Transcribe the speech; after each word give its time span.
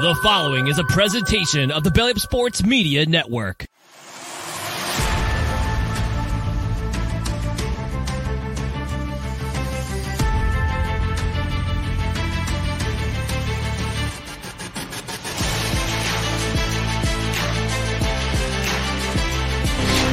The 0.00 0.14
following 0.22 0.68
is 0.68 0.78
a 0.78 0.84
presentation 0.84 1.70
of 1.70 1.84
the 1.84 1.90
Belly 1.90 2.12
Up 2.12 2.18
Sports 2.18 2.64
Media 2.64 3.04
Network. 3.04 3.66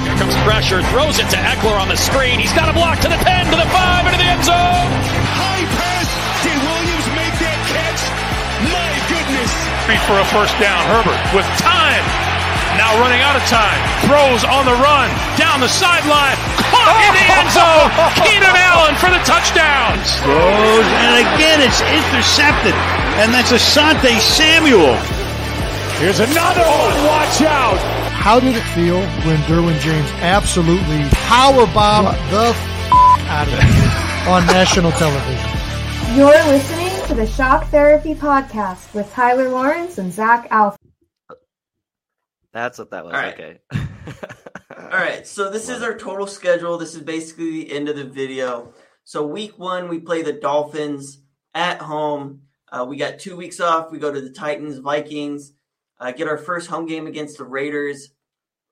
Here 0.04 0.18
comes 0.18 0.36
pressure, 0.44 0.84
throws 0.84 1.18
it 1.18 1.30
to 1.30 1.38
Ekeler 1.38 1.80
on 1.80 1.88
the 1.88 1.96
screen. 1.96 2.42
He's 2.42 2.52
got 2.52 2.68
a 2.68 2.74
block 2.74 3.00
to 3.00 3.08
the 3.08 3.16
10, 3.16 3.46
to 3.46 3.52
the 3.52 3.66
5, 3.66 4.06
into 4.06 4.18
the 4.18 4.26
end 4.26 4.44
zone. 4.44 5.17
Goodness. 9.88 10.06
For 10.08 10.20
a 10.20 10.28
first 10.36 10.56
down, 10.60 10.84
Herbert 10.92 11.20
with 11.32 11.48
time. 11.64 12.04
Now 12.76 12.94
running 13.02 13.24
out 13.24 13.36
of 13.36 13.44
time. 13.50 13.80
Throws 14.06 14.44
on 14.44 14.68
the 14.68 14.76
run. 14.84 15.08
Down 15.40 15.60
the 15.60 15.72
sideline. 15.72 16.36
Caught 16.70 16.96
in 17.08 17.14
the 17.16 17.26
end 17.40 17.50
zone. 17.56 17.90
Keenan 18.28 18.54
Allen 18.54 18.94
for 19.00 19.10
the 19.10 19.20
touchdown. 19.26 19.98
Throws, 20.22 20.88
and 21.02 21.14
again 21.24 21.60
it's 21.64 21.82
intercepted. 21.82 22.76
And 23.18 23.34
that's 23.34 23.52
Asante 23.52 24.20
Samuel. 24.20 24.94
Here's 25.98 26.20
another 26.20 26.62
one. 26.62 26.94
Watch 27.08 27.42
out. 27.42 27.80
How 28.12 28.40
did 28.40 28.56
it 28.56 28.68
feel 28.76 29.00
when 29.26 29.38
Derwin 29.48 29.80
James 29.80 30.12
absolutely 30.22 31.02
powerbombed 31.26 32.14
the 32.30 32.52
f- 32.52 32.68
out 33.32 33.48
of 33.48 33.58
you 33.58 34.32
on 34.32 34.46
national 34.48 34.92
television? 34.92 35.50
You're 36.16 36.28
listening 36.52 36.77
to 37.08 37.16
the 37.16 37.26
Shock 37.26 37.68
Therapy 37.68 38.14
Podcast 38.14 38.94
with 38.94 39.10
Tyler 39.14 39.48
Lawrence 39.48 39.98
and 39.98 40.12
Zach 40.12 40.46
Alf. 40.52 40.76
That's 42.52 42.78
what 42.78 42.92
that 42.92 43.06
was. 43.06 43.14
All 43.14 43.22
right. 43.22 43.34
Okay. 43.34 43.60
All 44.78 44.90
right, 44.90 45.26
so 45.26 45.50
this 45.50 45.70
is 45.70 45.82
our 45.84 45.98
total 45.98 46.28
schedule. 46.28 46.78
This 46.78 46.96
is 46.96 47.02
basically 47.02 47.52
the 47.52 47.72
end 47.72 47.88
of 47.88 47.96
the 47.96 48.04
video. 48.04 48.74
So 49.06 49.26
week 49.26 49.58
one, 49.58 49.88
we 49.88 50.00
play 50.00 50.22
the 50.22 50.34
Dolphins 50.34 51.22
at 51.56 51.80
home. 51.80 52.42
Uh, 52.70 52.86
we 52.90 52.98
got 52.98 53.20
two 53.20 53.38
weeks 53.38 53.62
off. 53.62 53.90
We 53.90 54.00
go 54.00 54.12
to 54.12 54.20
the 54.20 54.32
Titans, 54.32 54.80
Vikings, 54.80 55.54
uh, 56.02 56.12
get 56.12 56.28
our 56.28 56.38
first 56.38 56.68
home 56.68 56.88
game 56.88 57.08
against 57.08 57.38
the 57.38 57.46
Raiders. 57.46 58.10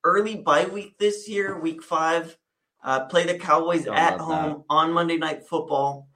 Early 0.04 0.36
bye 0.36 0.66
week 0.66 0.98
this 1.00 1.30
year, 1.30 1.58
week 1.58 1.82
five. 1.82 2.38
Uh, 2.84 3.06
play 3.06 3.26
the 3.26 3.40
Cowboys 3.40 3.86
Don't 3.86 3.96
at 3.96 4.18
love 4.18 4.28
home 4.28 4.64
on 4.70 4.92
Monday 4.92 5.16
Night 5.16 5.48
Football. 5.48 6.10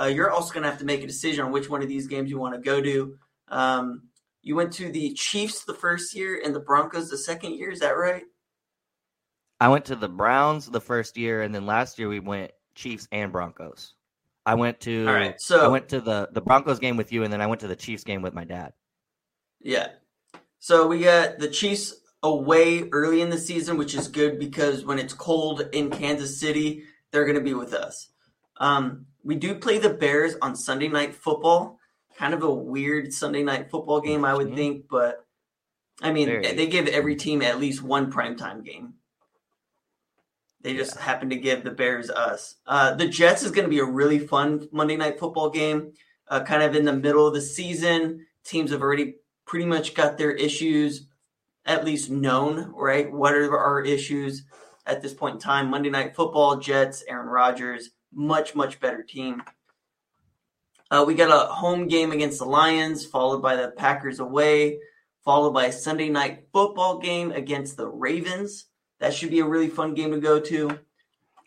Uh, 0.00 0.06
you're 0.06 0.30
also 0.30 0.52
going 0.52 0.62
to 0.62 0.70
have 0.70 0.78
to 0.78 0.84
make 0.84 1.02
a 1.02 1.06
decision 1.06 1.44
on 1.44 1.52
which 1.52 1.68
one 1.68 1.82
of 1.82 1.88
these 1.88 2.06
games 2.06 2.30
you 2.30 2.38
want 2.38 2.54
to 2.54 2.60
go 2.60 2.80
to. 2.80 3.16
Um, 3.48 4.04
you 4.42 4.56
went 4.56 4.72
to 4.74 4.90
the 4.90 5.12
Chiefs 5.14 5.64
the 5.64 5.74
first 5.74 6.14
year 6.14 6.40
and 6.44 6.54
the 6.54 6.60
Broncos 6.60 7.10
the 7.10 7.18
second 7.18 7.54
year. 7.54 7.70
Is 7.70 7.80
that 7.80 7.90
right? 7.96 8.24
I 9.60 9.68
went 9.68 9.84
to 9.86 9.96
the 9.96 10.08
Browns 10.08 10.66
the 10.66 10.80
first 10.80 11.16
year, 11.16 11.42
and 11.42 11.54
then 11.54 11.66
last 11.66 11.98
year 11.98 12.08
we 12.08 12.18
went 12.20 12.50
Chiefs 12.74 13.06
and 13.12 13.30
Broncos. 13.30 13.94
I 14.44 14.54
went 14.54 14.80
to 14.80 15.06
All 15.06 15.14
right, 15.14 15.36
so- 15.38 15.64
I 15.64 15.68
went 15.68 15.88
to 15.90 16.00
the 16.00 16.28
the 16.32 16.40
Broncos 16.40 16.80
game 16.80 16.96
with 16.96 17.12
you, 17.12 17.22
and 17.22 17.32
then 17.32 17.40
I 17.40 17.46
went 17.46 17.60
to 17.60 17.68
the 17.68 17.76
Chiefs 17.76 18.02
game 18.02 18.22
with 18.22 18.34
my 18.34 18.44
dad. 18.44 18.72
Yeah. 19.60 19.88
So 20.58 20.88
we 20.88 21.00
got 21.00 21.38
the 21.38 21.48
Chiefs 21.48 21.94
away 22.24 22.88
early 22.90 23.20
in 23.20 23.30
the 23.30 23.38
season, 23.38 23.76
which 23.76 23.94
is 23.94 24.08
good 24.08 24.38
because 24.38 24.84
when 24.84 24.98
it's 24.98 25.14
cold 25.14 25.68
in 25.72 25.90
Kansas 25.90 26.40
City, 26.40 26.84
they're 27.10 27.24
going 27.24 27.38
to 27.38 27.44
be 27.44 27.54
with 27.54 27.74
us. 27.74 28.08
Um, 28.56 29.06
we 29.24 29.34
do 29.34 29.54
play 29.54 29.78
the 29.78 29.90
Bears 29.90 30.34
on 30.42 30.56
Sunday 30.56 30.88
Night 30.88 31.14
Football. 31.14 31.78
Kind 32.16 32.34
of 32.34 32.42
a 32.42 32.52
weird 32.52 33.12
Sunday 33.12 33.42
Night 33.42 33.70
Football 33.70 34.00
game, 34.00 34.24
I 34.24 34.34
would 34.34 34.48
Mhm. 34.48 34.56
think, 34.56 34.88
but 34.88 35.26
I 36.00 36.12
mean, 36.12 36.26
Very. 36.26 36.52
they 36.52 36.66
give 36.66 36.88
every 36.88 37.14
team 37.16 37.42
at 37.42 37.60
least 37.60 37.82
one 37.82 38.10
primetime 38.10 38.64
game. 38.64 38.94
They 40.60 40.74
just 40.74 40.96
happen 40.96 41.28
to 41.30 41.36
give 41.36 41.64
the 41.64 41.70
Bears 41.70 42.10
us. 42.10 42.56
Uh, 42.66 42.94
the 42.94 43.08
Jets 43.08 43.42
is 43.42 43.50
going 43.50 43.64
to 43.64 43.70
be 43.70 43.78
a 43.80 43.84
really 43.84 44.18
fun 44.18 44.68
Monday 44.72 44.96
Night 44.96 45.18
Football 45.18 45.50
game, 45.50 45.92
uh, 46.28 46.42
kind 46.42 46.62
of 46.62 46.74
in 46.74 46.84
the 46.84 46.92
middle 46.92 47.26
of 47.26 47.34
the 47.34 47.40
season. 47.40 48.26
Teams 48.44 48.70
have 48.70 48.82
already 48.82 49.16
pretty 49.44 49.66
much 49.66 49.94
got 49.94 50.18
their 50.18 50.30
issues 50.32 51.06
at 51.64 51.84
least 51.84 52.10
known, 52.10 52.72
right? 52.76 53.12
What 53.12 53.34
are 53.34 53.56
our 53.56 53.84
issues 53.84 54.44
at 54.86 55.02
this 55.02 55.14
point 55.14 55.34
in 55.34 55.40
time? 55.40 55.68
Monday 55.70 55.90
Night 55.90 56.14
Football, 56.16 56.56
Jets, 56.56 57.04
Aaron 57.08 57.28
Rodgers, 57.28 57.90
much, 58.12 58.54
much 58.54 58.80
better 58.80 59.02
team. 59.02 59.42
Uh, 60.90 61.04
we 61.06 61.14
got 61.14 61.30
a 61.30 61.52
home 61.52 61.88
game 61.88 62.12
against 62.12 62.38
the 62.38 62.44
Lions, 62.44 63.06
followed 63.06 63.40
by 63.40 63.56
the 63.56 63.70
Packers 63.70 64.20
away, 64.20 64.78
followed 65.24 65.52
by 65.52 65.66
a 65.66 65.72
Sunday 65.72 66.10
Night 66.10 66.48
Football 66.52 66.98
game 66.98 67.32
against 67.32 67.76
the 67.76 67.88
Ravens. 67.88 68.66
That 69.00 69.14
should 69.14 69.30
be 69.30 69.40
a 69.40 69.46
really 69.46 69.68
fun 69.68 69.94
game 69.94 70.10
to 70.12 70.20
go 70.20 70.38
to. 70.38 70.78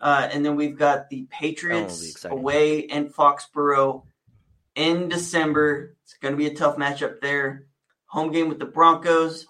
Uh, 0.01 0.27
and 0.31 0.45
then 0.45 0.55
we've 0.55 0.77
got 0.77 1.09
the 1.09 1.27
Patriots 1.29 2.25
away 2.25 2.79
in 2.79 3.09
Foxborough 3.09 4.03
in 4.75 5.07
December. 5.07 5.95
It's 6.03 6.15
going 6.15 6.33
to 6.33 6.37
be 6.37 6.47
a 6.47 6.53
tough 6.53 6.77
matchup 6.77 7.21
there. 7.21 7.67
Home 8.07 8.31
game 8.31 8.49
with 8.49 8.59
the 8.59 8.65
Broncos, 8.65 9.47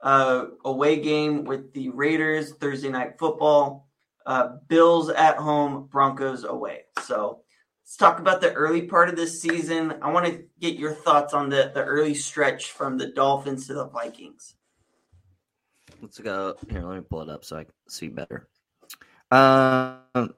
uh, 0.00 0.46
away 0.64 1.00
game 1.00 1.44
with 1.44 1.72
the 1.72 1.90
Raiders, 1.90 2.52
Thursday 2.54 2.90
night 2.90 3.18
football, 3.18 3.83
uh, 4.26 4.56
Bills 4.68 5.10
at 5.10 5.36
home, 5.36 5.88
Broncos 5.90 6.44
away. 6.44 6.82
So 7.02 7.40
let's 7.82 7.96
talk 7.96 8.18
about 8.18 8.40
the 8.40 8.52
early 8.52 8.82
part 8.82 9.08
of 9.08 9.16
this 9.16 9.40
season. 9.40 9.94
I 10.02 10.10
want 10.12 10.26
to 10.26 10.44
get 10.60 10.78
your 10.78 10.92
thoughts 10.92 11.34
on 11.34 11.48
the, 11.50 11.70
the 11.74 11.84
early 11.84 12.14
stretch 12.14 12.70
from 12.72 12.96
the 12.98 13.08
Dolphins 13.08 13.66
to 13.66 13.74
the 13.74 13.86
Vikings. 13.88 14.54
Let's 16.00 16.18
go 16.18 16.54
here. 16.68 16.82
Let 16.82 16.96
me 16.96 17.02
pull 17.08 17.22
it 17.22 17.28
up 17.30 17.44
so 17.44 17.56
I 17.56 17.64
can 17.64 17.72
see 17.88 18.08
better. 18.08 18.48
Um, 19.30 20.34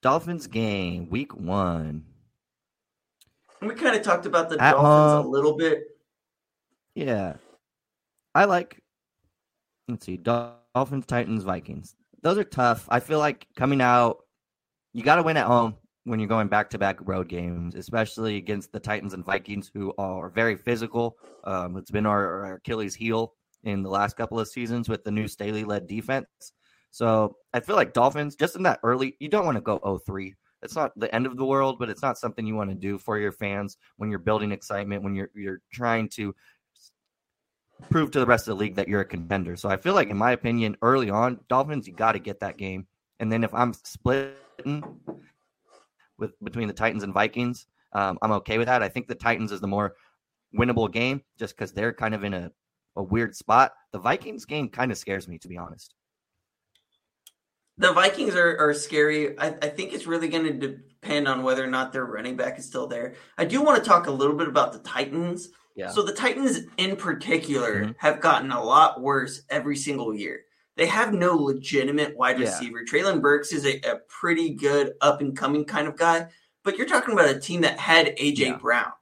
Dolphins 0.00 0.46
game 0.46 1.10
week 1.10 1.34
one. 1.36 2.04
We 3.60 3.74
kind 3.74 3.96
of 3.96 4.02
talked 4.02 4.24
about 4.26 4.48
the 4.48 4.62
At 4.62 4.72
Dolphins 4.72 5.24
home. 5.24 5.26
a 5.26 5.28
little 5.28 5.56
bit. 5.56 5.84
Yeah, 6.94 7.34
I 8.34 8.44
like. 8.44 8.80
Let's 9.88 10.06
see, 10.06 10.16
Dolphins, 10.16 11.06
Titans, 11.06 11.44
Vikings. 11.44 11.94
Those 12.22 12.38
are 12.38 12.44
tough. 12.44 12.86
I 12.88 13.00
feel 13.00 13.18
like 13.18 13.46
coming 13.56 13.80
out, 13.80 14.18
you 14.92 15.02
got 15.02 15.16
to 15.16 15.22
win 15.22 15.36
at 15.36 15.46
home 15.46 15.76
when 16.04 16.18
you're 16.18 16.28
going 16.28 16.48
back 16.48 16.70
to 16.70 16.78
back 16.78 16.98
road 17.02 17.28
games, 17.28 17.74
especially 17.74 18.36
against 18.36 18.72
the 18.72 18.80
Titans 18.80 19.14
and 19.14 19.24
Vikings, 19.24 19.70
who 19.72 19.92
are 19.98 20.30
very 20.30 20.56
physical. 20.56 21.16
Um, 21.44 21.76
it's 21.76 21.90
been 21.90 22.06
our, 22.06 22.44
our 22.44 22.54
Achilles 22.54 22.94
heel 22.94 23.34
in 23.64 23.82
the 23.82 23.90
last 23.90 24.16
couple 24.16 24.40
of 24.40 24.48
seasons 24.48 24.88
with 24.88 25.04
the 25.04 25.10
new 25.10 25.28
Staley 25.28 25.64
led 25.64 25.86
defense. 25.86 26.26
So 26.90 27.36
I 27.52 27.60
feel 27.60 27.76
like 27.76 27.92
Dolphins, 27.92 28.36
just 28.36 28.56
in 28.56 28.62
that 28.62 28.80
early, 28.82 29.16
you 29.20 29.28
don't 29.28 29.44
want 29.44 29.56
to 29.56 29.62
go 29.62 29.78
0 29.84 29.98
3. 29.98 30.34
It's 30.62 30.74
not 30.74 30.98
the 30.98 31.14
end 31.14 31.26
of 31.26 31.36
the 31.36 31.44
world, 31.44 31.78
but 31.78 31.88
it's 31.88 32.02
not 32.02 32.18
something 32.18 32.44
you 32.44 32.56
want 32.56 32.70
to 32.70 32.74
do 32.74 32.98
for 32.98 33.18
your 33.18 33.30
fans 33.30 33.76
when 33.96 34.10
you're 34.10 34.18
building 34.18 34.50
excitement, 34.50 35.04
when 35.04 35.14
you're 35.14 35.30
you're 35.34 35.60
trying 35.72 36.08
to 36.10 36.34
prove 37.90 38.10
to 38.12 38.20
the 38.20 38.26
rest 38.26 38.48
of 38.48 38.56
the 38.56 38.60
league 38.62 38.76
that 38.76 38.88
you're 38.88 39.00
a 39.00 39.04
contender. 39.04 39.56
So 39.56 39.68
I 39.68 39.76
feel 39.76 39.94
like, 39.94 40.08
in 40.08 40.16
my 40.16 40.32
opinion, 40.32 40.76
early 40.82 41.10
on, 41.10 41.40
Dolphins, 41.48 41.86
you 41.86 41.94
got 41.94 42.12
to 42.12 42.18
get 42.18 42.40
that 42.40 42.56
game. 42.56 42.86
And 43.20 43.32
then 43.32 43.44
if 43.44 43.52
I'm 43.54 43.72
splitting, 43.72 44.84
with 46.18 46.32
between 46.42 46.68
the 46.68 46.74
Titans 46.74 47.02
and 47.02 47.14
Vikings. 47.14 47.66
Um, 47.92 48.18
I'm 48.20 48.32
okay 48.32 48.58
with 48.58 48.66
that. 48.66 48.82
I 48.82 48.88
think 48.88 49.06
the 49.06 49.14
Titans 49.14 49.52
is 49.52 49.60
the 49.60 49.68
more 49.68 49.94
winnable 50.56 50.90
game 50.90 51.22
just 51.38 51.56
because 51.56 51.72
they're 51.72 51.92
kind 51.92 52.14
of 52.14 52.24
in 52.24 52.34
a, 52.34 52.50
a 52.96 53.02
weird 53.02 53.34
spot. 53.34 53.72
The 53.92 53.98
Vikings 53.98 54.44
game 54.44 54.68
kind 54.68 54.92
of 54.92 54.98
scares 54.98 55.28
me, 55.28 55.38
to 55.38 55.48
be 55.48 55.56
honest. 55.56 55.94
The 57.78 57.92
Vikings 57.92 58.34
are, 58.34 58.58
are 58.58 58.74
scary. 58.74 59.38
I, 59.38 59.48
I 59.62 59.68
think 59.68 59.92
it's 59.92 60.06
really 60.06 60.28
going 60.28 60.44
to 60.44 60.52
depend 60.52 61.28
on 61.28 61.44
whether 61.44 61.64
or 61.64 61.68
not 61.68 61.92
their 61.92 62.04
running 62.04 62.36
back 62.36 62.58
is 62.58 62.66
still 62.66 62.88
there. 62.88 63.14
I 63.38 63.44
do 63.44 63.62
want 63.62 63.82
to 63.82 63.88
talk 63.88 64.08
a 64.08 64.12
little 64.12 64.34
bit 64.34 64.48
about 64.48 64.72
the 64.72 64.80
Titans. 64.80 65.50
Yeah. 65.78 65.90
So 65.90 66.02
the 66.02 66.12
Titans 66.12 66.58
in 66.76 66.96
particular 66.96 67.84
Mhm. 67.84 67.94
have 67.98 68.20
gotten 68.20 68.50
a 68.50 68.62
lot 68.62 69.00
worse 69.00 69.42
every 69.48 69.76
single 69.76 70.12
year. 70.12 70.42
They 70.76 70.86
have 70.86 71.14
no 71.14 71.36
legitimate 71.36 72.16
wide 72.16 72.38
Yeah. 72.38 72.46
receiver. 72.46 72.80
Treylon 72.84 73.22
Burks 73.22 73.52
is 73.52 73.64
a, 73.64 73.80
a 73.88 73.96
pretty 74.08 74.50
good 74.50 74.94
up 75.00 75.20
and 75.20 75.36
coming 75.36 75.64
kind 75.64 75.86
of 75.86 75.96
guy, 75.96 76.28
but 76.64 76.76
you're 76.76 76.86
talking 76.88 77.14
about 77.14 77.30
a 77.30 77.38
team 77.38 77.60
that 77.60 77.78
had 77.78 78.14
AJ 78.18 78.46
Yeah. 78.46 78.56
Brown, 78.56 78.92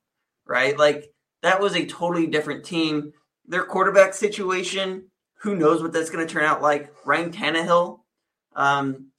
right? 0.47 0.79
Like 0.79 1.13
that 1.43 1.61
was 1.61 1.75
a 1.75 1.87
totally 1.87 2.27
different 2.27 2.65
team. 2.65 3.13
Their 3.47 3.65
quarterback 3.65 4.13
situation, 4.13 5.11
who 5.41 5.55
knows 5.57 5.83
what 5.83 5.93
that's 5.93 6.11
going 6.11 6.27
to 6.27 6.33
turn 6.33 6.45
out 6.45 6.61
like? 6.63 6.93
Ryan 7.07 7.31
Tannehill. 7.33 8.01
Um, 8.55 9.13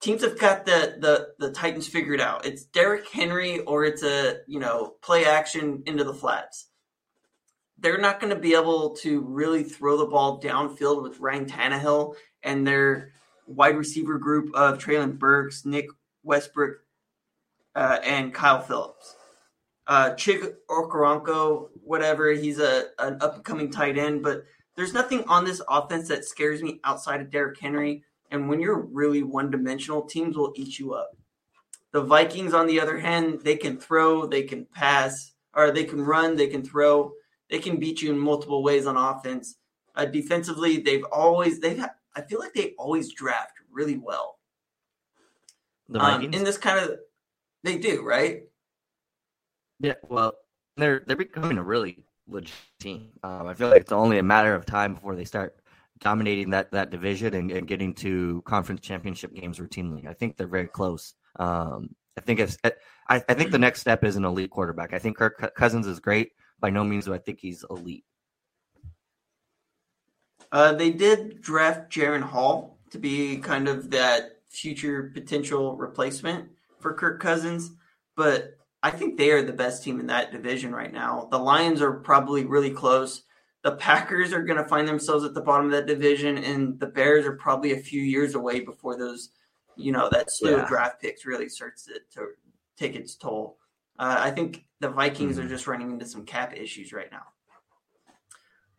teams 0.00 0.22
have 0.22 0.38
got 0.38 0.64
the, 0.66 0.96
the 0.98 1.28
the 1.38 1.52
Titans 1.52 1.88
figured 1.88 2.20
out. 2.20 2.44
It's 2.46 2.64
Derrick 2.64 3.08
Henry 3.08 3.60
or 3.60 3.84
it's 3.84 4.02
a 4.02 4.38
you 4.46 4.60
know 4.60 4.94
play 5.02 5.24
action 5.24 5.82
into 5.86 6.04
the 6.04 6.14
flats. 6.14 6.68
They're 7.82 7.98
not 7.98 8.20
going 8.20 8.32
to 8.32 8.40
be 8.40 8.54
able 8.54 8.90
to 8.98 9.20
really 9.22 9.64
throw 9.64 9.98
the 9.98 10.06
ball 10.06 10.40
downfield 10.40 11.02
with 11.02 11.18
Ryan 11.18 11.46
Tannehill 11.46 12.14
and 12.44 12.64
their 12.64 13.12
wide 13.46 13.76
receiver 13.76 14.18
group 14.18 14.54
of 14.54 14.78
Treylon 14.78 15.18
Burks, 15.18 15.66
Nick 15.66 15.86
Westbrook, 16.22 16.76
uh, 17.74 17.98
and 18.04 18.32
Kyle 18.32 18.60
Phillips. 18.60 19.16
Uh, 19.88 20.10
Chig 20.10 20.54
Okonkwo, 20.70 21.70
whatever, 21.82 22.30
he's 22.30 22.60
a 22.60 22.84
an 23.00 23.18
up 23.20 23.34
and 23.34 23.44
coming 23.44 23.68
tight 23.68 23.98
end, 23.98 24.22
but 24.22 24.44
there's 24.76 24.94
nothing 24.94 25.24
on 25.24 25.44
this 25.44 25.60
offense 25.68 26.08
that 26.08 26.24
scares 26.24 26.62
me 26.62 26.78
outside 26.84 27.20
of 27.20 27.30
Derrick 27.30 27.58
Henry. 27.58 28.04
And 28.30 28.48
when 28.48 28.60
you're 28.60 28.80
really 28.80 29.24
one 29.24 29.50
dimensional, 29.50 30.02
teams 30.02 30.36
will 30.36 30.52
eat 30.54 30.78
you 30.78 30.94
up. 30.94 31.10
The 31.90 32.00
Vikings, 32.00 32.54
on 32.54 32.68
the 32.68 32.80
other 32.80 32.98
hand, 33.00 33.40
they 33.42 33.56
can 33.56 33.76
throw, 33.76 34.24
they 34.24 34.44
can 34.44 34.66
pass, 34.72 35.32
or 35.52 35.72
they 35.72 35.84
can 35.84 36.00
run, 36.00 36.36
they 36.36 36.46
can 36.46 36.62
throw, 36.62 37.12
they 37.52 37.58
can 37.58 37.76
beat 37.78 38.00
you 38.00 38.10
in 38.10 38.18
multiple 38.18 38.62
ways 38.62 38.86
on 38.86 38.96
offense. 38.96 39.58
Uh, 39.94 40.06
defensively, 40.06 40.78
they've 40.78 41.04
always 41.12 41.60
they've 41.60 41.84
I 42.16 42.22
feel 42.22 42.40
like 42.40 42.54
they 42.54 42.72
always 42.78 43.12
draft 43.12 43.52
really 43.70 43.98
well. 43.98 44.38
The 45.88 46.00
Um, 46.00 46.12
Vikings. 46.12 46.36
in 46.36 46.44
this 46.44 46.56
kind 46.58 46.78
of, 46.78 46.98
they 47.62 47.76
do 47.78 48.02
right. 48.02 48.44
Yeah, 49.80 49.94
well, 50.08 50.32
they're 50.78 51.04
they're 51.06 51.16
becoming 51.16 51.58
a 51.58 51.62
really 51.62 52.04
legit 52.26 52.54
team. 52.80 53.10
Um, 53.22 53.46
I 53.46 53.54
feel 53.54 53.68
like 53.68 53.82
it's 53.82 53.92
only 53.92 54.18
a 54.18 54.22
matter 54.22 54.54
of 54.54 54.64
time 54.64 54.94
before 54.94 55.14
they 55.14 55.24
start 55.26 55.56
dominating 56.00 56.50
that 56.50 56.70
that 56.72 56.90
division 56.90 57.34
and, 57.34 57.50
and 57.50 57.68
getting 57.68 57.92
to 57.96 58.42
conference 58.46 58.80
championship 58.80 59.34
games 59.34 59.58
routinely. 59.58 60.06
I 60.06 60.14
think 60.14 60.38
they're 60.38 60.46
very 60.46 60.68
close. 60.68 61.14
Um, 61.38 61.94
I 62.16 62.22
think 62.22 62.40
if 62.40 62.56
I, 62.64 62.72
I 63.28 63.34
think 63.34 63.50
the 63.50 63.58
next 63.58 63.80
step 63.82 64.04
is 64.04 64.16
an 64.16 64.24
elite 64.24 64.50
quarterback. 64.50 64.94
I 64.94 64.98
think 64.98 65.18
Kirk 65.18 65.54
Cousins 65.54 65.86
is 65.86 66.00
great. 66.00 66.32
By 66.62 66.70
no 66.70 66.84
means 66.84 67.06
do 67.06 67.12
I 67.12 67.18
think 67.18 67.40
he's 67.40 67.64
elite. 67.68 68.04
Uh, 70.52 70.72
they 70.72 70.90
did 70.90 71.42
draft 71.42 71.90
Jaren 71.92 72.22
Hall 72.22 72.78
to 72.90 72.98
be 72.98 73.38
kind 73.38 73.66
of 73.68 73.90
that 73.90 74.40
future 74.48 75.10
potential 75.12 75.76
replacement 75.76 76.48
for 76.78 76.94
Kirk 76.94 77.20
Cousins, 77.20 77.72
but 78.16 78.56
I 78.82 78.90
think 78.90 79.18
they 79.18 79.32
are 79.32 79.42
the 79.42 79.52
best 79.52 79.82
team 79.82 79.98
in 79.98 80.06
that 80.06 80.30
division 80.30 80.72
right 80.72 80.92
now. 80.92 81.26
The 81.30 81.38
Lions 81.38 81.82
are 81.82 81.92
probably 81.94 82.44
really 82.44 82.70
close. 82.70 83.24
The 83.64 83.72
Packers 83.72 84.32
are 84.32 84.42
going 84.42 84.62
to 84.62 84.68
find 84.68 84.86
themselves 84.86 85.24
at 85.24 85.34
the 85.34 85.40
bottom 85.40 85.66
of 85.66 85.72
that 85.72 85.86
division, 85.86 86.38
and 86.38 86.78
the 86.78 86.86
Bears 86.86 87.26
are 87.26 87.36
probably 87.36 87.72
a 87.72 87.76
few 87.78 88.02
years 88.02 88.34
away 88.36 88.60
before 88.60 88.96
those, 88.96 89.30
you 89.76 89.90
know, 89.90 90.08
that 90.12 90.30
slew 90.30 90.50
Yeah. 90.50 90.62
of 90.62 90.68
draft 90.68 91.00
picks 91.00 91.24
really 91.26 91.48
starts 91.48 91.84
to, 91.86 91.94
to 92.14 92.26
take 92.76 92.94
its 92.94 93.16
toll. 93.16 93.58
Uh, 93.98 94.16
I 94.18 94.30
think 94.30 94.64
the 94.80 94.88
Vikings 94.88 95.36
Mm-hmm. 95.36 95.46
are 95.46 95.48
just 95.48 95.66
running 95.66 95.90
into 95.92 96.06
some 96.06 96.24
cap 96.24 96.54
issues 96.56 96.92
right 96.92 97.10
now. 97.10 97.22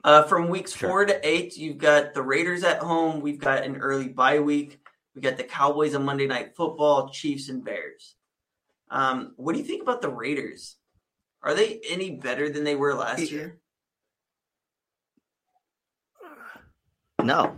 Uh, 0.04 0.24
from 0.24 0.50
weeks 0.50 0.74
Sure. 0.76 0.90
four 0.90 1.06
to 1.06 1.28
eight, 1.28 1.56
you've 1.56 1.78
got 1.78 2.14
the 2.14 2.22
Raiders 2.22 2.64
at 2.64 2.80
home. 2.80 3.22
We've 3.22 3.40
got 3.40 3.64
an 3.64 3.78
early 3.78 4.10
bye 4.10 4.40
week. 4.40 4.80
We 5.16 5.22
got 5.22 5.38
the 5.38 5.44
Cowboys 5.44 5.96
on 5.96 6.04
Monday 6.04 6.28
Night 6.28 6.56
Football, 6.58 7.10
Chiefs 7.10 7.48
and 7.50 7.64
Bears. 7.64 8.16
Um, 8.90 9.34
what 9.38 9.54
do 9.54 9.60
you 9.60 9.66
think 9.66 9.82
about 9.82 10.02
the 10.02 10.10
Raiders? 10.10 10.76
Are 11.42 11.54
they 11.54 11.80
any 11.88 12.12
better 12.12 12.50
than 12.50 12.64
they 12.66 12.76
were 12.76 12.94
last 12.96 13.32
year? 13.32 13.60
No, 17.22 17.56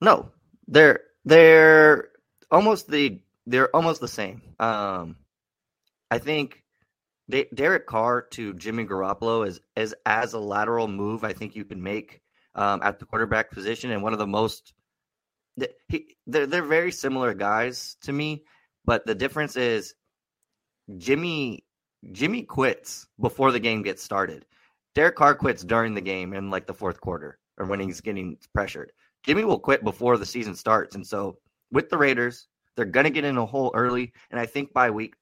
no, 0.00 0.30
they're 0.68 1.00
they're 1.24 2.10
almost 2.50 2.90
the 2.90 3.20
they're 3.46 3.74
almost 3.74 4.00
the 4.00 4.08
same. 4.08 4.42
Um, 4.58 5.16
I 6.10 6.18
think 6.18 6.61
De- 7.30 7.48
Derek 7.54 7.86
Carr 7.86 8.22
to 8.32 8.54
Jimmy 8.54 8.84
Garoppolo 8.84 9.46
is 9.46 9.60
is 9.76 9.94
as 10.06 10.34
a 10.34 10.38
lateral 10.38 10.88
move 10.88 11.24
I 11.24 11.32
think 11.32 11.54
you 11.54 11.64
can 11.64 11.82
make 11.82 12.20
um, 12.54 12.80
at 12.82 12.98
the 12.98 13.06
quarterback 13.06 13.50
position, 13.50 13.90
and 13.90 14.02
one 14.02 14.12
of 14.12 14.18
the 14.18 14.26
most 14.26 14.74
he, 15.88 16.16
they're 16.26 16.46
they're 16.46 16.62
very 16.62 16.92
similar 16.92 17.34
guys 17.34 17.96
to 18.02 18.12
me, 18.12 18.44
but 18.84 19.06
the 19.06 19.14
difference 19.14 19.56
is 19.56 19.94
Jimmy 20.98 21.64
Jimmy 22.10 22.42
quits 22.42 23.06
before 23.20 23.52
the 23.52 23.60
game 23.60 23.82
gets 23.82 24.02
started. 24.02 24.44
Derek 24.94 25.16
Carr 25.16 25.34
quits 25.34 25.62
during 25.62 25.94
the 25.94 26.00
game 26.00 26.32
in 26.32 26.50
like 26.50 26.66
the 26.66 26.74
fourth 26.74 27.00
quarter 27.00 27.38
or 27.58 27.66
when 27.66 27.80
he's 27.80 28.00
getting 28.00 28.36
pressured. 28.52 28.92
Jimmy 29.24 29.44
will 29.44 29.58
quit 29.58 29.84
before 29.84 30.18
the 30.18 30.26
season 30.26 30.54
starts. 30.54 30.94
And 30.94 31.06
so 31.06 31.38
with 31.70 31.88
the 31.88 31.96
Raiders, 31.96 32.48
they're 32.76 32.84
going 32.84 33.04
to 33.04 33.10
get 33.10 33.24
in 33.24 33.38
a 33.38 33.46
hole 33.46 33.70
early. 33.74 34.12
And 34.30 34.40
I 34.40 34.46
think 34.46 34.72
by 34.72 34.90
week 34.90 35.14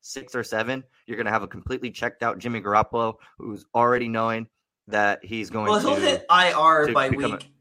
six 0.00 0.34
or 0.34 0.42
seven, 0.44 0.82
you're 1.06 1.16
going 1.16 1.26
to 1.26 1.32
have 1.32 1.42
a 1.42 1.46
completely 1.48 1.90
checked 1.90 2.22
out 2.22 2.38
Jimmy 2.38 2.60
Garoppolo 2.60 3.14
who's 3.38 3.64
already 3.74 4.08
knowing 4.08 4.46
that 4.88 5.24
he's 5.24 5.50
going 5.50 5.66
Well, 5.70 5.80
he'll 5.80 5.94
to. 5.96 6.00
hit 6.00 6.26
IR 6.30 6.92
by 6.92 7.08
become 7.10 7.24
a- 7.32 7.34
week 7.36 7.52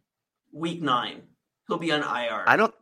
week 0.52 0.82
nine. 0.82 1.22
He'll 1.68 1.78
be 1.78 1.92
on 1.92 2.02
IR. 2.02 2.44
I 2.48 2.56
don't 2.58 2.74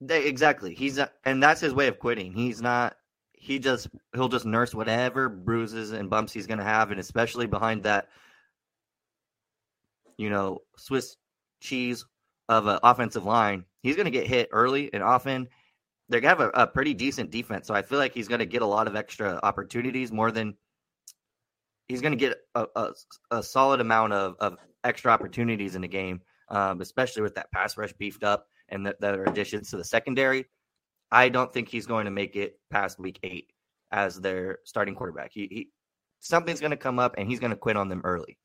they, 0.00 0.26
exactly. 0.26 0.74
He's 0.74 0.96
not, 0.98 1.12
and 1.24 1.42
that's 1.42 1.60
his 1.60 1.74
way 1.74 1.88
of 1.88 1.98
quitting. 1.98 2.32
He's 2.32 2.60
not. 2.62 2.96
He 3.32 3.58
just 3.58 3.88
he'll 4.14 4.28
just 4.28 4.44
nurse 4.46 4.74
whatever 4.74 5.28
bruises 5.28 5.92
and 5.92 6.10
bumps 6.10 6.32
he's 6.32 6.46
going 6.46 6.58
to 6.58 6.64
have, 6.64 6.90
and 6.90 7.00
especially 7.00 7.46
behind 7.46 7.82
that, 7.84 8.08
you 10.16 10.30
know, 10.30 10.58
Swiss 10.76 11.16
cheese 11.60 12.04
of 12.48 12.66
an 12.66 12.78
offensive 12.82 13.24
line, 13.24 13.64
he's 13.82 13.96
going 13.96 14.06
to 14.06 14.10
get 14.10 14.26
hit 14.26 14.48
early 14.52 14.92
and 14.92 15.02
often. 15.02 15.48
They 16.08 16.20
have 16.22 16.40
a, 16.40 16.48
a 16.50 16.66
pretty 16.66 16.94
decent 16.94 17.30
defense, 17.30 17.66
so 17.66 17.74
I 17.74 17.82
feel 17.82 17.98
like 17.98 18.14
he's 18.14 18.28
going 18.28 18.38
to 18.38 18.46
get 18.46 18.62
a 18.62 18.66
lot 18.66 18.86
of 18.86 18.96
extra 18.96 19.38
opportunities 19.42 20.10
more 20.10 20.30
than 20.30 20.54
he's 21.88 22.00
going 22.00 22.12
to 22.12 22.18
get 22.18 22.38
a, 22.54 22.66
a, 22.76 22.90
a 23.30 23.42
solid 23.42 23.80
amount 23.80 24.12
of, 24.12 24.36
of 24.40 24.56
extra 24.84 25.12
opportunities 25.12 25.74
in 25.74 25.82
the 25.82 25.88
game, 25.88 26.20
um, 26.48 26.80
especially 26.80 27.22
with 27.22 27.34
that 27.34 27.50
pass 27.52 27.76
rush 27.76 27.92
beefed 27.94 28.24
up 28.24 28.46
and 28.68 28.86
that, 28.86 29.00
that 29.00 29.18
are 29.18 29.24
additions 29.24 29.70
to 29.70 29.76
the 29.76 29.84
secondary. 29.84 30.46
I 31.10 31.28
don't 31.28 31.52
think 31.52 31.68
he's 31.68 31.86
going 31.86 32.04
to 32.04 32.10
make 32.10 32.36
it 32.36 32.58
past 32.70 32.98
week 32.98 33.18
eight 33.22 33.52
as 33.90 34.16
their 34.16 34.58
starting 34.64 34.94
quarterback. 34.94 35.30
He, 35.32 35.48
he 35.50 35.68
something's 36.20 36.60
going 36.60 36.70
to 36.70 36.76
come 36.76 36.98
up 36.98 37.14
and 37.16 37.28
he's 37.28 37.40
going 37.40 37.50
to 37.50 37.56
quit 37.56 37.76
on 37.76 37.88
them 37.88 38.02
early. 38.04 38.38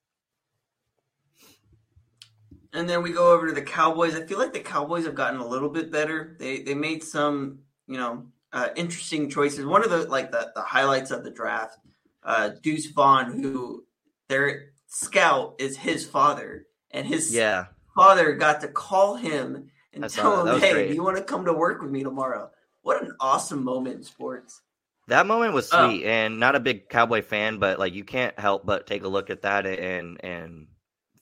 And 2.73 2.89
then 2.89 3.03
we 3.03 3.11
go 3.11 3.31
over 3.31 3.47
to 3.47 3.53
the 3.53 3.61
Cowboys. 3.61 4.15
I 4.15 4.25
feel 4.25 4.39
like 4.39 4.53
the 4.53 4.59
Cowboys 4.59 5.05
have 5.05 5.15
gotten 5.15 5.39
a 5.39 5.47
little 5.47 5.69
bit 5.69 5.91
better. 5.91 6.35
They 6.39 6.61
they 6.63 6.73
made 6.73 7.03
some 7.03 7.59
you 7.87 7.97
know 7.97 8.27
uh, 8.51 8.69
interesting 8.75 9.29
choices. 9.29 9.65
One 9.65 9.83
of 9.83 9.91
the 9.91 10.07
like 10.09 10.31
the, 10.31 10.51
the 10.55 10.61
highlights 10.61 11.11
of 11.11 11.23
the 11.23 11.31
draft, 11.31 11.77
uh, 12.23 12.49
Deuce 12.61 12.87
Vaughn, 12.87 13.31
who 13.41 13.85
their 14.27 14.71
scout 14.87 15.55
is 15.59 15.77
his 15.77 16.05
father, 16.05 16.65
and 16.91 17.05
his 17.05 17.31
Yeah, 17.33 17.65
father 17.95 18.33
got 18.33 18.61
to 18.61 18.67
call 18.67 19.15
him 19.15 19.69
and 19.93 20.09
saw 20.09 20.43
tell 20.43 20.47
him, 20.47 20.59
"Hey, 20.59 20.71
great. 20.73 20.87
do 20.87 20.93
you 20.95 21.03
want 21.03 21.17
to 21.17 21.23
come 21.23 21.45
to 21.45 21.53
work 21.53 21.81
with 21.81 21.91
me 21.91 22.03
tomorrow?" 22.03 22.49
What 22.81 23.01
an 23.03 23.15
awesome 23.19 23.63
moment 23.63 23.95
in 23.97 24.03
sports. 24.03 24.61
that 25.07 25.25
moment 25.27 25.53
was 25.53 25.69
Oh. 25.71 25.89
sweet, 25.89 26.05
and 26.05 26.39
not 26.39 26.55
a 26.55 26.59
big 26.59 26.89
Cowboy 26.89 27.21
fan, 27.21 27.59
but 27.59 27.77
like 27.79 27.93
you 27.93 28.03
can't 28.03 28.37
help 28.39 28.65
but 28.65 28.87
take 28.87 29.03
a 29.03 29.07
look 29.07 29.29
at 29.29 29.41
that 29.43 29.65
and 29.65 30.23
and 30.23 30.67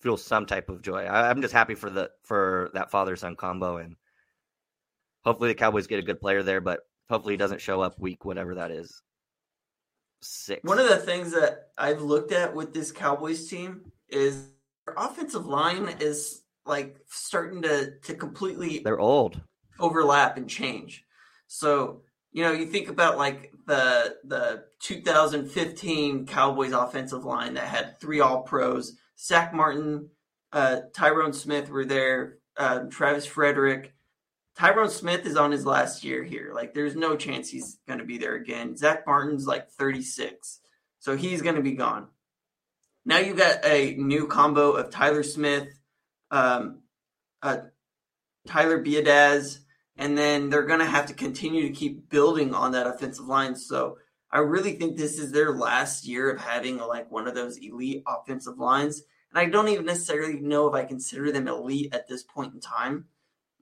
feel 0.01 0.17
some 0.17 0.45
type 0.45 0.69
of 0.69 0.81
joy. 0.81 1.03
I, 1.05 1.29
I'm 1.29 1.41
just 1.41 1.53
happy 1.53 1.75
for 1.75 1.89
the 1.89 2.09
for 2.23 2.69
that 2.73 2.91
father 2.91 3.15
son 3.15 3.35
combo, 3.35 3.77
and 3.77 3.95
hopefully 5.23 5.49
the 5.49 5.55
Cowboys 5.55 5.87
get 5.87 5.99
a 5.99 6.03
good 6.03 6.19
player 6.19 6.43
there, 6.43 6.61
but 6.61 6.81
hopefully 7.09 7.33
he 7.33 7.37
doesn't 7.37 7.61
show 7.61 7.81
up 7.81 7.99
week 7.99 8.25
whatever 8.25 8.55
that 8.55 8.71
is. 8.71 9.01
Six. 10.21 10.63
One 10.63 10.79
of 10.79 10.87
the 10.87 10.97
things 10.97 11.31
that 11.31 11.69
I've 11.77 12.01
looked 12.01 12.31
at 12.31 12.55
with 12.55 12.73
this 12.73 12.91
Cowboys 12.91 13.47
team 13.47 13.91
is 14.09 14.49
their 14.85 14.95
offensive 14.97 15.45
line 15.47 15.95
is 15.99 16.43
like 16.65 16.95
starting 17.09 17.61
to 17.63 17.97
to 18.03 18.13
completely 18.13 18.79
They're 18.83 18.99
old. 18.99 19.41
overlap 19.79 20.37
and 20.37 20.47
change. 20.49 21.03
So 21.47 22.01
you 22.33 22.43
know, 22.43 22.51
you 22.51 22.65
think 22.65 22.87
about 22.87 23.17
like 23.17 23.51
the 23.65 24.15
the 24.23 24.65
2015 24.79 26.25
Cowboys 26.27 26.71
offensive 26.71 27.25
line 27.25 27.55
that 27.55 27.67
had 27.67 27.99
three 27.99 28.19
All 28.19 28.43
Pros, 28.43 28.93
Zach 29.21 29.53
Martin, 29.53 30.09
uh, 30.51 30.81
Tyron 30.93 31.33
Smith 31.33 31.69
were 31.69 31.85
there, 31.85 32.37
uh, 32.57 32.81
Travis 32.89 33.25
Frederick. 33.25 33.93
Tyron 34.57 34.89
Smith 34.89 35.25
is 35.25 35.37
on 35.37 35.51
his 35.51 35.65
last 35.65 36.03
year 36.03 36.23
here. 36.23 36.51
Like, 36.53 36.73
there's 36.73 36.95
no 36.95 37.15
chance 37.15 37.49
he's 37.49 37.77
going 37.87 37.99
to 37.99 38.05
be 38.05 38.17
there 38.17 38.35
again. 38.35 38.75
Zach 38.75 39.05
Martin's 39.05 39.45
like 39.45 39.69
36, 39.69 40.59
so 40.99 41.15
he's 41.15 41.41
going 41.41 41.55
to 41.55 41.61
be 41.61 41.73
gone. 41.73 42.07
Now 43.05 43.17
you 43.17 43.33
got 43.33 43.65
a 43.65 43.95
new 43.95 44.27
combo 44.27 44.73
of 44.73 44.89
Tyler 44.89 45.23
Smith, 45.23 45.69
um, 46.29 46.79
uh, 47.41 47.57
Tyler 48.47 48.83
Biadasz, 48.83 49.59
and 49.97 50.17
then 50.17 50.49
they're 50.49 50.65
going 50.65 50.79
to 50.79 50.85
have 50.85 51.07
to 51.07 51.13
continue 51.13 51.67
to 51.67 51.73
keep 51.73 52.09
building 52.09 52.53
on 52.53 52.71
that 52.73 52.87
offensive 52.87 53.25
line. 53.27 53.55
So 53.55 53.97
I 54.31 54.39
really 54.39 54.73
think 54.73 54.97
this 54.97 55.19
is 55.19 55.31
their 55.31 55.51
last 55.53 56.05
year 56.05 56.31
of 56.31 56.39
having 56.39 56.77
like 56.77 57.11
one 57.11 57.27
of 57.27 57.35
those 57.35 57.57
elite 57.57 58.03
offensive 58.07 58.57
lines. 58.57 59.03
And 59.31 59.39
I 59.39 59.49
don't 59.49 59.67
even 59.67 59.85
necessarily 59.85 60.39
know 60.39 60.67
if 60.67 60.73
I 60.73 60.85
consider 60.85 61.31
them 61.31 61.47
elite 61.47 61.93
at 61.93 62.07
this 62.07 62.23
point 62.23 62.53
in 62.53 62.59
time. 62.59 63.05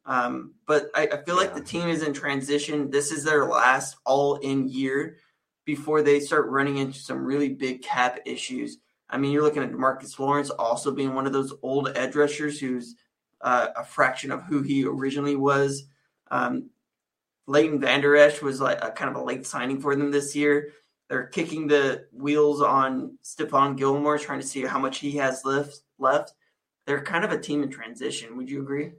Um, 0.06 0.54
but 0.66 0.90
I, 0.96 1.04
I 1.08 1.24
feel 1.24 1.36
yeah. 1.36 1.42
like 1.42 1.56
the 1.56 1.64
team 1.64 1.88
is 1.88 2.04
in 2.04 2.14
transition. 2.14 2.90
This 2.90 3.12
is 3.12 3.24
their 3.24 3.46
last 3.46 3.98
all 4.06 4.36
in 4.38 4.68
year 4.68 5.18
before 5.66 6.02
they 6.02 6.20
start 6.20 6.50
running 6.50 6.78
into 6.78 7.00
some 7.00 7.24
really 7.24 7.50
big 7.50 7.84
cap 7.84 8.20
issues. 8.26 8.78
I 9.10 9.18
mean, 9.18 9.32
you're 9.32 9.44
looking 9.44 9.64
at 9.64 9.72
Marcus 9.72 10.20
Lawrence 10.20 10.50
also 10.50 10.92
being 10.92 11.14
one 11.14 11.28
of 11.28 11.34
those 11.34 11.54
old 11.62 11.92
edge 11.96 12.16
rushers 12.16 12.60
who's 12.60 12.96
uh, 13.42 13.68
a 13.76 13.84
fraction 13.84 14.32
of 14.32 14.44
who 14.44 14.62
he 14.62 14.86
originally 14.86 15.36
was. 15.36 15.86
Um, 16.32 16.70
Leighton 17.50 17.80
Vander 17.80 18.16
Esch 18.16 18.44
was 18.44 18.62
like 18.62 18.78
a 18.84 18.92
kind 18.92 19.10
of 19.10 19.20
a 19.20 19.26
late 19.26 19.44
signing 19.44 19.82
for 19.82 19.96
them 19.96 20.12
this 20.12 20.36
year. 20.36 20.72
They're 21.10 21.26
kicking 21.26 21.66
the 21.66 22.06
wheels 22.14 22.62
on 22.62 23.18
Stephon 23.24 23.76
Gilmore, 23.76 24.20
trying 24.20 24.40
to 24.40 24.46
see 24.46 24.62
how 24.62 24.78
much 24.78 25.00
he 25.00 25.18
has 25.18 25.44
left. 25.44 25.82
Left. 25.98 26.34
They're 26.86 27.02
kind 27.02 27.26
of 27.26 27.32
a 27.32 27.40
team 27.40 27.64
in 27.64 27.72
transition. 27.72 28.38
Would 28.38 28.52
you 28.52 28.62
agree? 28.62 28.92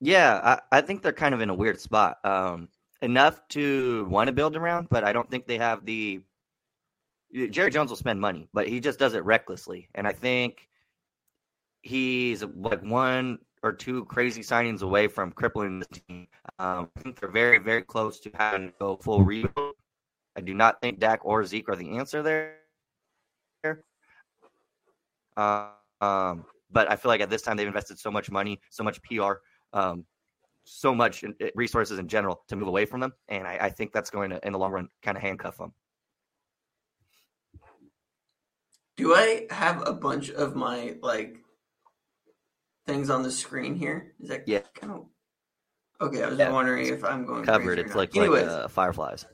Yeah, 0.00 0.58
I, 0.70 0.78
I 0.78 0.80
think 0.80 1.02
they're 1.02 1.12
kind 1.12 1.34
of 1.34 1.40
in 1.40 1.50
a 1.50 1.54
weird 1.54 1.80
spot. 1.80 2.18
Um, 2.24 2.68
enough 3.02 3.40
to 3.48 4.06
want 4.08 4.28
to 4.28 4.32
build 4.32 4.54
around, 4.54 4.86
but 4.90 5.02
I 5.02 5.12
don't 5.12 5.28
think 5.28 5.48
they 5.48 5.58
have 5.58 5.84
the. 5.84 6.20
Jerry 7.50 7.72
Jones 7.72 7.90
will 7.90 7.96
spend 7.96 8.20
money, 8.20 8.48
but 8.52 8.68
he 8.68 8.78
just 8.78 9.00
does 9.00 9.14
it 9.14 9.24
recklessly, 9.24 9.88
and 9.96 10.06
I 10.06 10.12
think 10.12 10.68
he's 11.82 12.44
like 12.56 12.82
one 12.82 13.38
or 13.62 13.72
two 13.72 14.04
crazy 14.06 14.42
signings 14.42 14.82
away 14.82 15.06
from 15.06 15.30
crippling 15.32 15.80
the 15.80 15.86
team. 15.86 16.26
Um, 16.58 16.88
I 16.96 17.00
think 17.00 17.20
they're 17.20 17.30
very, 17.30 17.58
very 17.58 17.82
close 17.82 18.18
to 18.20 18.30
having 18.34 18.68
to 18.68 18.74
go 18.78 18.96
full 18.96 19.22
rebuild. 19.22 19.74
I 20.36 20.40
do 20.40 20.54
not 20.54 20.80
think 20.80 20.98
Dak 20.98 21.20
or 21.24 21.44
Zeke 21.44 21.68
are 21.68 21.76
the 21.76 21.96
answer 21.98 22.22
there. 22.22 22.56
Uh, 25.36 25.68
um, 26.00 26.44
but 26.70 26.90
I 26.90 26.96
feel 26.96 27.10
like 27.10 27.20
at 27.20 27.30
this 27.30 27.42
time 27.42 27.56
they've 27.56 27.66
invested 27.66 27.98
so 27.98 28.10
much 28.10 28.30
money, 28.30 28.60
so 28.70 28.82
much 28.82 29.00
PR, 29.02 29.34
um, 29.72 30.04
so 30.64 30.94
much 30.94 31.22
in, 31.22 31.34
resources 31.54 31.98
in 31.98 32.08
general 32.08 32.42
to 32.48 32.56
move 32.56 32.68
away 32.68 32.84
from 32.84 33.00
them, 33.00 33.12
and 33.28 33.46
I, 33.46 33.58
I 33.62 33.70
think 33.70 33.92
that's 33.92 34.10
going 34.10 34.30
to, 34.30 34.40
in 34.46 34.52
the 34.52 34.58
long 34.58 34.72
run, 34.72 34.88
kind 35.02 35.16
of 35.16 35.22
handcuff 35.22 35.58
them. 35.58 35.72
Do 38.96 39.14
I 39.14 39.46
have 39.50 39.86
a 39.86 39.92
bunch 39.92 40.30
of 40.30 40.54
my 40.54 40.96
like 41.02 41.41
things 42.86 43.10
on 43.10 43.22
the 43.22 43.30
screen 43.30 43.74
here? 43.74 44.14
Is 44.20 44.28
that 44.28 44.48
yeah? 44.48 44.60
Kind 44.74 44.92
of... 44.92 45.06
Okay, 46.00 46.22
I 46.22 46.28
was 46.28 46.38
yeah. 46.38 46.50
wondering 46.50 46.88
if 46.88 47.04
I'm 47.04 47.24
going 47.24 47.44
covered. 47.44 47.78
It's 47.78 47.94
like 47.94 48.16
Anyways, 48.16 48.46
like 48.46 48.64
uh, 48.64 48.68
fireflies. 48.68 49.24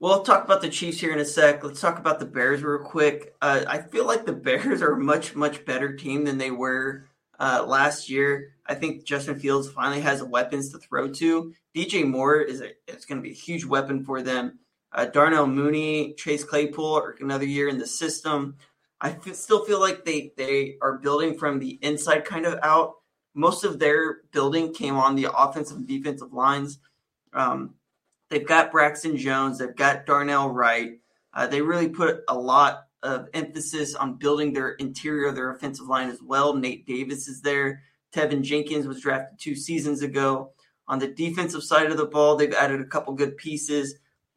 We'll 0.00 0.24
talk 0.24 0.44
about 0.44 0.62
the 0.62 0.68
Chiefs 0.68 0.98
here 0.98 1.12
in 1.12 1.20
a 1.20 1.24
sec. 1.24 1.62
Let's 1.62 1.80
talk 1.80 1.98
about 1.98 2.18
the 2.18 2.24
Bears 2.26 2.62
real 2.62 2.82
quick. 2.82 3.36
Uh, 3.40 3.64
I 3.68 3.78
feel 3.78 4.06
like 4.06 4.26
the 4.26 4.32
Bears 4.32 4.82
are 4.82 4.92
a 4.92 4.98
much 4.98 5.34
much 5.36 5.64
better 5.64 5.94
team 5.96 6.24
than 6.24 6.38
they 6.38 6.50
were 6.50 7.04
uh, 7.38 7.64
last 7.66 8.08
year. 8.08 8.54
I 8.66 8.74
think 8.74 9.04
Justin 9.04 9.38
Fields 9.38 9.68
finally 9.68 10.00
has 10.00 10.22
weapons 10.22 10.70
to 10.70 10.78
throw 10.78 11.08
to. 11.14 11.52
DJ 11.74 12.08
Moore 12.08 12.40
is 12.40 12.60
a, 12.60 12.70
it's 12.88 13.04
going 13.04 13.18
to 13.18 13.22
be 13.22 13.32
a 13.32 13.34
huge 13.34 13.64
weapon 13.64 14.04
for 14.04 14.22
them. 14.22 14.58
Uh, 14.92 15.06
Darnell 15.06 15.46
Mooney, 15.46 16.14
Chase 16.14 16.44
Claypool 16.44 16.94
are 16.94 17.16
another 17.20 17.46
year 17.46 17.68
in 17.68 17.78
the 17.78 17.86
system. 17.86 18.56
I 19.02 19.10
f- 19.10 19.34
still 19.34 19.64
feel 19.64 19.80
like 19.80 20.04
they 20.04 20.32
they 20.36 20.76
are 20.80 20.98
building 20.98 21.36
from 21.36 21.58
the 21.58 21.78
inside 21.82 22.24
kind 22.24 22.46
of 22.46 22.58
out. 22.62 22.94
Most 23.34 23.64
of 23.64 23.78
their 23.78 24.20
building 24.32 24.72
came 24.72 24.94
on 24.96 25.16
the 25.16 25.28
offensive 25.36 25.76
and 25.76 25.88
defensive 25.88 26.32
lines. 26.32 26.78
Um, 27.34 27.74
they've 28.30 28.46
got 28.46 28.70
Braxton 28.70 29.16
Jones, 29.16 29.58
they've 29.58 29.74
got 29.74 30.06
Darnell 30.06 30.50
Wright. 30.50 31.00
Uh, 31.34 31.46
they 31.48 31.62
really 31.62 31.88
put 31.88 32.20
a 32.28 32.34
lot 32.34 32.84
of 33.02 33.28
emphasis 33.34 33.94
on 33.96 34.14
building 34.14 34.52
their 34.52 34.70
interior 34.72 35.32
their 35.32 35.50
offensive 35.50 35.88
line 35.88 36.08
as 36.08 36.22
well. 36.22 36.54
Nate 36.54 36.86
Davis 36.86 37.26
is 37.26 37.42
there. 37.42 37.82
Teven 38.14 38.42
Jenkins 38.42 38.86
was 38.86 39.00
drafted 39.00 39.38
two 39.40 39.56
seasons 39.56 40.02
ago. 40.02 40.52
On 40.86 40.98
the 40.98 41.08
defensive 41.08 41.64
side 41.64 41.90
of 41.90 41.96
the 41.96 42.06
ball, 42.06 42.36
they've 42.36 42.54
added 42.54 42.80
a 42.80 42.86
couple 42.86 43.14
good 43.14 43.36
pieces. 43.36 43.94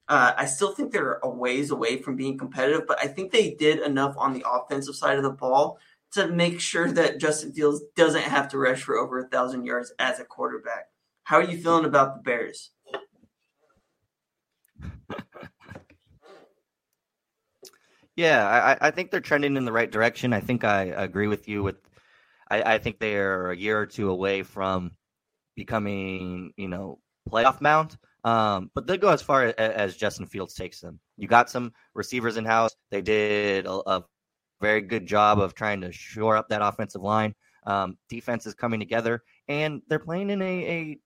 Uh, 0.08 0.34
I 0.38 0.46
still 0.46 0.72
think 0.72 0.92
they're 0.92 1.20
a 1.24 1.30
ways 1.30 1.72
away 1.72 2.02
from 2.02 2.16
being 2.16 2.38
competitive, 2.38 2.86
but 2.88 3.04
I 3.04 3.08
think 3.08 3.32
they 3.32 3.52
did 3.56 3.80
enough 3.80 4.16
on 4.18 4.34
the 4.34 4.46
offensive 4.48 4.96
side 4.96 5.18
of 5.18 5.24
the 5.24 5.32
ball 5.32 5.80
to 6.14 6.28
make 6.28 6.60
sure 6.60 6.92
that 6.92 7.20
Justin 7.20 7.52
Fields 7.52 7.82
doesn't 7.96 8.22
have 8.22 8.48
to 8.50 8.58
rush 8.58 8.84
for 8.84 8.98
over 8.98 9.20
a 9.20 9.28
thousand 9.28 9.66
yards 9.66 9.92
as 10.00 10.20
a 10.20 10.26
quarterback. 10.26 10.90
How 11.24 11.38
are 11.38 11.44
you 11.44 11.58
feeling 11.58 11.86
about 11.86 12.16
the 12.16 12.22
Bears? 12.22 12.70
yeah, 18.16 18.48
I, 18.48 18.88
I, 18.88 18.92
think 18.92 19.10
they're 19.10 19.20
trending 19.20 19.58
in 19.58 19.66
the 19.66 19.72
right 19.72 19.92
direction. 19.92 20.34
I 20.34 20.40
think 20.40 20.64
I 20.64 20.84
agree 20.84 21.28
with 21.28 21.48
you. 21.48 21.64
With 21.64 21.78
I, 22.50 22.76
I 22.76 22.78
think 22.78 23.00
they 23.00 23.16
are 23.16 23.50
a 23.52 23.58
year 23.58 23.80
or 23.80 23.88
two 23.88 24.10
away 24.10 24.44
from 24.44 24.92
becoming, 25.56 26.54
you 26.58 26.68
know, 26.68 27.00
playoff 27.30 27.60
mount. 27.60 27.98
Um, 28.25 28.72
but 28.74 28.88
they 28.88 28.98
go 28.98 29.10
as 29.10 29.22
far 29.22 29.44
as, 29.46 29.53
as, 29.53 29.96
Justin 29.96 30.25
Fields 30.25 30.55
takes 30.55 30.82
them. 30.82 31.00
You 31.15 31.27
got 31.27 31.48
some 31.48 31.72
receivers 31.94 32.38
in 32.38 32.44
house. 32.44 32.75
They 32.89 33.03
did 33.03 33.67
a, 33.67 33.74
a, 33.88 34.05
very 34.62 34.82
good 34.82 35.05
job 35.05 35.38
of 35.38 35.53
trying 35.53 35.82
to 35.82 35.91
shore 35.91 36.36
up 36.36 36.50
that 36.50 36.63
offensive 36.63 37.03
line. 37.03 37.36
Um, 37.67 37.98
defense 38.10 38.48
is 38.48 38.55
coming 38.55 38.79
together, 38.79 39.22
and 39.48 39.84
they're 39.88 40.00
playing 40.00 40.32
in 40.32 40.41
a, 40.41 40.65
a, 40.65 41.00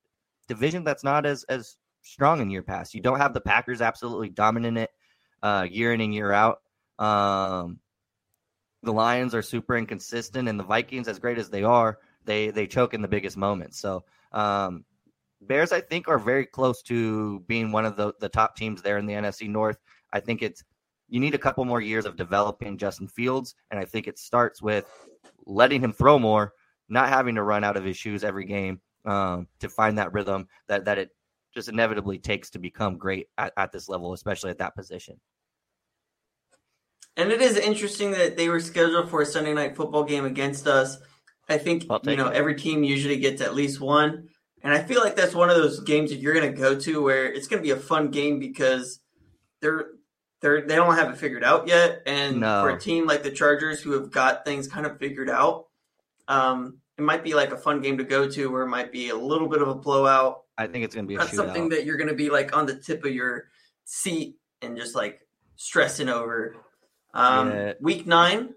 division 0.48 0.84
that's 0.84 1.04
not 1.04 1.26
as 1.26 1.44
as 1.46 1.76
strong 2.02 2.42
in 2.42 2.50
year 2.50 2.64
past. 2.64 2.94
You 2.94 3.02
don't 3.02 3.20
have 3.20 3.34
the 3.34 3.42
Packers 3.42 3.82
absolutely 3.82 4.30
dominant 4.30 4.78
it 4.78 4.90
uh, 5.44 5.68
year 5.70 5.94
in 5.94 6.00
and 6.00 6.14
year 6.14 6.32
out. 6.32 6.62
Um, 7.00 7.80
the 8.84 8.94
Lions 8.94 9.36
are 9.36 9.42
super 9.42 9.76
inconsistent, 9.76 10.48
and 10.48 10.58
the 10.58 10.64
Vikings, 10.64 11.10
as 11.10 11.20
great 11.20 11.38
as 11.38 11.50
they 11.50 11.64
are, 11.64 12.00
they 12.24 12.50
they 12.50 12.66
choke 12.66 12.94
in 12.94 13.02
the 13.02 13.08
biggest 13.10 13.36
moments. 13.36 13.78
So 13.78 14.06
um, 14.32 14.86
Bears, 15.42 15.72
I 15.72 15.82
think, 15.82 16.08
are 16.08 16.20
very 16.20 16.46
close 16.46 16.82
to 16.84 17.40
being 17.42 17.72
one 17.72 17.86
of 17.86 17.96
the, 17.96 18.14
the 18.20 18.30
top 18.30 18.56
teams 18.56 18.82
there 18.82 18.98
in 18.98 19.06
the 19.06 19.14
NFC 19.14 19.48
North. 19.48 19.78
I 20.12 20.20
think 20.20 20.42
it's 20.42 20.64
you 21.08 21.20
need 21.20 21.34
a 21.34 21.40
couple 21.40 21.66
more 21.66 21.82
years 21.82 22.06
of 22.06 22.16
developing 22.16 22.78
Justin 22.78 23.08
Fields, 23.08 23.56
and 23.72 23.80
I 23.80 23.86
think 23.86 24.08
it 24.08 24.20
starts 24.20 24.62
with 24.62 24.86
letting 25.46 25.82
him 25.82 25.92
throw 25.92 26.20
more, 26.20 26.54
not 26.88 27.10
having 27.10 27.36
to 27.36 27.44
run 27.44 27.64
out 27.64 27.78
of 27.78 27.84
his 27.84 27.98
shoes 27.98 28.24
every 28.24 28.46
game 28.46 28.80
um, 29.06 29.48
to 29.60 29.70
find 29.70 29.98
that 29.98 30.14
rhythm 30.14 30.48
that 30.68 30.86
that 30.86 30.98
it 30.98 31.10
just 31.54 31.70
inevitably 31.70 32.20
takes 32.20 32.52
to 32.52 32.60
become 32.60 32.98
great 32.98 33.28
at, 33.38 33.54
at 33.58 33.72
this 33.72 33.90
level, 33.90 34.14
especially 34.14 34.52
at 34.52 34.60
that 34.60 34.76
position. 34.76 35.20
And 37.18 37.32
it 37.32 37.42
is 37.42 37.58
interesting 37.58 38.12
that 38.12 38.38
they 38.38 38.50
were 38.50 38.60
scheduled 38.60 39.10
for 39.10 39.22
a 39.22 39.26
Sunday 39.26 39.54
night 39.54 39.76
football 39.76 40.04
game 40.04 40.26
against 40.26 40.68
us. 40.68 41.00
I 41.50 41.58
think 41.58 41.84
you 42.04 42.16
know 42.16 42.28
it. 42.28 42.36
every 42.36 42.56
team 42.56 42.84
usually 42.84 43.18
gets 43.18 43.42
at 43.42 43.56
least 43.56 43.82
one. 43.82 44.30
And 44.64 44.74
I 44.74 44.84
feel 44.84 45.02
like 45.02 45.16
that's 45.16 45.34
one 45.34 45.50
of 45.50 45.56
those 45.56 45.80
games 45.80 46.10
that 46.10 46.18
you're 46.18 46.34
going 46.34 46.54
to 46.54 46.60
go 46.60 46.78
to 46.80 47.02
where 47.02 47.32
it's 47.32 47.48
going 47.48 47.62
to 47.62 47.66
be 47.66 47.72
a 47.72 47.80
fun 47.80 48.12
game 48.12 48.40
because 48.40 49.00
they're 49.62 49.88
they're 50.42 50.62
they 50.62 50.76
don't 50.76 50.96
have 50.96 51.12
it 51.12 51.18
figured 51.18 51.44
out 51.44 51.68
yet. 51.68 52.02
And 52.06 52.42
no. 52.42 52.62
for 52.62 52.70
a 52.72 52.80
team 52.80 53.08
like 53.08 53.24
the 53.24 53.32
Chargers 53.32 53.82
who 53.82 53.92
have 53.94 54.12
got 54.12 54.46
things 54.46 54.68
kind 54.68 54.86
of 54.86 54.98
figured 55.00 55.30
out, 55.30 55.68
um, 56.28 56.80
it 56.98 57.04
might 57.04 57.24
be 57.24 57.34
like 57.34 57.52
a 57.52 57.58
fun 57.58 57.82
game 57.82 57.98
to 57.98 58.04
go 58.04 58.30
to 58.30 58.52
where 58.52 58.64
it 58.64 58.70
might 58.70 58.92
be 58.92 59.10
a 59.10 59.16
little 59.16 59.48
bit 59.48 59.62
of 59.62 59.70
a 59.70 59.76
blowout. 59.76 60.42
I 60.58 60.68
think 60.68 60.84
it's 60.84 60.94
going 60.94 61.06
to 61.06 61.10
be 61.10 61.16
That's 61.16 61.36
something 61.36 61.70
that 61.70 61.86
you're 61.86 61.98
going 61.98 62.10
to 62.10 62.16
be 62.16 62.30
like 62.30 62.56
on 62.56 62.66
the 62.66 62.76
tip 62.76 63.06
of 63.06 63.14
your 63.14 63.46
seat 63.86 64.36
and 64.62 64.76
just 64.76 64.94
like 64.94 65.22
stressing 65.56 66.10
over. 66.10 66.58
Um, 67.14 67.50
yeah. 67.50 67.74
Week 67.80 68.06
nine, 68.06 68.50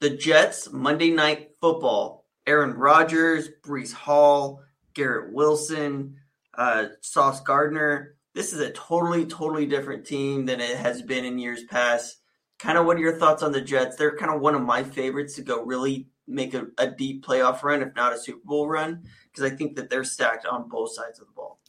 the 0.00 0.10
Jets 0.10 0.72
Monday 0.72 1.10
Night 1.10 1.50
Football. 1.60 2.24
Aaron 2.46 2.72
Rodgers, 2.72 3.50
Breece 3.62 3.92
Hall, 3.92 4.62
Garrett 4.98 5.32
Wilson, 5.32 6.16
uh, 6.54 6.86
Sauce 7.02 7.40
Gardner. 7.40 8.16
This 8.34 8.52
is 8.52 8.58
a 8.58 8.72
totally, 8.72 9.26
totally 9.26 9.64
different 9.64 10.04
team 10.04 10.44
than 10.44 10.60
it 10.60 10.76
has 10.76 11.02
been 11.02 11.24
in 11.24 11.38
years 11.38 11.62
past. 11.62 12.16
Kind 12.58 12.76
of 12.76 12.84
what 12.84 12.96
are 12.96 13.00
your 13.00 13.16
thoughts 13.16 13.44
on 13.44 13.52
the 13.52 13.60
Jets? 13.60 13.94
They're 13.94 14.16
kind 14.16 14.34
of 14.34 14.40
one 14.40 14.56
of 14.56 14.62
my 14.62 14.82
favorites 14.82 15.36
to 15.36 15.42
go 15.42 15.64
really 15.64 16.08
make 16.26 16.52
a, 16.52 16.66
a 16.78 16.88
deep 16.88 17.24
playoff 17.24 17.62
run, 17.62 17.80
if 17.80 17.94
not 17.94 18.12
a 18.12 18.18
Super 18.18 18.44
Bowl 18.44 18.68
run, 18.68 19.04
because 19.30 19.50
I 19.50 19.54
think 19.54 19.76
that 19.76 19.88
they're 19.88 20.02
stacked 20.02 20.46
on 20.46 20.68
both 20.68 20.92
sides 20.92 21.20
of 21.20 21.28
the 21.28 21.32
ball. 21.32 21.60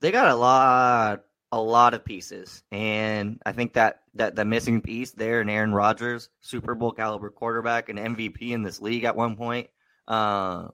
They 0.00 0.10
got 0.10 0.26
a 0.26 0.34
lot, 0.34 1.22
a 1.52 1.60
lot 1.60 1.94
of 1.94 2.04
pieces, 2.04 2.64
and 2.72 3.40
I 3.46 3.52
think 3.52 3.74
that 3.74 4.00
that 4.14 4.34
the 4.34 4.44
missing 4.44 4.82
piece 4.82 5.12
there 5.12 5.40
in 5.40 5.48
Aaron 5.48 5.72
Rodgers, 5.72 6.28
Super 6.40 6.74
Bowl 6.74 6.90
caliber 6.90 7.30
quarterback 7.30 7.88
and 7.88 8.00
MVP 8.00 8.50
in 8.50 8.64
this 8.64 8.80
league 8.80 9.04
at 9.04 9.14
one 9.14 9.36
point. 9.36 9.68
Uh, 10.08 10.68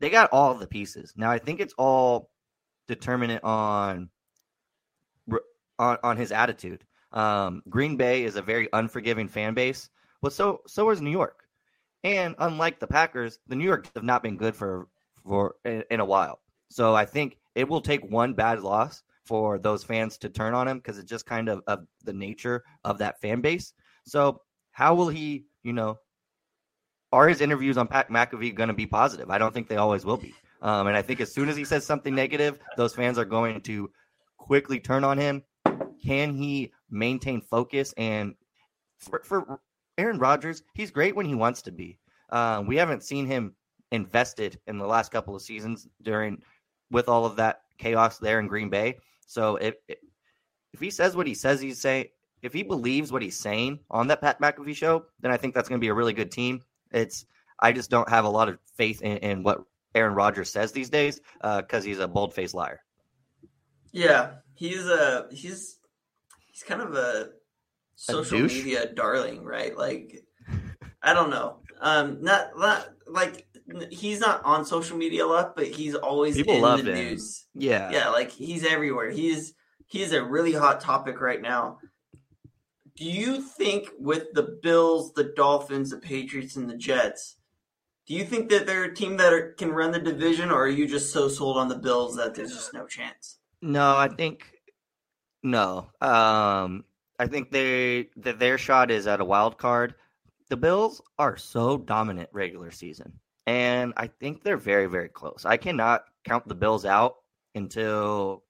they 0.00 0.10
got 0.10 0.30
all 0.32 0.54
the 0.54 0.66
pieces. 0.66 1.12
Now 1.16 1.30
I 1.30 1.38
think 1.38 1.60
it's 1.60 1.74
all 1.78 2.30
determinant 2.88 3.42
on 3.44 4.10
on, 5.78 5.98
on 6.02 6.16
his 6.16 6.32
attitude. 6.32 6.84
Um, 7.12 7.62
Green 7.68 7.96
Bay 7.96 8.24
is 8.24 8.36
a 8.36 8.42
very 8.42 8.68
unforgiving 8.72 9.28
fan 9.28 9.54
base, 9.54 9.88
but 10.20 10.32
so 10.32 10.60
so 10.66 10.90
is 10.90 11.00
New 11.00 11.10
York. 11.10 11.44
And 12.02 12.34
unlike 12.38 12.80
the 12.80 12.86
Packers, 12.86 13.38
the 13.46 13.56
New 13.56 13.64
York 13.64 13.88
have 13.94 14.04
not 14.04 14.22
been 14.22 14.36
good 14.36 14.54
for 14.54 14.88
for 15.24 15.56
in, 15.64 15.84
in 15.90 16.00
a 16.00 16.04
while. 16.04 16.40
So 16.68 16.94
I 16.94 17.04
think 17.04 17.38
it 17.54 17.68
will 17.68 17.80
take 17.80 18.04
one 18.04 18.34
bad 18.34 18.60
loss 18.60 19.02
for 19.24 19.58
those 19.58 19.84
fans 19.84 20.18
to 20.18 20.28
turn 20.28 20.54
on 20.54 20.68
him 20.68 20.78
because 20.78 20.98
it's 20.98 21.08
just 21.08 21.24
kind 21.26 21.48
of, 21.48 21.62
of 21.66 21.86
the 22.02 22.12
nature 22.12 22.62
of 22.84 22.98
that 22.98 23.20
fan 23.20 23.40
base. 23.40 23.72
So 24.04 24.42
how 24.72 24.94
will 24.94 25.08
he, 25.08 25.46
you 25.62 25.72
know, 25.72 25.98
are 27.14 27.28
his 27.28 27.40
interviews 27.40 27.78
on 27.78 27.86
Pat 27.86 28.10
McAfee 28.10 28.54
going 28.54 28.68
to 28.68 28.74
be 28.74 28.86
positive? 28.86 29.30
I 29.30 29.38
don't 29.38 29.54
think 29.54 29.68
they 29.68 29.76
always 29.76 30.04
will 30.04 30.16
be. 30.16 30.34
Um, 30.62 30.88
and 30.88 30.96
I 30.96 31.02
think 31.02 31.20
as 31.20 31.32
soon 31.32 31.48
as 31.48 31.56
he 31.56 31.64
says 31.64 31.86
something 31.86 32.14
negative, 32.14 32.58
those 32.76 32.94
fans 32.94 33.18
are 33.18 33.24
going 33.24 33.60
to 33.62 33.90
quickly 34.36 34.80
turn 34.80 35.04
on 35.04 35.16
him. 35.16 35.42
Can 36.04 36.34
he 36.34 36.72
maintain 36.90 37.40
focus? 37.40 37.94
And 37.96 38.34
for, 38.98 39.22
for 39.24 39.60
Aaron 39.96 40.18
Rodgers, 40.18 40.64
he's 40.74 40.90
great 40.90 41.14
when 41.14 41.26
he 41.26 41.36
wants 41.36 41.62
to 41.62 41.72
be. 41.72 41.98
Uh, 42.30 42.64
we 42.66 42.76
haven't 42.76 43.04
seen 43.04 43.26
him 43.26 43.54
invested 43.92 44.58
in 44.66 44.78
the 44.78 44.86
last 44.86 45.12
couple 45.12 45.36
of 45.36 45.42
seasons 45.42 45.86
during 46.02 46.42
with 46.90 47.08
all 47.08 47.24
of 47.24 47.36
that 47.36 47.60
chaos 47.78 48.18
there 48.18 48.40
in 48.40 48.48
Green 48.48 48.70
Bay. 48.70 48.98
So 49.26 49.56
if 49.56 49.76
if 50.72 50.80
he 50.80 50.90
says 50.90 51.14
what 51.14 51.28
he 51.28 51.34
says 51.34 51.60
he's 51.60 51.80
saying, 51.80 52.06
if 52.42 52.52
he 52.52 52.64
believes 52.64 53.12
what 53.12 53.22
he's 53.22 53.38
saying 53.38 53.78
on 53.90 54.08
that 54.08 54.20
Pat 54.20 54.40
McAfee 54.40 54.74
show, 54.74 55.04
then 55.20 55.30
I 55.30 55.36
think 55.36 55.54
that's 55.54 55.68
going 55.68 55.80
to 55.80 55.84
be 55.84 55.88
a 55.88 55.94
really 55.94 56.12
good 56.12 56.32
team. 56.32 56.62
It's 56.94 57.26
I 57.60 57.72
just 57.72 57.90
don't 57.90 58.08
have 58.08 58.24
a 58.24 58.28
lot 58.28 58.48
of 58.48 58.58
faith 58.76 59.02
in, 59.02 59.18
in 59.18 59.42
what 59.42 59.62
Aaron 59.94 60.14
Rodgers 60.14 60.50
says 60.50 60.72
these 60.72 60.90
days 60.90 61.20
because 61.40 61.84
uh, 61.84 61.86
he's 61.86 61.98
a 61.98 62.08
bold 62.08 62.34
faced 62.34 62.54
liar. 62.54 62.80
Yeah, 63.92 64.32
he's 64.54 64.86
a 64.86 65.26
he's 65.30 65.78
he's 66.50 66.62
kind 66.62 66.80
of 66.80 66.94
a 66.94 67.30
social 67.94 68.38
a 68.38 68.42
media 68.42 68.92
darling, 68.92 69.44
right? 69.44 69.76
Like 69.76 70.24
I 71.02 71.14
don't 71.14 71.30
know, 71.30 71.58
um, 71.80 72.22
not 72.22 72.58
not 72.58 72.88
like 73.06 73.46
he's 73.90 74.20
not 74.20 74.44
on 74.44 74.64
social 74.64 74.96
media 74.96 75.24
a 75.24 75.28
lot, 75.28 75.54
but 75.54 75.66
he's 75.66 75.94
always 75.94 76.36
People 76.36 76.56
in 76.56 76.62
love 76.62 76.84
the 76.84 76.90
him. 76.90 76.96
news. 76.96 77.46
Yeah, 77.54 77.90
yeah, 77.92 78.08
like 78.08 78.30
he's 78.30 78.64
everywhere. 78.64 79.10
He's 79.10 79.54
he's 79.86 80.12
a 80.12 80.24
really 80.24 80.52
hot 80.52 80.80
topic 80.80 81.20
right 81.20 81.40
now. 81.40 81.78
Do 82.96 83.04
you 83.04 83.42
think 83.42 83.88
with 83.98 84.32
the 84.34 84.58
Bills, 84.62 85.12
the 85.14 85.32
Dolphins, 85.36 85.90
the 85.90 85.96
Patriots, 85.96 86.56
and 86.56 86.70
the 86.70 86.76
Jets, 86.76 87.36
do 88.06 88.14
you 88.14 88.24
think 88.24 88.50
that 88.50 88.66
they're 88.66 88.84
a 88.84 88.94
team 88.94 89.16
that 89.16 89.32
are, 89.32 89.52
can 89.52 89.72
run 89.72 89.90
the 89.90 89.98
division, 89.98 90.50
or 90.50 90.64
are 90.64 90.68
you 90.68 90.86
just 90.86 91.12
so 91.12 91.28
sold 91.28 91.56
on 91.56 91.68
the 91.68 91.76
Bills 91.76 92.16
that 92.16 92.34
there's 92.34 92.52
just 92.52 92.74
no 92.74 92.86
chance? 92.86 93.38
No, 93.62 93.96
I 93.96 94.08
think 94.08 94.46
no. 95.42 95.90
Um, 96.00 96.84
I 97.18 97.26
think 97.26 97.50
they 97.50 98.10
that 98.16 98.38
their 98.38 98.58
shot 98.58 98.90
is 98.90 99.06
at 99.06 99.20
a 99.20 99.24
wild 99.24 99.58
card. 99.58 99.94
The 100.50 100.56
Bills 100.56 101.00
are 101.18 101.36
so 101.36 101.78
dominant 101.78 102.28
regular 102.32 102.70
season 102.70 103.20
and 103.46 103.92
I 103.96 104.06
think 104.06 104.42
they're 104.42 104.56
very 104.56 104.86
very 104.86 105.08
close. 105.08 105.44
I 105.44 105.56
cannot 105.56 106.04
count 106.24 106.48
the 106.48 106.54
Bills 106.54 106.84
out 106.84 107.16
until 107.54 108.42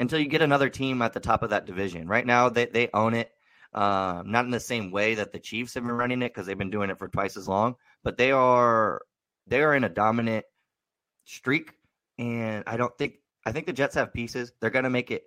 until 0.00 0.18
you 0.18 0.28
get 0.28 0.42
another 0.42 0.68
team 0.68 1.02
at 1.02 1.12
the 1.12 1.20
top 1.20 1.42
of 1.42 1.50
that 1.50 1.66
division. 1.66 2.08
Right 2.08 2.26
now, 2.26 2.48
they 2.48 2.66
they 2.66 2.88
own 2.94 3.14
it. 3.14 3.32
Um, 3.74 4.30
not 4.30 4.46
in 4.46 4.50
the 4.50 4.60
same 4.60 4.90
way 4.90 5.16
that 5.16 5.32
the 5.32 5.38
Chiefs 5.38 5.74
have 5.74 5.84
been 5.84 5.92
running 5.92 6.22
it 6.22 6.32
because 6.32 6.46
they've 6.46 6.56
been 6.56 6.70
doing 6.70 6.88
it 6.88 6.98
for 6.98 7.08
twice 7.08 7.36
as 7.36 7.46
long, 7.46 7.76
but 8.02 8.16
they 8.16 8.32
are 8.32 9.02
they 9.46 9.62
are 9.62 9.74
in 9.74 9.84
a 9.84 9.90
dominant 9.90 10.46
streak, 11.24 11.72
and 12.18 12.64
I 12.66 12.78
don't 12.78 12.96
think 12.96 13.14
I 13.44 13.52
think 13.52 13.66
the 13.66 13.74
Jets 13.74 13.94
have 13.94 14.12
pieces. 14.14 14.52
They're 14.60 14.70
going 14.70 14.84
to 14.84 14.90
make 14.90 15.10
it 15.10 15.24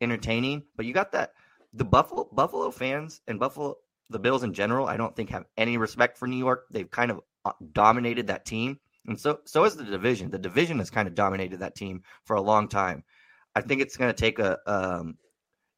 entertaining, 0.00 0.62
but 0.76 0.86
you 0.86 0.94
got 0.94 1.12
that 1.12 1.32
the 1.72 1.84
Buffalo 1.84 2.28
Buffalo 2.32 2.70
fans 2.70 3.20
and 3.26 3.40
Buffalo 3.40 3.76
the 4.08 4.18
Bills 4.18 4.42
in 4.42 4.54
general. 4.54 4.86
I 4.86 4.96
don't 4.96 5.14
think 5.14 5.30
have 5.30 5.46
any 5.56 5.76
respect 5.76 6.18
for 6.18 6.26
New 6.26 6.38
York. 6.38 6.66
They've 6.70 6.90
kind 6.90 7.10
of 7.10 7.20
uh, 7.44 7.52
dominated 7.72 8.28
that 8.28 8.44
team, 8.44 8.78
and 9.06 9.18
so 9.18 9.40
so 9.44 9.64
is 9.64 9.76
the 9.76 9.84
division. 9.84 10.30
The 10.30 10.38
division 10.38 10.78
has 10.78 10.90
kind 10.90 11.08
of 11.08 11.14
dominated 11.14 11.60
that 11.60 11.74
team 11.74 12.02
for 12.24 12.36
a 12.36 12.42
long 12.42 12.68
time. 12.68 13.04
I 13.54 13.62
think 13.62 13.80
it's 13.80 13.96
going 13.96 14.12
to 14.12 14.20
take 14.20 14.38
a 14.38 14.58
um, 14.66 15.16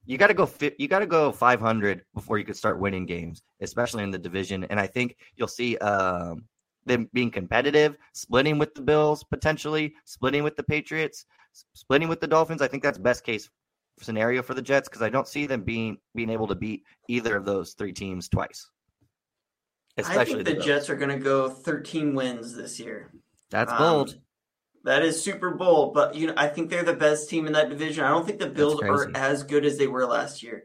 you 0.05 0.19
got 0.19 0.29
to 0.29 0.35
go 0.35 0.47
fit, 0.47 0.75
you 0.79 0.89
got 0.89 1.01
to 1.01 1.07
go 1.07 1.33
500 1.33 2.03
before 2.15 2.39
you 2.39 2.45
could 2.45 2.57
start 2.57 2.79
winning 2.79 3.07
games, 3.07 3.43
especially 3.61 4.03
in 4.03 4.11
the 4.11 4.19
division. 4.19 4.65
And 4.65 4.81
I 4.81 4.87
think 4.87 5.17
you'll 5.37 5.49
see 5.49 5.77
um, 5.79 6.45
them 6.87 7.09
being 7.13 7.31
competitive, 7.31 7.97
splitting 8.13 8.59
with 8.59 8.75
the 8.75 8.83
Bills 8.83 9.25
potentially, 9.25 9.95
splitting 10.05 10.43
with 10.43 10.57
the 10.57 10.63
Patriots, 10.63 11.27
splitting 11.75 12.09
with 12.09 12.21
the 12.21 12.27
Dolphins. 12.27 12.63
I 12.63 12.69
think 12.69 12.83
that's 12.83 12.99
best 12.99 13.25
case 13.25 13.49
scenario 14.01 14.43
for 14.43 14.55
the 14.55 14.63
Jets 14.63 14.89
because 14.89 15.03
I 15.03 15.09
don't 15.09 15.29
see 15.29 15.47
them 15.47 15.63
being 15.63 15.99
being 16.15 16.31
able 16.31 16.49
to 16.49 16.55
beat 16.55 16.83
either 17.09 17.37
of 17.37 17.45
those 17.45 17.75
three 17.75 17.93
teams 17.93 18.29
twice. 18.29 18.69
Especially 19.99 20.21
I 20.21 20.45
think 20.45 20.47
the, 20.47 20.55
the 20.55 20.61
Jets 20.61 20.89
are 20.89 20.97
going 20.97 21.11
to 21.11 21.23
go 21.23 21.49
13 21.49 22.15
wins 22.15 22.57
this 22.57 22.81
year. 22.81 23.13
That's 23.51 23.71
um, 23.73 23.79
bold. 23.79 24.19
That 24.85 25.05
is 25.05 25.23
super 25.23 25.53
bold, 25.53 25.95
but 25.95 26.15
you 26.15 26.27
know 26.27 26.35
I 26.37 26.49
think 26.49 26.69
they're 26.69 26.83
the 26.83 26.93
best 26.93 27.31
team 27.31 27.47
in 27.47 27.53
that 27.53 27.69
division. 27.69 28.05
I 28.05 28.09
don't 28.09 28.27
think 28.27 28.41
the 28.41 28.49
Bills 28.49 28.83
are 28.83 29.11
as 29.15 29.45
good 29.45 29.65
as 29.65 29.79
they 29.79 29.87
were 29.87 30.07
last 30.07 30.43
year. 30.43 30.65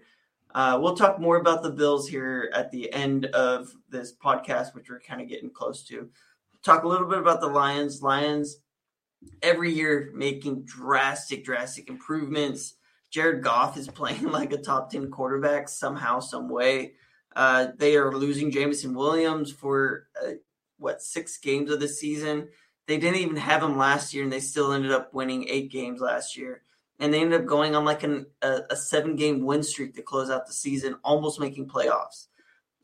Uh, 0.56 0.80
we'll 0.82 0.95
talk 0.95 1.19
more 1.19 1.38
about 1.38 1.62
the 1.62 1.69
Bills 1.69 2.08
here 2.08 2.49
at 2.53 2.71
the 2.71 2.91
end 2.91 3.25
of 3.27 3.71
this 3.89 4.13
podcast, 4.15 4.73
which 4.73 4.89
we're 4.89 4.99
kind 4.99 5.21
of 5.21 5.27
getting 5.27 5.51
close 5.51 5.84
to. 5.84 6.10
Talk 6.63 6.84
a 6.84 6.88
little 6.88 7.08
bit 7.08 7.19
about 7.19 7.41
the 7.41 7.47
Lions. 7.47 8.01
Lions 8.01 8.58
every 9.41 9.71
year 9.71 10.12
making 10.15 10.63
drastic, 10.63 11.45
drastic 11.45 11.89
improvements. 11.89 12.73
Jared 13.10 13.43
Goff 13.43 13.77
is 13.77 13.88
playing 13.88 14.32
like 14.32 14.51
a 14.51 14.58
top 14.58 14.89
10 14.89 15.12
quarterback 15.12 15.69
somehow, 15.69 16.19
some 16.19 16.49
way. 16.49 16.93
Uh, 17.36 17.67
they 17.77 17.95
are 17.95 18.12
losing 18.12 18.49
Jameson 18.49 18.95
Williams 18.95 19.51
for 19.51 20.08
uh, 20.25 20.32
what 20.80 21.01
six 21.01 21.38
games 21.38 21.69
of 21.69 21.80
the 21.80 21.88
season. 21.88 22.47
They 22.88 22.97
didn't 22.97 23.19
even 23.19 23.36
have 23.36 23.62
him 23.62 23.78
last 23.78 24.13
year, 24.13 24.23
and 24.23 24.32
they 24.32 24.39
still 24.39 24.71
ended 24.71 24.91
up 24.91 25.13
winning 25.13 25.47
eight 25.50 25.71
games 25.71 26.00
last 26.00 26.38
year. 26.38 26.62
And 27.00 27.13
they 27.13 27.21
ended 27.21 27.41
up 27.41 27.45
going 27.45 27.76
on 27.76 27.86
like 27.86 28.04
an, 28.04 28.26
a, 28.41 28.62
a 28.71 28.76
seven 28.76 29.15
game 29.15 29.45
win 29.45 29.62
streak 29.62 29.95
to 29.95 30.02
close 30.02 30.30
out 30.30 30.47
the 30.47 30.54
season, 30.54 30.95
almost 31.04 31.39
making 31.39 31.67
playoffs. 31.67 32.28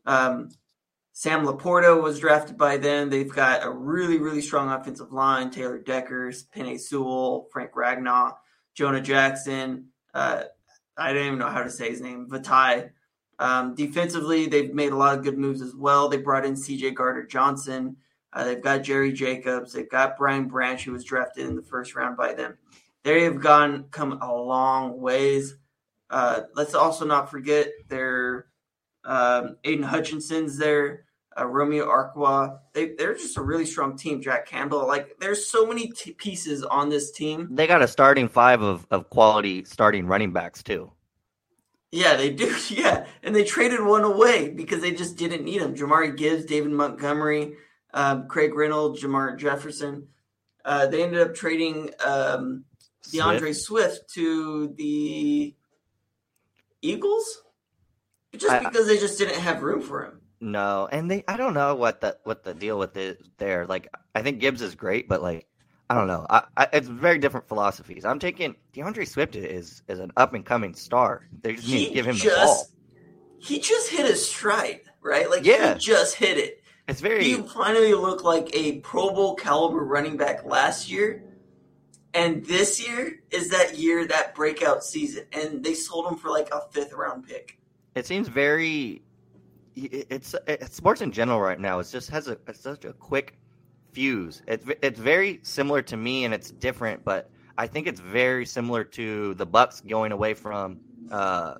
Um, 0.06 0.50
Sam 1.12 1.46
LaPorta 1.46 2.02
was 2.02 2.20
drafted 2.20 2.58
by 2.58 2.76
them. 2.76 3.08
They've 3.08 3.32
got 3.32 3.64
a 3.64 3.70
really, 3.70 4.18
really 4.18 4.40
strong 4.40 4.70
offensive 4.70 5.12
line. 5.12 5.50
Taylor 5.50 5.78
Deckers, 5.78 6.46
Penei 6.54 6.78
Sewell, 6.78 7.48
Frank 7.52 7.72
Ragnow, 7.72 8.34
Jonah 8.74 9.00
Jackson. 9.00 9.86
Uh, 10.12 10.44
I 10.96 11.12
don't 11.12 11.26
even 11.26 11.38
know 11.38 11.48
how 11.48 11.62
to 11.62 11.70
say 11.70 11.90
his 11.90 12.00
name. 12.00 12.28
Vaitai. 12.28 12.90
Um, 13.38 13.74
defensively, 13.74 14.46
they've 14.46 14.74
made 14.74 14.92
a 14.92 14.96
lot 14.96 15.16
of 15.16 15.24
good 15.24 15.38
moves 15.38 15.62
as 15.62 15.74
well. 15.74 16.08
They 16.08 16.18
brought 16.18 16.44
in 16.44 16.54
CJ 16.54 16.94
Gardner 16.94 17.26
Johnson. 17.26 17.96
Uh, 18.34 18.44
they've 18.44 18.62
got 18.62 18.82
Jerry 18.82 19.12
Jacobs. 19.12 19.72
They've 19.72 19.88
got 19.88 20.16
Brian 20.18 20.48
Branch, 20.48 20.82
who 20.82 20.92
was 20.92 21.04
drafted 21.04 21.46
in 21.46 21.54
the 21.54 21.62
first 21.62 21.94
round 21.94 22.16
by 22.16 22.34
them. 22.34 22.58
They 23.04 23.22
have 23.22 23.40
gone 23.40 23.84
come 23.90 24.18
a 24.20 24.34
long 24.34 25.00
ways. 25.00 25.56
Uh, 26.10 26.42
let's 26.54 26.74
also 26.74 27.04
not 27.04 27.30
forget 27.30 27.68
their 27.88 28.46
um, 29.04 29.56
Aidan 29.64 29.84
Hutchinson's 29.84 30.58
there, 30.58 31.04
uh, 31.38 31.46
Romeo 31.46 31.86
Okwara. 31.86 32.58
They 32.72 32.94
they're 32.94 33.14
just 33.14 33.36
a 33.36 33.42
really 33.42 33.66
strong 33.66 33.96
team. 33.96 34.20
Jack 34.20 34.46
Campbell, 34.46 34.86
like 34.86 35.16
there's 35.20 35.46
so 35.46 35.66
many 35.66 35.88
t- 35.88 36.12
pieces 36.12 36.64
on 36.64 36.88
this 36.88 37.12
team. 37.12 37.48
They 37.52 37.66
got 37.66 37.82
a 37.82 37.88
starting 37.88 38.28
five 38.28 38.62
of 38.62 38.86
of 38.90 39.10
quality 39.10 39.64
starting 39.64 40.06
running 40.06 40.32
backs 40.32 40.62
too. 40.62 40.90
Yeah, 41.92 42.16
they 42.16 42.30
do. 42.30 42.54
Yeah, 42.70 43.06
and 43.22 43.36
they 43.36 43.44
traded 43.44 43.84
one 43.84 44.02
away 44.02 44.48
because 44.48 44.80
they 44.80 44.92
just 44.92 45.16
didn't 45.16 45.44
need 45.44 45.62
him. 45.62 45.74
Jahmyr 45.74 46.16
Gibbs, 46.16 46.44
David 46.44 46.72
Montgomery, 46.72 47.54
um, 47.94 48.28
Craig 48.28 48.54
Reynolds, 48.54 49.02
Jermar 49.02 49.38
Jefferson. 49.38 50.08
Uh, 50.64 50.86
they 50.86 51.02
ended 51.02 51.20
up 51.20 51.34
trading 51.34 51.90
um, 52.04 52.64
D'Andre 53.10 53.52
Swift. 53.52 53.94
Swift. 53.94 54.14
to 54.14 54.74
the 54.76 55.54
Eagles, 56.82 57.42
just 58.36 58.52
I, 58.52 58.58
because 58.58 58.86
they 58.86 58.98
just 58.98 59.16
didn't 59.18 59.40
have 59.40 59.62
room 59.62 59.80
for 59.80 60.04
him. 60.04 60.20
No, 60.40 60.88
and 60.90 61.10
they 61.10 61.24
I 61.28 61.36
don't 61.36 61.54
know 61.54 61.74
what 61.74 62.00
the 62.00 62.18
what 62.24 62.44
the 62.44 62.52
deal 62.52 62.78
with 62.78 62.96
it 62.96 63.22
there. 63.38 63.66
Like 63.66 63.88
I 64.14 64.22
think 64.22 64.40
Gibbs 64.40 64.60
is 64.60 64.74
great, 64.74 65.08
but 65.08 65.22
like 65.22 65.46
I 65.88 65.94
don't 65.94 66.08
know. 66.08 66.26
I, 66.28 66.42
I, 66.56 66.68
it's 66.72 66.88
very 66.88 67.18
different 67.18 67.46
philosophies. 67.46 68.04
I'm 68.04 68.18
taking 68.18 68.56
D'Andre 68.72 69.04
Swift 69.04 69.36
is 69.36 69.82
is 69.88 70.00
an 70.00 70.12
up 70.16 70.34
and 70.34 70.44
coming 70.44 70.74
star. 70.74 71.28
They 71.42 71.54
just 71.54 71.68
need 71.68 71.88
to 71.88 71.94
give 71.94 72.06
him 72.06 72.16
just, 72.16 72.36
the 72.36 72.44
ball. 72.44 72.66
He 73.38 73.60
just 73.60 73.90
hit 73.90 74.06
his 74.06 74.26
stride, 74.26 74.80
right? 75.02 75.30
Like 75.30 75.44
yeah. 75.44 75.74
he 75.74 75.80
just 75.80 76.16
hit 76.16 76.38
it. 76.38 76.63
It's 76.86 77.00
very. 77.00 77.24
He 77.24 77.34
finally 77.34 77.94
looked 77.94 78.24
like 78.24 78.54
a 78.54 78.80
Pro 78.80 79.10
Bowl 79.14 79.34
caliber 79.36 79.84
running 79.84 80.16
back 80.16 80.44
last 80.44 80.90
year, 80.90 81.24
and 82.12 82.44
this 82.44 82.86
year 82.86 83.20
is 83.30 83.50
that 83.50 83.78
year 83.78 84.06
that 84.06 84.34
breakout 84.34 84.84
season, 84.84 85.24
and 85.32 85.64
they 85.64 85.74
sold 85.74 86.06
him 86.06 86.16
for 86.16 86.30
like 86.30 86.50
a 86.52 86.60
fifth 86.70 86.92
round 86.92 87.26
pick. 87.26 87.58
It 87.94 88.06
seems 88.06 88.28
very. 88.28 89.02
It's, 89.76 90.36
it's 90.46 90.76
sports 90.76 91.00
in 91.00 91.10
general 91.10 91.40
right 91.40 91.58
now. 91.58 91.80
It 91.80 91.88
just 91.90 92.08
has 92.10 92.28
a 92.28 92.38
such 92.52 92.84
a 92.84 92.92
quick 92.92 93.38
fuse. 93.92 94.42
It's 94.46 94.66
it's 94.82 95.00
very 95.00 95.40
similar 95.42 95.80
to 95.82 95.96
me, 95.96 96.24
and 96.24 96.34
it's 96.34 96.50
different, 96.50 97.04
but 97.04 97.30
I 97.56 97.66
think 97.66 97.86
it's 97.86 98.00
very 98.00 98.44
similar 98.44 98.84
to 98.84 99.34
the 99.34 99.46
Bucks 99.46 99.80
going 99.80 100.12
away 100.12 100.34
from 100.34 100.80
uh, 101.10 101.54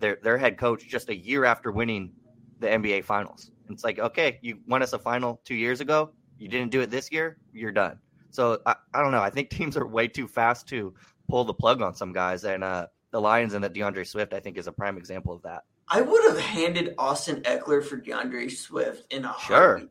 their 0.00 0.18
their 0.22 0.36
head 0.36 0.58
coach 0.58 0.88
just 0.88 1.10
a 1.10 1.16
year 1.16 1.44
after 1.44 1.70
winning 1.70 2.12
the 2.58 2.66
NBA 2.66 3.04
Finals. 3.04 3.50
It's 3.70 3.84
like, 3.84 3.98
okay, 3.98 4.38
you 4.42 4.58
won 4.66 4.82
us 4.82 4.92
a 4.92 4.98
final 4.98 5.40
two 5.44 5.54
years 5.54 5.80
ago. 5.80 6.10
You 6.38 6.48
didn't 6.48 6.70
do 6.70 6.80
it 6.80 6.90
this 6.90 7.10
year. 7.10 7.38
You're 7.52 7.72
done. 7.72 7.98
So 8.30 8.60
I, 8.66 8.74
I 8.92 9.02
don't 9.02 9.12
know. 9.12 9.22
I 9.22 9.30
think 9.30 9.50
teams 9.50 9.76
are 9.76 9.86
way 9.86 10.08
too 10.08 10.26
fast 10.26 10.68
to 10.68 10.94
pull 11.28 11.44
the 11.44 11.54
plug 11.54 11.80
on 11.82 11.94
some 11.94 12.12
guys, 12.12 12.44
and 12.44 12.62
uh, 12.62 12.86
the 13.10 13.20
Lions 13.20 13.54
and 13.54 13.62
the 13.64 13.68
D'Andre 13.68 14.04
Swift, 14.04 14.34
I 14.34 14.40
think, 14.40 14.58
is 14.58 14.66
a 14.66 14.72
prime 14.72 14.98
example 14.98 15.32
of 15.34 15.42
that. 15.42 15.64
I 15.88 16.00
would 16.00 16.24
have 16.24 16.38
handed 16.38 16.94
Austin 16.98 17.42
Ekeler 17.42 17.84
for 17.84 17.98
DeAndre 17.98 18.50
Swift 18.50 19.12
in 19.12 19.24
a 19.24 19.34
sure. 19.46 19.56
heartbeat. 19.56 19.90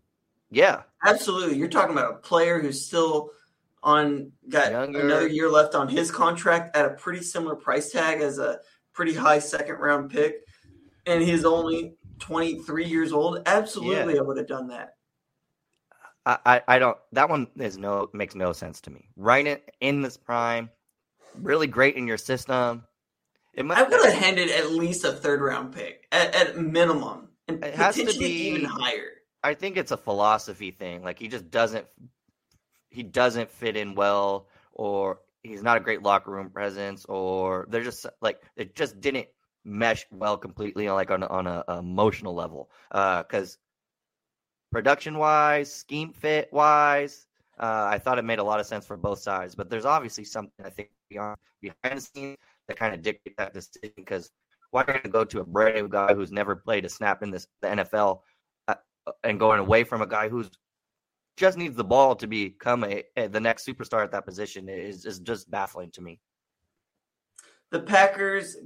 Yeah, 0.51 0.83
absolutely. 1.03 1.57
You're 1.57 1.67
talking 1.67 1.95
about 1.95 2.13
a 2.13 2.17
player 2.17 2.59
who's 2.59 2.85
still 2.85 3.31
on 3.81 4.31
got 4.49 4.71
Younger. 4.71 5.01
another 5.01 5.27
year 5.27 5.49
left 5.49 5.75
on 5.75 5.87
his 5.87 6.09
contract 6.09 6.75
at 6.75 6.85
a 6.85 6.91
pretty 6.91 7.21
similar 7.21 7.55
price 7.55 7.91
tag 7.91 8.21
as 8.21 8.39
a 8.39 8.59
pretty 8.93 9.13
high 9.13 9.39
second 9.39 9.75
round 9.75 10.11
pick, 10.11 10.45
and 11.05 11.23
he's 11.23 11.43
only 11.43 11.95
23 12.19 12.85
years 12.85 13.11
old. 13.11 13.41
Absolutely, 13.45 14.13
yeah. 14.15 14.19
I 14.19 14.23
would 14.23 14.37
have 14.37 14.47
done 14.47 14.67
that. 14.67 14.95
I, 16.25 16.37
I, 16.45 16.61
I 16.67 16.79
don't. 16.79 16.97
That 17.11 17.29
one 17.29 17.47
is 17.57 17.77
no 17.77 18.09
makes 18.13 18.35
no 18.35 18.53
sense 18.53 18.81
to 18.81 18.91
me. 18.91 19.09
Right 19.15 19.45
in 19.45 19.59
in 19.81 20.01
this 20.01 20.17
prime, 20.17 20.69
really 21.35 21.67
great 21.67 21.95
in 21.95 22.07
your 22.07 22.17
system. 22.17 22.83
It 23.53 23.65
might, 23.65 23.77
I 23.77 23.83
would 23.83 24.05
have 24.05 24.13
handed 24.13 24.49
at 24.49 24.71
least 24.71 25.03
a 25.03 25.11
third 25.11 25.41
round 25.41 25.73
pick 25.73 26.07
at, 26.11 26.33
at 26.33 26.57
minimum, 26.57 27.29
and 27.47 27.63
it 27.63 27.75
has 27.75 27.95
to 27.95 28.05
be 28.17 28.47
even 28.47 28.65
higher. 28.65 29.09
I 29.43 29.53
think 29.53 29.77
it's 29.77 29.91
a 29.91 29.97
philosophy 29.97 30.71
thing. 30.71 31.03
Like 31.03 31.19
he 31.19 31.27
just 31.27 31.51
doesn't 31.51 31.85
he 32.89 33.03
doesn't 33.03 33.51
fit 33.51 33.75
in 33.75 33.95
well, 33.95 34.47
or 34.71 35.19
he's 35.43 35.61
not 35.61 35.77
a 35.77 35.81
great 35.81 36.01
locker 36.01 36.31
room 36.31 36.49
presence, 36.49 37.05
or 37.05 37.67
they're 37.69 37.83
just 37.83 38.05
like 38.21 38.41
it 38.55 38.75
just 38.75 39.01
didn't 39.01 39.27
mesh 39.65 40.05
well 40.11 40.37
completely 40.37 40.87
on 40.87 40.95
like 40.95 41.11
on 41.11 41.23
on 41.23 41.47
a, 41.47 41.63
a 41.67 41.79
emotional 41.79 42.33
level. 42.33 42.69
Uh, 42.91 43.23
because 43.23 43.55
uh, 43.55 43.57
production 44.71 45.17
wise, 45.17 45.71
scheme 45.71 46.11
fit 46.11 46.49
wise, 46.51 47.27
uh, 47.59 47.87
I 47.89 47.99
thought 47.99 48.19
it 48.19 48.25
made 48.25 48.39
a 48.39 48.43
lot 48.43 48.59
of 48.59 48.65
sense 48.65 48.85
for 48.85 48.97
both 48.97 49.19
sides. 49.19 49.55
But 49.55 49.69
there's 49.69 49.85
obviously 49.85 50.23
something 50.23 50.65
I 50.65 50.69
think 50.69 50.89
beyond 51.09 51.37
behind 51.61 51.97
the 51.97 52.01
scenes 52.01 52.37
that 52.67 52.77
kind 52.77 52.93
of 52.93 53.01
dictate 53.01 53.37
that 53.37 53.53
decision 53.53 53.91
because 53.95 54.31
why 54.71 54.81
are 54.81 54.87
you 54.87 54.93
going 54.93 55.03
to 55.03 55.09
go 55.09 55.23
to 55.23 55.39
a 55.41 55.45
brand 55.45 55.75
new 55.75 55.87
guy 55.87 56.13
who's 56.13 56.31
never 56.31 56.55
played 56.55 56.85
a 56.85 56.89
snap 56.89 57.21
in 57.21 57.31
this 57.31 57.47
the 57.61 57.67
NFL 57.67 58.21
uh, 58.67 58.75
and 59.23 59.39
going 59.39 59.59
away 59.59 59.83
from 59.83 60.01
a 60.01 60.07
guy 60.07 60.29
who's 60.29 60.49
just 61.37 61.57
needs 61.57 61.75
the 61.75 61.83
ball 61.83 62.15
to 62.15 62.27
become 62.27 62.83
a, 62.83 63.03
a, 63.17 63.27
the 63.27 63.39
next 63.39 63.65
superstar 63.65 64.03
at 64.03 64.11
that 64.11 64.25
position 64.25 64.69
is 64.69 65.05
is 65.05 65.19
just 65.19 65.49
baffling 65.49 65.91
to 65.91 66.01
me. 66.01 66.19
The 67.71 67.79
Packers 67.79 68.57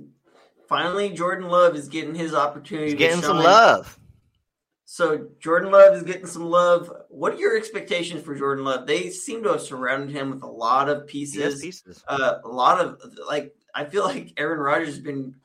finally 0.67 1.09
Jordan 1.09 1.49
Love 1.49 1.75
is 1.75 1.87
getting 1.87 2.15
his 2.15 2.33
opportunity. 2.33 2.91
He's 2.91 2.99
getting 2.99 3.21
some 3.21 3.37
love. 3.37 3.97
So 4.89 5.27
Jordan 5.39 5.71
Love 5.71 5.95
is 5.95 6.03
getting 6.03 6.25
some 6.25 6.49
love. 6.49 6.91
What 7.09 7.33
are 7.33 7.37
your 7.37 7.57
expectations 7.57 8.23
for 8.23 8.35
Jordan 8.35 8.63
Love? 8.63 8.87
They 8.87 9.09
seem 9.09 9.43
to 9.43 9.49
have 9.49 9.61
surrounded 9.61 10.15
him 10.15 10.31
with 10.31 10.43
a 10.43 10.47
lot 10.47 10.87
of 10.87 11.07
pieces. 11.07 11.61
pieces. 11.61 12.03
Uh, 12.07 12.35
a 12.43 12.47
lot 12.47 12.79
of 12.79 13.01
like 13.27 13.53
I 13.75 13.85
feel 13.85 14.05
like 14.05 14.33
Aaron 14.37 14.59
Rodgers 14.59 14.95
has 14.95 14.99
been 14.99 15.35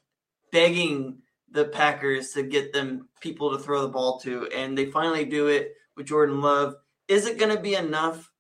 begging 0.53 1.19
the 1.51 1.65
Packers 1.65 2.31
to 2.31 2.45
get 2.45 2.73
them 2.73 3.09
people 3.21 3.51
to 3.51 3.63
throw 3.63 3.83
the 3.83 3.89
ball 3.89 4.21
to, 4.21 4.47
and 4.55 4.79
they 4.79 4.87
finally 4.87 5.25
do 5.25 5.49
it 5.49 5.75
with 5.97 6.07
Jordan 6.07 6.41
Love. 6.41 6.77
Is 7.09 7.27
it 7.27 7.39
going 7.39 7.55
to 7.55 7.61
be 7.61 7.75
enough? 7.75 8.31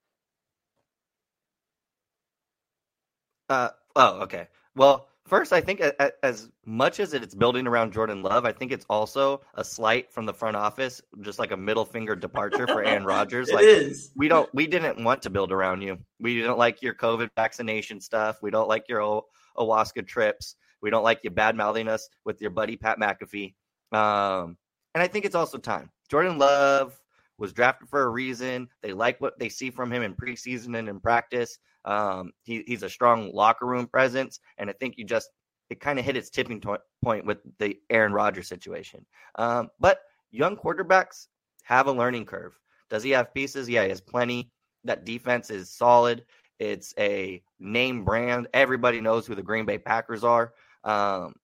Uh 3.48 3.70
oh, 3.96 4.20
okay. 4.22 4.46
Well, 4.76 5.08
first, 5.32 5.50
I 5.50 5.62
think 5.62 5.80
as 6.22 6.50
much 6.66 7.00
as 7.00 7.14
it's 7.14 7.34
building 7.34 7.66
around 7.66 7.90
Jordan 7.90 8.22
Love, 8.22 8.44
I 8.44 8.52
think 8.52 8.70
it's 8.70 8.84
also 8.90 9.40
a 9.54 9.64
slight 9.64 10.12
from 10.12 10.26
the 10.26 10.34
front 10.34 10.56
office, 10.56 11.00
just 11.22 11.38
like 11.38 11.52
a 11.52 11.56
middle 11.56 11.86
finger 11.86 12.14
departure 12.14 12.66
for 12.66 12.84
Aaron 12.84 13.04
Rodgers. 13.06 13.48
it 13.48 13.54
like 13.54 13.64
is. 13.64 14.10
we 14.14 14.28
don't, 14.28 14.54
we 14.54 14.66
didn't 14.66 15.02
want 15.02 15.22
to 15.22 15.30
build 15.30 15.50
around 15.50 15.80
you. 15.80 15.96
We 16.20 16.36
didn't 16.36 16.58
like 16.58 16.82
your 16.82 16.92
COVID 16.92 17.30
vaccination 17.34 17.98
stuff. 17.98 18.42
We 18.42 18.50
don't 18.50 18.68
like 18.68 18.90
your 18.90 19.22
ayahuasca 19.56 20.06
trips. 20.06 20.56
We 20.82 20.90
don't 20.90 21.02
like 21.02 21.20
you 21.22 21.30
bad 21.30 21.56
mouthing 21.56 21.88
us 21.88 22.10
with 22.26 22.42
your 22.42 22.50
buddy 22.50 22.76
Pat 22.76 22.98
McAfee. 22.98 23.54
Um, 23.90 24.58
and 24.94 25.02
I 25.02 25.06
think 25.06 25.24
it's 25.24 25.34
also 25.34 25.56
time. 25.56 25.90
Jordan 26.10 26.36
Love 26.36 27.00
was 27.38 27.54
drafted 27.54 27.88
for 27.88 28.02
a 28.02 28.08
reason. 28.10 28.68
They 28.82 28.92
like 28.92 29.18
what 29.22 29.38
they 29.38 29.48
see 29.48 29.70
from 29.70 29.90
him 29.90 30.02
in 30.02 30.14
preseason 30.14 30.78
and 30.78 30.90
in 30.90 31.00
practice. 31.00 31.58
Um, 31.84 32.32
he, 32.44 32.62
he's 32.66 32.82
a 32.82 32.90
strong 32.90 33.32
locker 33.32 33.66
room 33.66 33.86
presence, 33.86 34.40
and 34.58 34.70
I 34.70 34.74
think 34.74 34.94
you 34.96 35.04
just 35.04 35.30
it 35.70 35.80
kind 35.80 35.98
of 35.98 36.04
hit 36.04 36.16
its 36.16 36.30
tipping 36.30 36.60
to- 36.60 36.80
point 37.02 37.24
with 37.24 37.38
the 37.58 37.78
Aaron 37.90 38.12
Rodgers 38.12 38.48
situation. 38.48 39.06
Um, 39.36 39.70
but 39.80 40.00
young 40.30 40.56
quarterbacks 40.56 41.28
have 41.64 41.86
a 41.86 41.92
learning 41.92 42.26
curve. 42.26 42.58
Does 42.90 43.02
he 43.02 43.10
have 43.10 43.32
pieces? 43.32 43.68
Yeah, 43.68 43.84
he 43.84 43.88
has 43.88 44.00
plenty. 44.00 44.50
That 44.84 45.04
defense 45.04 45.48
is 45.50 45.70
solid. 45.70 46.24
It's 46.58 46.92
a 46.98 47.42
name 47.58 48.04
brand. 48.04 48.48
Everybody 48.52 49.00
knows 49.00 49.26
who 49.26 49.34
the 49.34 49.42
Green 49.42 49.64
Bay 49.64 49.78
Packers 49.78 50.24
are. 50.24 50.52
Um, 50.84 51.34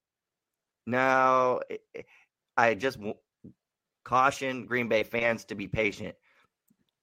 now, 0.86 1.60
I 2.56 2.74
just 2.74 2.98
w- 2.98 3.14
caution 4.04 4.66
Green 4.66 4.88
Bay 4.88 5.02
fans 5.02 5.44
to 5.46 5.54
be 5.54 5.66
patient. 5.68 6.14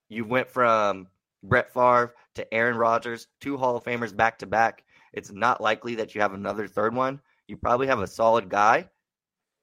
You 0.09 0.25
went 0.25 0.49
from 0.49 1.07
Brett 1.47 1.71
Favre 1.73 2.15
to 2.35 2.53
Aaron 2.53 2.77
Rodgers, 2.77 3.27
two 3.39 3.57
Hall 3.57 3.75
of 3.75 3.83
Famers 3.83 4.15
back 4.15 4.39
to 4.39 4.45
back. 4.45 4.83
It's 5.13 5.31
not 5.31 5.61
likely 5.61 5.95
that 5.95 6.13
you 6.13 6.21
have 6.21 6.33
another 6.33 6.67
third 6.67 6.93
one. 6.93 7.21
You 7.47 7.57
probably 7.57 7.87
have 7.87 7.99
a 7.99 8.07
solid 8.07 8.49
guy. 8.49 8.89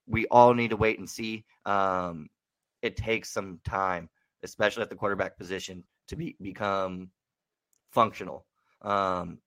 We 0.07 0.27
all 0.29 0.55
need 0.55 0.71
to 0.71 0.77
wait 0.77 0.99
and 0.99 1.09
see. 1.09 1.45
Um, 1.67 2.29
it 2.81 2.97
takes 2.97 3.31
some 3.31 3.61
time, 3.65 4.09
especially 4.43 4.83
at 4.83 4.91
the 4.91 4.97
quarterback 4.97 5.37
position, 5.37 5.85
to 6.09 6.17
be 6.17 6.37
become 6.41 7.11
functional. 7.91 8.47
Um, 8.83 9.39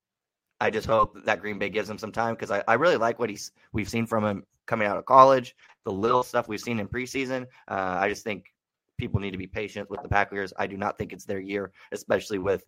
I 0.62 0.70
just 0.70 0.88
hope 0.88 1.18
that 1.26 1.42
Green 1.42 1.60
Bay 1.60 1.70
gives 1.70 1.90
him 1.90 1.98
some 1.98 2.12
time 2.12 2.36
because 2.36 2.52
I, 2.52 2.64
I 2.68 2.76
really 2.76 2.98
like 2.98 3.20
what 3.20 3.30
he's 3.30 3.52
we've 3.74 3.90
seen 3.90 4.06
from 4.06 4.24
him 4.24 4.44
coming 4.66 4.88
out 4.88 4.98
of 4.98 5.06
college, 5.06 5.56
the 5.84 5.92
little 5.92 6.24
stuff 6.24 6.48
we've 6.48 6.62
seen 6.62 6.80
in 6.80 6.88
preseason. 6.88 7.44
Uh, 7.68 7.98
I 8.00 8.10
just 8.10 8.24
think 8.24 8.54
people 8.98 9.20
need 9.20 9.32
to 9.32 9.38
be 9.38 9.48
patient 9.48 9.90
with 9.90 10.02
the 10.02 10.10
Packers. 10.10 10.54
I 10.58 10.68
do 10.68 10.78
not 10.78 10.98
think 10.98 11.14
it's 11.14 11.26
their 11.26 11.40
year, 11.40 11.72
especially 11.92 12.40
with 12.40 12.64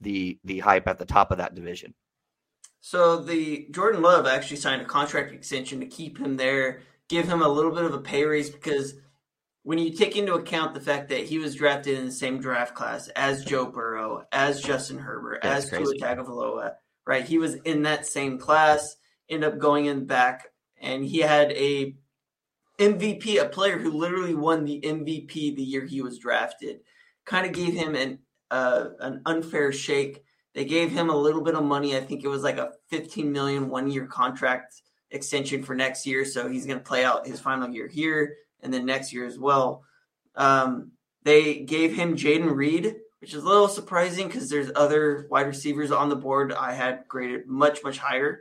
the 0.00 0.38
the 0.44 0.58
hype 0.58 0.88
at 0.88 0.98
the 0.98 1.04
top 1.04 1.30
of 1.30 1.38
that 1.38 1.54
division. 1.54 1.94
So 2.80 3.16
the 3.18 3.66
Jordan 3.70 4.02
Love 4.02 4.26
actually 4.26 4.58
signed 4.58 4.82
a 4.82 4.86
contract 4.86 5.32
extension 5.32 5.80
to 5.80 5.86
keep 5.86 6.18
him 6.18 6.36
there, 6.36 6.82
give 7.08 7.26
him 7.26 7.42
a 7.42 7.48
little 7.48 7.72
bit 7.72 7.84
of 7.84 7.94
a 7.94 8.00
pay 8.00 8.24
raise 8.24 8.50
because 8.50 8.94
when 9.66 9.78
you 9.78 9.92
take 9.92 10.16
into 10.16 10.34
account 10.34 10.74
the 10.74 10.80
fact 10.80 11.08
that 11.08 11.24
he 11.24 11.38
was 11.38 11.56
drafted 11.56 11.98
in 11.98 12.06
the 12.06 12.12
same 12.12 12.40
draft 12.40 12.76
class 12.76 13.08
as 13.16 13.44
Joe 13.44 13.66
Burrow, 13.66 14.24
as 14.30 14.60
Justin 14.60 14.98
Herbert, 14.98 15.40
That's 15.42 15.64
as 15.64 15.70
Tua 15.70 15.94
Tagovailoa, 15.94 16.74
right? 17.04 17.24
He 17.24 17.38
was 17.38 17.56
in 17.56 17.82
that 17.82 18.06
same 18.06 18.38
class, 18.38 18.94
ended 19.28 19.52
up 19.52 19.58
going 19.58 19.86
in 19.86 20.06
back, 20.06 20.52
and 20.80 21.04
he 21.04 21.18
had 21.18 21.50
a 21.50 21.96
MVP, 22.78 23.40
a 23.40 23.48
player 23.48 23.78
who 23.78 23.90
literally 23.90 24.34
won 24.34 24.64
the 24.64 24.80
MVP 24.80 25.56
the 25.56 25.62
year 25.62 25.84
he 25.84 26.02
was 26.02 26.18
drafted. 26.18 26.80
Kind 27.24 27.46
of 27.46 27.52
gave 27.52 27.74
him 27.74 27.94
an 27.94 28.18
uh, 28.50 28.90
an 29.00 29.22
unfair 29.26 29.72
shake. 29.72 30.22
They 30.54 30.64
gave 30.64 30.90
him 30.90 31.10
a 31.10 31.16
little 31.16 31.42
bit 31.42 31.54
of 31.54 31.64
money. 31.64 31.96
I 31.96 32.00
think 32.00 32.24
it 32.24 32.28
was 32.28 32.42
like 32.42 32.58
a 32.58 32.72
15 32.90 33.30
million 33.30 33.68
one 33.68 33.90
year 33.90 34.06
contract 34.06 34.82
extension 35.10 35.62
for 35.62 35.74
next 35.74 36.06
year. 36.06 36.24
So 36.24 36.48
he's 36.48 36.66
going 36.66 36.78
to 36.78 36.84
play 36.84 37.04
out 37.04 37.26
his 37.26 37.40
final 37.40 37.68
year 37.68 37.88
here 37.88 38.36
and 38.60 38.72
then 38.72 38.86
next 38.86 39.12
year 39.12 39.26
as 39.26 39.38
well. 39.38 39.84
Um, 40.34 40.92
they 41.24 41.60
gave 41.60 41.94
him 41.94 42.16
Jayden 42.16 42.54
Reed, 42.54 42.96
which 43.20 43.34
is 43.34 43.42
a 43.42 43.46
little 43.46 43.68
surprising 43.68 44.28
because 44.28 44.48
there's 44.48 44.70
other 44.76 45.26
wide 45.30 45.46
receivers 45.46 45.90
on 45.90 46.08
the 46.08 46.16
board 46.16 46.52
I 46.52 46.72
had 46.72 47.04
graded 47.08 47.46
much 47.46 47.82
much 47.82 47.98
higher. 47.98 48.40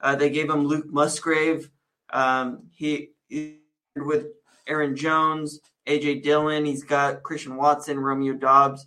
Uh, 0.00 0.14
they 0.14 0.30
gave 0.30 0.50
him 0.50 0.66
Luke 0.66 0.86
Musgrave. 0.88 1.70
Um, 2.10 2.68
he, 2.72 3.10
he 3.28 3.60
with 3.96 4.26
Aaron 4.66 4.96
Jones, 4.96 5.60
AJ 5.86 6.22
Dillon. 6.22 6.64
He's 6.64 6.84
got 6.84 7.22
Christian 7.22 7.56
Watson, 7.56 7.98
Romeo 7.98 8.34
Doubs. 8.34 8.86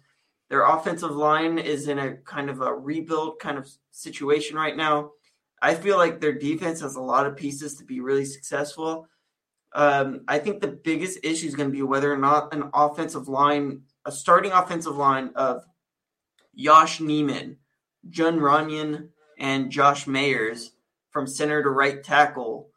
Their 0.50 0.65
offensive 0.65 1.12
line 1.12 1.60
is 1.60 1.88
in 1.88 2.00
a 2.00 2.17
kind 2.17 2.50
of 2.50 2.62
a 2.62 2.74
rebuild 2.74 3.39
kind 3.39 3.58
of 3.58 3.69
situation 3.91 4.56
right 4.56 4.76
now. 4.76 5.12
I 5.62 5.76
feel 5.76 5.98
like 5.98 6.19
their 6.19 6.34
defense 6.34 6.82
has 6.82 6.95
a 6.95 7.02
lot 7.02 7.26
of 7.26 7.36
pieces 7.36 7.76
to 7.76 7.84
be 7.84 8.00
really 8.00 8.26
successful. 8.26 9.08
Um, 9.74 10.22
I 10.28 10.39
think 10.39 10.62
the 10.62 10.67
biggest 10.67 11.19
issue 11.24 11.48
is 11.48 11.56
going 11.56 11.69
to 11.69 11.76
be 11.76 11.84
whether 11.84 12.12
or 12.12 12.17
not 12.17 12.54
an 12.54 12.69
offensive 12.74 13.28
line, 13.28 13.82
a 14.06 14.12
starting 14.12 14.52
offensive 14.52 14.95
line 14.95 15.32
of 15.36 15.63
Josh 16.56 17.00
Neiman, 17.00 17.58
Jon 18.10 18.39
Runyan, 18.39 19.10
and 19.38 19.72
Josh 19.72 20.08
Myers 20.08 20.72
from 21.12 21.28
center 21.28 21.62
to 21.62 21.69
right 21.69 22.04
tackle. 22.04 22.69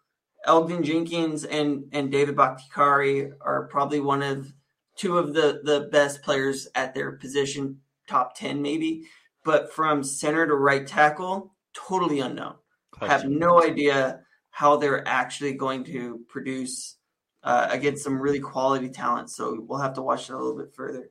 Elgton 0.47 0.83
Jenkins 0.83 1.45
and, 1.45 1.85
and 1.93 2.11
David 2.11 2.37
Bakhtiari 2.37 3.33
are 3.41 3.69
probably 3.69 4.01
one 4.01 4.23
of 4.23 4.53
two 4.97 5.19
of 5.19 5.35
the, 5.35 5.61
the 5.65 5.89
best 5.93 6.23
players 6.23 6.69
at 6.75 6.95
their 6.95 7.13
position, 7.13 7.79
top 8.09 8.37
10 8.37 8.61
maybe. 8.61 9.05
But 9.45 9.73
from 9.73 10.03
center 10.03 10.47
to 10.47 10.55
right 10.55 10.87
tackle, 10.87 11.55
totally 11.75 12.21
unknown. 12.21 12.55
I 13.01 13.09
have 13.09 13.25
no 13.25 13.63
idea 13.63 14.21
how 14.51 14.77
they're 14.77 15.07
actually 15.09 15.55
going 15.55 15.85
to 15.85 16.21
produce 16.29 16.97
uh, 17.43 17.69
against 17.71 18.05
some 18.05 18.21
really 18.21 18.39
quality 18.39 18.89
talent. 18.89 19.31
So 19.31 19.65
we'll 19.67 19.81
have 19.81 19.95
to 19.95 20.03
watch 20.03 20.29
it 20.29 20.35
a 20.35 20.37
little 20.37 20.57
bit 20.57 20.75
further. 20.75 21.11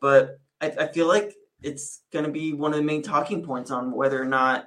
But 0.00 0.38
I, 0.60 0.66
I 0.78 0.86
feel 0.88 1.08
like 1.08 1.34
it's 1.62 2.02
going 2.12 2.24
to 2.24 2.30
be 2.30 2.52
one 2.52 2.72
of 2.72 2.78
the 2.78 2.84
main 2.84 3.02
talking 3.02 3.42
points 3.42 3.70
on 3.70 3.92
whether 3.92 4.20
or 4.20 4.26
not, 4.26 4.66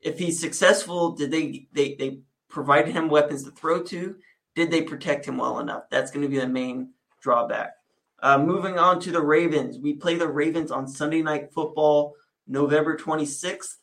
if 0.00 0.18
he's 0.18 0.40
successful, 0.40 1.12
did 1.12 1.30
they 1.30 1.66
they 1.72 1.94
they 1.94 2.20
provided 2.50 2.92
him 2.92 3.08
weapons 3.08 3.44
to 3.44 3.50
throw 3.50 3.82
to? 3.84 4.16
Did 4.54 4.70
they 4.70 4.82
protect 4.82 5.26
him 5.26 5.38
well 5.38 5.60
enough? 5.60 5.84
That's 5.90 6.10
going 6.10 6.22
to 6.22 6.28
be 6.28 6.38
the 6.38 6.48
main 6.48 6.90
drawback. 7.20 7.74
Uh, 8.22 8.38
moving 8.38 8.78
on 8.78 9.00
to 9.00 9.10
the 9.10 9.22
Ravens, 9.22 9.78
we 9.78 9.94
play 9.94 10.16
the 10.16 10.28
Ravens 10.28 10.70
on 10.70 10.86
Sunday 10.86 11.22
Night 11.22 11.52
Football, 11.52 12.14
November 12.46 12.96
26th. 12.96 13.76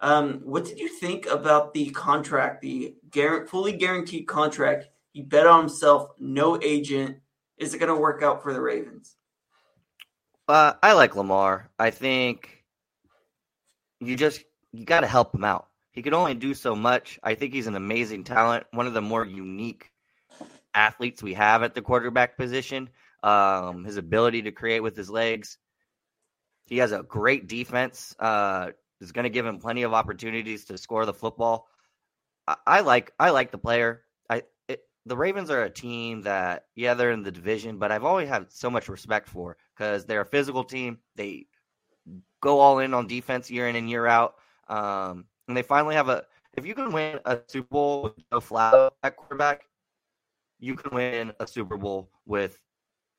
Um, 0.00 0.40
what 0.44 0.64
did 0.64 0.78
you 0.78 0.88
think 0.88 1.26
about 1.26 1.74
the 1.74 1.90
contract, 1.90 2.62
the 2.62 2.94
fully 3.48 3.72
guaranteed 3.72 4.28
contract? 4.28 4.86
He 5.12 5.22
bet 5.22 5.46
on 5.46 5.60
himself, 5.60 6.10
no 6.18 6.60
agent. 6.62 7.18
Is 7.58 7.74
it 7.74 7.78
going 7.78 7.92
to 7.92 8.00
work 8.00 8.22
out 8.22 8.42
for 8.42 8.52
the 8.52 8.60
Ravens? 8.60 9.16
Uh, 10.46 10.74
I 10.82 10.92
like 10.92 11.16
Lamar. 11.16 11.70
I 11.78 11.90
think 11.90 12.64
you 14.00 14.16
just 14.16 14.42
you 14.72 14.84
got 14.84 15.00
to 15.00 15.06
help 15.06 15.34
him 15.34 15.44
out. 15.44 15.68
He 15.92 16.02
can 16.02 16.14
only 16.14 16.34
do 16.34 16.54
so 16.54 16.74
much. 16.76 17.18
I 17.22 17.34
think 17.34 17.52
he's 17.52 17.66
an 17.66 17.76
amazing 17.76 18.24
talent, 18.24 18.66
one 18.70 18.86
of 18.86 18.94
the 18.94 19.00
more 19.00 19.24
unique 19.24 19.90
athletes 20.74 21.22
we 21.22 21.34
have 21.34 21.62
at 21.62 21.74
the 21.74 21.82
quarterback 21.82 22.36
position. 22.36 22.90
Um, 23.22 23.84
his 23.84 23.96
ability 23.96 24.42
to 24.42 24.52
create 24.52 24.80
with 24.80 24.96
his 24.96 25.10
legs. 25.10 25.58
He 26.66 26.78
has 26.78 26.92
a 26.92 27.02
great 27.02 27.48
defense. 27.48 28.14
Uh, 28.18 28.70
is 29.00 29.12
going 29.12 29.24
to 29.24 29.30
give 29.30 29.46
him 29.46 29.58
plenty 29.58 29.82
of 29.82 29.94
opportunities 29.94 30.66
to 30.66 30.78
score 30.78 31.06
the 31.06 31.14
football. 31.14 31.68
I, 32.46 32.56
I 32.66 32.80
like 32.80 33.12
I 33.18 33.30
like 33.30 33.50
the 33.50 33.58
player. 33.58 34.02
I 34.28 34.42
it, 34.68 34.82
the 35.06 35.16
Ravens 35.16 35.50
are 35.50 35.62
a 35.62 35.70
team 35.70 36.22
that 36.22 36.66
yeah 36.74 36.94
they're 36.94 37.10
in 37.10 37.22
the 37.22 37.32
division, 37.32 37.78
but 37.78 37.90
I've 37.90 38.04
always 38.04 38.28
had 38.28 38.52
so 38.52 38.70
much 38.70 38.88
respect 38.88 39.28
for 39.28 39.56
because 39.76 40.04
they're 40.04 40.20
a 40.20 40.26
physical 40.26 40.64
team. 40.64 40.98
They 41.16 41.46
go 42.40 42.60
all 42.60 42.78
in 42.78 42.94
on 42.94 43.06
defense 43.06 43.50
year 43.50 43.68
in 43.68 43.76
and 43.76 43.88
year 43.88 44.06
out, 44.06 44.34
um, 44.68 45.24
and 45.50 45.56
they 45.56 45.62
finally 45.62 45.96
have 45.96 46.08
a. 46.08 46.24
If 46.56 46.64
you 46.64 46.74
can 46.74 46.92
win 46.92 47.18
a 47.24 47.38
Super 47.48 47.68
Bowl 47.68 48.02
with 48.04 48.16
Joe 48.30 48.40
Flacco 48.40 48.90
at 49.02 49.16
quarterback, 49.16 49.62
you 50.60 50.76
can 50.76 50.94
win 50.94 51.32
a 51.40 51.46
Super 51.46 51.76
Bowl 51.76 52.08
with 52.24 52.56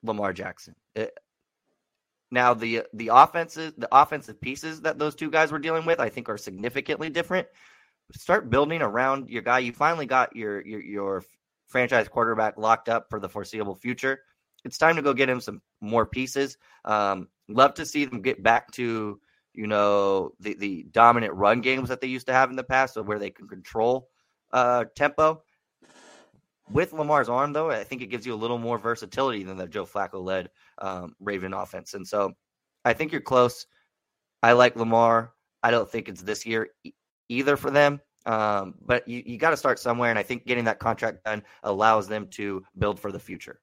Lamar 0.02 0.32
Jackson. 0.32 0.76
It, 0.96 1.18
now 2.32 2.54
the 2.54 2.84
the 2.94 3.10
offenses, 3.14 3.74
the 3.78 3.90
offensive 3.92 4.40
pieces 4.40 4.82
that 4.82 4.98
those 4.98 5.14
two 5.14 5.30
guys 5.30 5.52
were 5.52 5.60
dealing 5.60 5.86
with, 5.86 6.00
I 6.00 6.08
think, 6.08 6.30
are 6.30 6.38
significantly 6.38 7.10
different. 7.10 7.48
Start 8.14 8.50
building 8.50 8.82
around 8.82 9.30
your 9.30 9.42
guy. 9.42 9.60
You 9.60 9.74
finally 9.74 10.06
got 10.06 10.34
your 10.34 10.66
your 10.66 10.82
your 10.82 11.24
franchise 11.68 12.08
quarterback 12.08 12.58
locked 12.58 12.88
up 12.88 13.10
for 13.10 13.20
the 13.20 13.30
foreseeable 13.30 13.76
future. 13.76 14.22
It's 14.64 14.78
time 14.78 14.96
to 14.96 15.02
go 15.02 15.14
get 15.14 15.30
him 15.30 15.42
some 15.42 15.62
more 15.82 16.06
pieces. 16.06 16.58
Um, 16.86 17.28
love 17.50 17.74
to 17.74 17.86
see 17.86 18.06
them 18.06 18.22
get 18.22 18.42
back 18.42 18.72
to 18.72 19.20
you 19.54 19.68
know 19.68 20.32
the 20.40 20.54
the 20.56 20.86
dominant 20.92 21.34
run 21.34 21.62
games 21.62 21.90
that 21.90 22.02
they 22.02 22.08
used 22.08 22.28
to 22.28 22.34
have 22.34 22.50
in 22.50 22.56
the 22.56 22.64
past, 22.64 22.94
so 22.94 23.02
where 23.02 23.20
they 23.20 23.30
can 23.30 23.48
control 23.48 24.10
uh, 24.52 24.86
tempo. 24.96 25.44
With 26.70 26.94
Lamar's 26.94 27.28
arm, 27.28 27.52
though, 27.52 27.70
I 27.70 27.84
think 27.84 28.02
it 28.02 28.08
gives 28.08 28.26
you 28.26 28.34
a 28.34 28.36
little 28.36 28.58
more 28.58 28.78
versatility 28.78 29.44
than 29.44 29.58
the 29.58 29.68
Joe 29.68 29.86
Flacco 29.86 30.24
led 30.24 30.50
um, 30.78 31.16
Raven 31.20 31.54
offense. 31.54 31.96
And 31.96 32.08
so 32.08 32.32
I 32.86 32.94
think 32.94 33.12
you're 33.12 33.20
close. 33.20 33.66
I 34.42 34.54
like 34.54 34.78
Lamar. 34.78 35.34
I 35.64 35.72
don't 35.72 35.90
think 35.90 36.08
it's 36.08 36.22
this 36.22 36.46
year 36.46 36.70
e- 36.86 36.94
either 37.28 37.58
for 37.58 37.72
them. 37.72 38.00
Um, 38.26 38.76
but 38.86 39.06
you, 39.06 39.22
you 39.26 39.38
got 39.38 39.50
to 39.50 39.58
start 39.58 39.80
somewhere. 39.80 40.12
And 40.12 40.20
I 40.20 40.24
think 40.24 40.46
getting 40.46 40.64
that 40.66 40.80
contract 40.80 41.26
done 41.26 41.44
allows 41.64 42.08
them 42.08 42.28
to 42.32 42.64
build 42.78 43.00
for 43.00 43.12
the 43.12 43.20
future. 43.20 43.60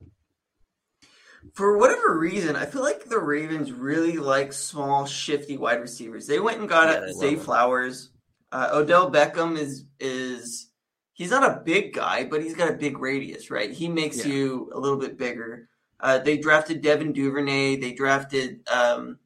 For 1.54 1.78
whatever 1.78 2.18
reason, 2.18 2.56
I 2.56 2.66
feel 2.66 2.82
like 2.82 3.04
the 3.04 3.18
Ravens 3.18 3.72
really 3.72 4.16
like 4.16 4.52
small, 4.52 5.06
shifty 5.06 5.56
wide 5.56 5.80
receivers. 5.80 6.26
They 6.26 6.40
went 6.40 6.60
and 6.60 6.68
got 6.68 6.88
yeah, 6.88 7.12
Zay 7.12 7.36
Flowers. 7.36 8.10
Uh, 8.50 8.70
Odell 8.72 9.10
Beckham 9.10 9.58
is 9.58 9.84
is 10.00 10.70
he's 11.12 11.30
not 11.30 11.44
a 11.44 11.60
big 11.60 11.94
guy, 11.94 12.24
but 12.24 12.42
he's 12.42 12.54
got 12.54 12.70
a 12.70 12.74
big 12.76 12.98
radius, 12.98 13.50
right? 13.50 13.70
He 13.70 13.88
makes 13.88 14.18
yeah. 14.18 14.32
you 14.32 14.70
a 14.74 14.78
little 14.78 14.98
bit 14.98 15.18
bigger. 15.18 15.68
Uh, 16.00 16.18
they 16.18 16.38
drafted 16.38 16.80
Devin 16.80 17.12
Duvernay. 17.12 17.76
They 17.76 17.92
drafted 17.92 18.60
um, 18.68 19.18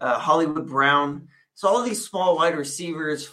uh, 0.00 0.18
Hollywood 0.18 0.66
Brown. 0.66 1.28
So 1.54 1.68
all 1.68 1.80
of 1.80 1.84
these 1.84 2.04
small 2.04 2.36
wide 2.36 2.56
receivers. 2.56 3.30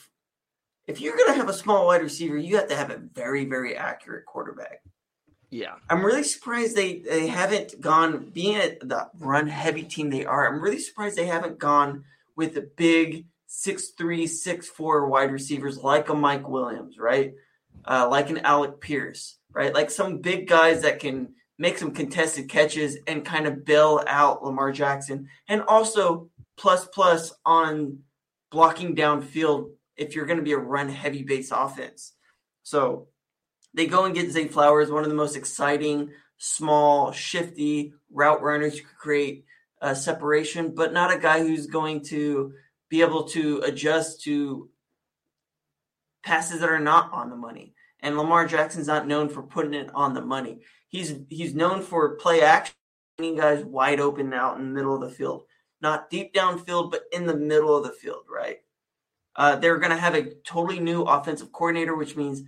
If 0.88 1.01
you're 1.01 1.17
going 1.17 1.33
to 1.33 1.38
have 1.38 1.49
a 1.49 1.53
small 1.53 1.88
wide 1.88 2.03
receiver, 2.03 2.38
you 2.38 2.57
have 2.57 2.67
to 2.69 2.75
have 2.75 2.91
a 2.91 2.97
very, 2.97 3.45
very 3.45 3.75
accurate 3.75 4.25
quarterback. 4.25 4.83
Yeah, 5.49 5.75
I'm 5.89 6.05
really 6.05 6.23
surprised 6.23 6.75
they 6.75 6.99
they 6.99 7.27
haven't 7.27 7.79
gone 7.79 8.31
being 8.34 8.55
at 8.55 8.79
the 8.81 9.10
run 9.19 9.47
heavy 9.47 9.84
team 9.84 10.10
they 10.10 10.25
are. 10.25 10.47
I'm 10.47 10.62
really 10.62 10.79
surprised 10.79 11.15
they 11.15 11.27
haven't 11.27 11.60
gone 11.60 12.03
with 12.36 12.53
the 12.53 12.69
big 12.75 13.25
six 13.47 13.89
three, 13.89 14.27
six 14.27 14.67
four 14.67 15.08
wide 15.08 15.31
receivers 15.31 15.77
like 15.77 16.10
a 16.10 16.13
Mike 16.13 16.47
Williams, 16.47 16.97
right? 16.97 17.34
uh, 17.88 18.08
like 18.10 18.29
an 18.29 18.39
Alec 18.39 18.79
Pierce, 18.79 19.38
right? 19.51 19.73
Like 19.73 19.89
some 19.89 20.19
big 20.19 20.47
guys 20.47 20.81
that 20.81 20.99
can 20.99 21.34
make 21.58 21.77
some 21.77 21.91
contested 21.91 22.49
catches 22.49 22.97
and 23.08 23.25
kind 23.25 23.47
of 23.47 23.65
bail 23.65 24.03
out 24.08 24.43
Lamar 24.43 24.71
Jackson, 24.71 25.29
and 25.47 25.62
also 25.63 26.29
plus 26.58 26.88
plus 26.88 27.34
on 27.45 27.99
blocking 28.51 28.95
downfield 28.95 29.71
if 29.97 30.15
you're 30.15 30.25
going 30.25 30.39
to 30.39 30.43
be 30.43 30.53
a 30.53 30.58
run 30.58 30.89
heavy 30.89 31.23
base 31.23 31.51
offense. 31.51 32.13
So 32.63 33.08
they 33.75 33.85
go 33.88 34.05
and 34.05 34.15
get 34.15 34.31
Zay 34.31 34.47
Flowers, 34.47 34.89
one 34.89 35.03
of 35.03 35.09
the 35.09 35.15
most 35.15 35.35
exciting, 35.35 36.11
small, 36.38 37.11
shifty 37.11 37.93
route 38.09 38.41
runners 38.41 38.77
who 38.77 38.85
could 38.85 38.97
create 38.97 39.45
a 39.81 39.95
separation, 39.95 40.73
but 40.73 40.93
not 40.93 41.13
a 41.13 41.19
guy 41.19 41.39
who's 41.39 41.67
going 41.67 42.03
to 42.05 42.53
be 42.89 43.01
able 43.01 43.25
to 43.25 43.59
adjust 43.59 44.21
to 44.23 44.69
passes 46.23 46.61
that 46.61 46.69
are 46.69 46.79
not 46.79 47.11
on 47.11 47.29
the 47.29 47.35
money. 47.35 47.73
And 47.99 48.17
Lamar 48.17 48.47
Jackson's 48.47 48.88
not 48.88 49.07
known 49.07 49.29
for 49.29 49.43
putting 49.43 49.73
it 49.73 49.89
on 49.93 50.13
the 50.13 50.21
money. 50.21 50.61
He's 50.88 51.15
he's 51.29 51.53
known 51.53 51.81
for 51.81 52.15
play 52.15 52.41
action, 52.41 52.75
guys 53.17 53.63
wide 53.63 53.99
open 53.99 54.33
out 54.33 54.57
in 54.57 54.67
the 54.67 54.73
middle 54.73 54.95
of 54.95 55.01
the 55.01 55.15
field, 55.15 55.43
not 55.81 56.09
deep 56.09 56.33
downfield, 56.33 56.91
but 56.91 57.03
in 57.11 57.25
the 57.25 57.35
middle 57.35 57.75
of 57.75 57.83
the 57.83 57.91
field, 57.91 58.23
right? 58.33 58.59
Uh, 59.35 59.57
they're 59.57 59.79
going 59.79 59.91
to 59.91 59.97
have 59.97 60.15
a 60.15 60.33
totally 60.45 60.79
new 60.79 61.01
offensive 61.03 61.51
coordinator, 61.51 61.95
which 61.95 62.15
means 62.15 62.43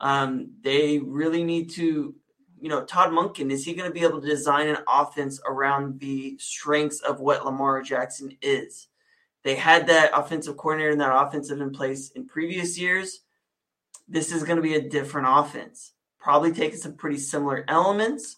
um, 0.00 0.52
they 0.62 0.98
really 0.98 1.44
need 1.44 1.70
to, 1.72 2.14
you 2.60 2.68
know, 2.68 2.84
Todd 2.84 3.10
Monken 3.10 3.50
is 3.50 3.64
he 3.64 3.74
going 3.74 3.88
to 3.88 3.94
be 3.94 4.04
able 4.04 4.20
to 4.20 4.26
design 4.26 4.68
an 4.68 4.78
offense 4.88 5.40
around 5.46 6.00
the 6.00 6.36
strengths 6.38 7.00
of 7.00 7.20
what 7.20 7.44
Lamar 7.44 7.82
Jackson 7.82 8.36
is? 8.40 8.88
They 9.42 9.54
had 9.54 9.86
that 9.86 10.10
offensive 10.14 10.56
coordinator 10.56 10.90
and 10.90 11.00
that 11.00 11.26
offensive 11.26 11.60
in 11.60 11.70
place 11.70 12.10
in 12.10 12.26
previous 12.26 12.78
years. 12.78 13.20
This 14.08 14.32
is 14.32 14.42
going 14.42 14.56
to 14.56 14.62
be 14.62 14.74
a 14.74 14.88
different 14.88 15.28
offense, 15.30 15.92
probably 16.18 16.52
taking 16.52 16.78
some 16.78 16.94
pretty 16.94 17.18
similar 17.18 17.64
elements, 17.68 18.36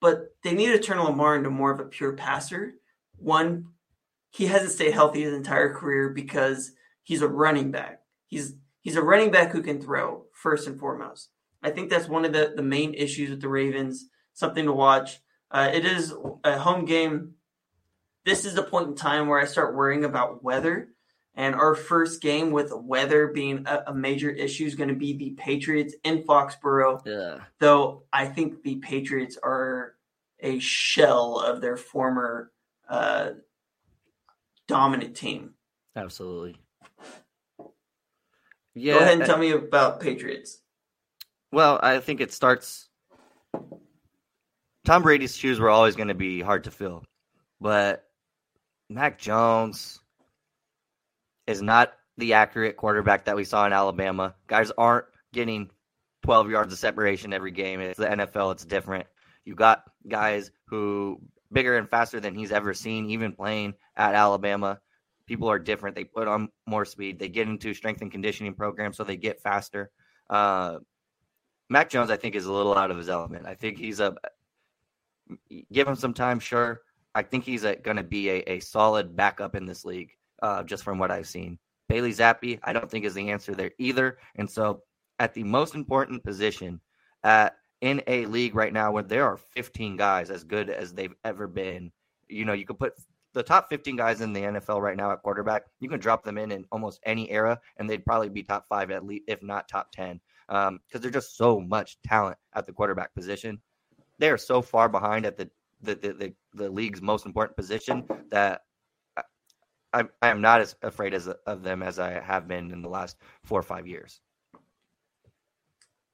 but 0.00 0.34
they 0.42 0.52
need 0.52 0.68
to 0.68 0.78
turn 0.78 1.00
Lamar 1.00 1.36
into 1.36 1.50
more 1.50 1.72
of 1.72 1.80
a 1.80 1.84
pure 1.84 2.12
passer. 2.12 2.74
One, 3.16 3.68
he 4.30 4.46
hasn't 4.46 4.72
stayed 4.72 4.92
healthy 4.92 5.22
his 5.22 5.34
entire 5.34 5.72
career 5.74 6.10
because 6.10 6.72
he's 7.02 7.22
a 7.22 7.28
running 7.28 7.70
back. 7.70 8.02
He's 8.26 8.54
he's 8.82 8.96
a 8.96 9.02
running 9.02 9.30
back 9.30 9.50
who 9.50 9.62
can 9.62 9.80
throw 9.80 10.27
first 10.42 10.66
and 10.66 10.78
foremost. 10.78 11.30
I 11.62 11.70
think 11.70 11.90
that's 11.90 12.08
one 12.08 12.24
of 12.24 12.32
the, 12.32 12.52
the 12.54 12.62
main 12.62 12.94
issues 12.94 13.30
with 13.30 13.40
the 13.40 13.48
Ravens. 13.48 14.06
Something 14.32 14.66
to 14.66 14.72
watch. 14.72 15.20
Uh, 15.50 15.70
it 15.72 15.84
is 15.84 16.14
a 16.44 16.58
home 16.58 16.84
game 16.84 17.34
this 18.28 18.44
is 18.44 18.54
the 18.54 18.62
point 18.62 18.88
in 18.88 18.94
time 18.94 19.26
where 19.26 19.40
I 19.40 19.46
start 19.46 19.74
worrying 19.74 20.04
about 20.04 20.44
weather. 20.44 20.90
And 21.34 21.54
our 21.54 21.74
first 21.74 22.20
game 22.20 22.50
with 22.50 22.72
weather 22.74 23.28
being 23.28 23.64
a, 23.66 23.84
a 23.88 23.94
major 23.94 24.28
issue 24.28 24.66
is 24.66 24.74
going 24.74 24.90
to 24.90 24.94
be 24.94 25.16
the 25.16 25.30
Patriots 25.30 25.94
in 26.04 26.24
Foxborough. 26.24 27.00
Yeah. 27.06 27.38
Though 27.58 28.04
I 28.12 28.26
think 28.26 28.62
the 28.62 28.76
Patriots 28.76 29.38
are 29.42 29.94
a 30.40 30.58
shell 30.58 31.38
of 31.38 31.60
their 31.60 31.76
former 31.76 32.52
uh, 32.88 33.30
dominant 34.66 35.16
team. 35.16 35.54
Absolutely. 35.96 36.56
Yeah. 38.78 38.94
Go 38.94 39.00
ahead 39.00 39.14
and 39.14 39.22
uh, 39.22 39.26
tell 39.26 39.38
me 39.38 39.50
about 39.50 40.00
Patriots. 40.00 40.60
Well, 41.52 41.80
I 41.82 42.00
think 42.00 42.20
it 42.20 42.32
starts 42.32 42.88
Tom 44.84 45.02
Brady's 45.02 45.36
shoes 45.36 45.60
were 45.60 45.70
always 45.70 45.96
going 45.96 46.08
to 46.08 46.14
be 46.14 46.40
hard 46.40 46.64
to 46.64 46.70
fill, 46.70 47.04
but 47.60 48.04
Mac 48.88 49.18
Jones 49.18 50.00
is 51.46 51.60
not 51.60 51.92
the 52.16 52.34
accurate 52.34 52.76
quarterback 52.76 53.26
that 53.26 53.36
we 53.36 53.44
saw 53.44 53.66
in 53.66 53.72
Alabama. 53.72 54.34
Guys 54.46 54.70
aren't 54.78 55.06
getting 55.32 55.70
12 56.22 56.50
yards 56.50 56.72
of 56.72 56.78
separation 56.78 57.32
every 57.32 57.50
game. 57.50 57.80
It's 57.80 57.98
the 57.98 58.06
NFL, 58.06 58.52
it's 58.52 58.64
different. 58.64 59.06
You 59.44 59.54
got 59.54 59.84
guys 60.08 60.50
who 60.66 61.20
bigger 61.52 61.76
and 61.76 61.88
faster 61.88 62.20
than 62.20 62.34
he's 62.34 62.52
ever 62.52 62.74
seen, 62.74 63.10
even 63.10 63.32
playing 63.32 63.74
at 63.96 64.14
Alabama. 64.14 64.80
People 65.28 65.48
are 65.48 65.58
different. 65.58 65.94
They 65.94 66.04
put 66.04 66.26
on 66.26 66.48
more 66.66 66.84
speed. 66.84 67.18
They 67.18 67.28
get 67.28 67.46
into 67.46 67.74
strength 67.74 68.00
and 68.00 68.10
conditioning 68.10 68.54
programs 68.54 68.96
so 68.96 69.04
they 69.04 69.16
get 69.16 69.40
faster. 69.42 69.90
Uh, 70.28 70.78
Mac 71.68 71.90
Jones, 71.90 72.10
I 72.10 72.16
think, 72.16 72.34
is 72.34 72.46
a 72.46 72.52
little 72.52 72.74
out 72.74 72.90
of 72.90 72.96
his 72.96 73.10
element. 73.10 73.46
I 73.46 73.54
think 73.54 73.78
he's 73.78 74.00
a 74.00 74.16
give 75.70 75.86
him 75.86 75.94
some 75.94 76.14
time, 76.14 76.40
sure. 76.40 76.80
I 77.14 77.22
think 77.22 77.44
he's 77.44 77.62
going 77.62 77.96
to 77.96 78.02
be 78.02 78.30
a, 78.30 78.52
a 78.52 78.60
solid 78.60 79.14
backup 79.14 79.54
in 79.54 79.66
this 79.66 79.84
league, 79.84 80.10
uh, 80.42 80.62
just 80.62 80.82
from 80.82 80.98
what 80.98 81.10
I've 81.10 81.28
seen. 81.28 81.58
Bailey 81.88 82.12
Zappe, 82.12 82.58
I 82.62 82.72
don't 82.72 82.90
think 82.90 83.04
is 83.04 83.14
the 83.14 83.30
answer 83.30 83.54
there 83.54 83.72
either. 83.78 84.18
And 84.36 84.48
so, 84.48 84.82
at 85.18 85.34
the 85.34 85.44
most 85.44 85.74
important 85.74 86.22
position 86.22 86.80
at 87.24 87.56
in 87.80 88.02
a 88.06 88.26
league 88.26 88.54
right 88.54 88.72
now 88.72 88.90
where 88.90 89.02
there 89.02 89.26
are 89.26 89.36
15 89.36 89.96
guys 89.96 90.30
as 90.30 90.44
good 90.44 90.70
as 90.70 90.92
they've 90.92 91.14
ever 91.24 91.46
been, 91.46 91.92
you 92.28 92.44
know, 92.44 92.52
you 92.52 92.66
could 92.66 92.78
put 92.78 92.94
the 93.34 93.42
top 93.42 93.68
15 93.68 93.96
guys 93.96 94.20
in 94.20 94.32
the 94.32 94.40
NFL 94.40 94.80
right 94.80 94.96
now 94.96 95.12
at 95.12 95.22
quarterback. 95.22 95.64
You 95.80 95.88
can 95.88 96.00
drop 96.00 96.24
them 96.24 96.38
in 96.38 96.50
in 96.50 96.64
almost 96.72 97.00
any 97.04 97.30
era, 97.30 97.60
and 97.76 97.88
they'd 97.88 98.04
probably 98.04 98.28
be 98.28 98.42
top 98.42 98.66
five 98.68 98.90
at 98.90 99.04
least, 99.04 99.24
if 99.28 99.42
not 99.42 99.68
top 99.68 99.92
10, 99.92 100.20
because 100.46 100.68
um, 100.68 100.80
there's 100.92 101.12
just 101.12 101.36
so 101.36 101.60
much 101.60 101.98
talent 102.02 102.38
at 102.54 102.66
the 102.66 102.72
quarterback 102.72 103.14
position. 103.14 103.60
They 104.18 104.30
are 104.30 104.38
so 104.38 104.62
far 104.62 104.88
behind 104.88 105.26
at 105.26 105.36
the 105.36 105.50
the, 105.80 105.94
the, 105.94 106.12
the, 106.12 106.34
the 106.54 106.70
league's 106.70 107.00
most 107.00 107.24
important 107.24 107.56
position 107.56 108.04
that 108.30 108.62
I, 109.92 110.04
I 110.20 110.28
am 110.28 110.40
not 110.40 110.60
as 110.60 110.74
afraid 110.82 111.14
as 111.14 111.28
of 111.28 111.62
them 111.62 111.82
as 111.82 111.98
I 111.98 112.20
have 112.20 112.48
been 112.48 112.72
in 112.72 112.82
the 112.82 112.88
last 112.88 113.16
four 113.44 113.58
or 113.58 113.62
five 113.62 113.86
years. 113.86 114.20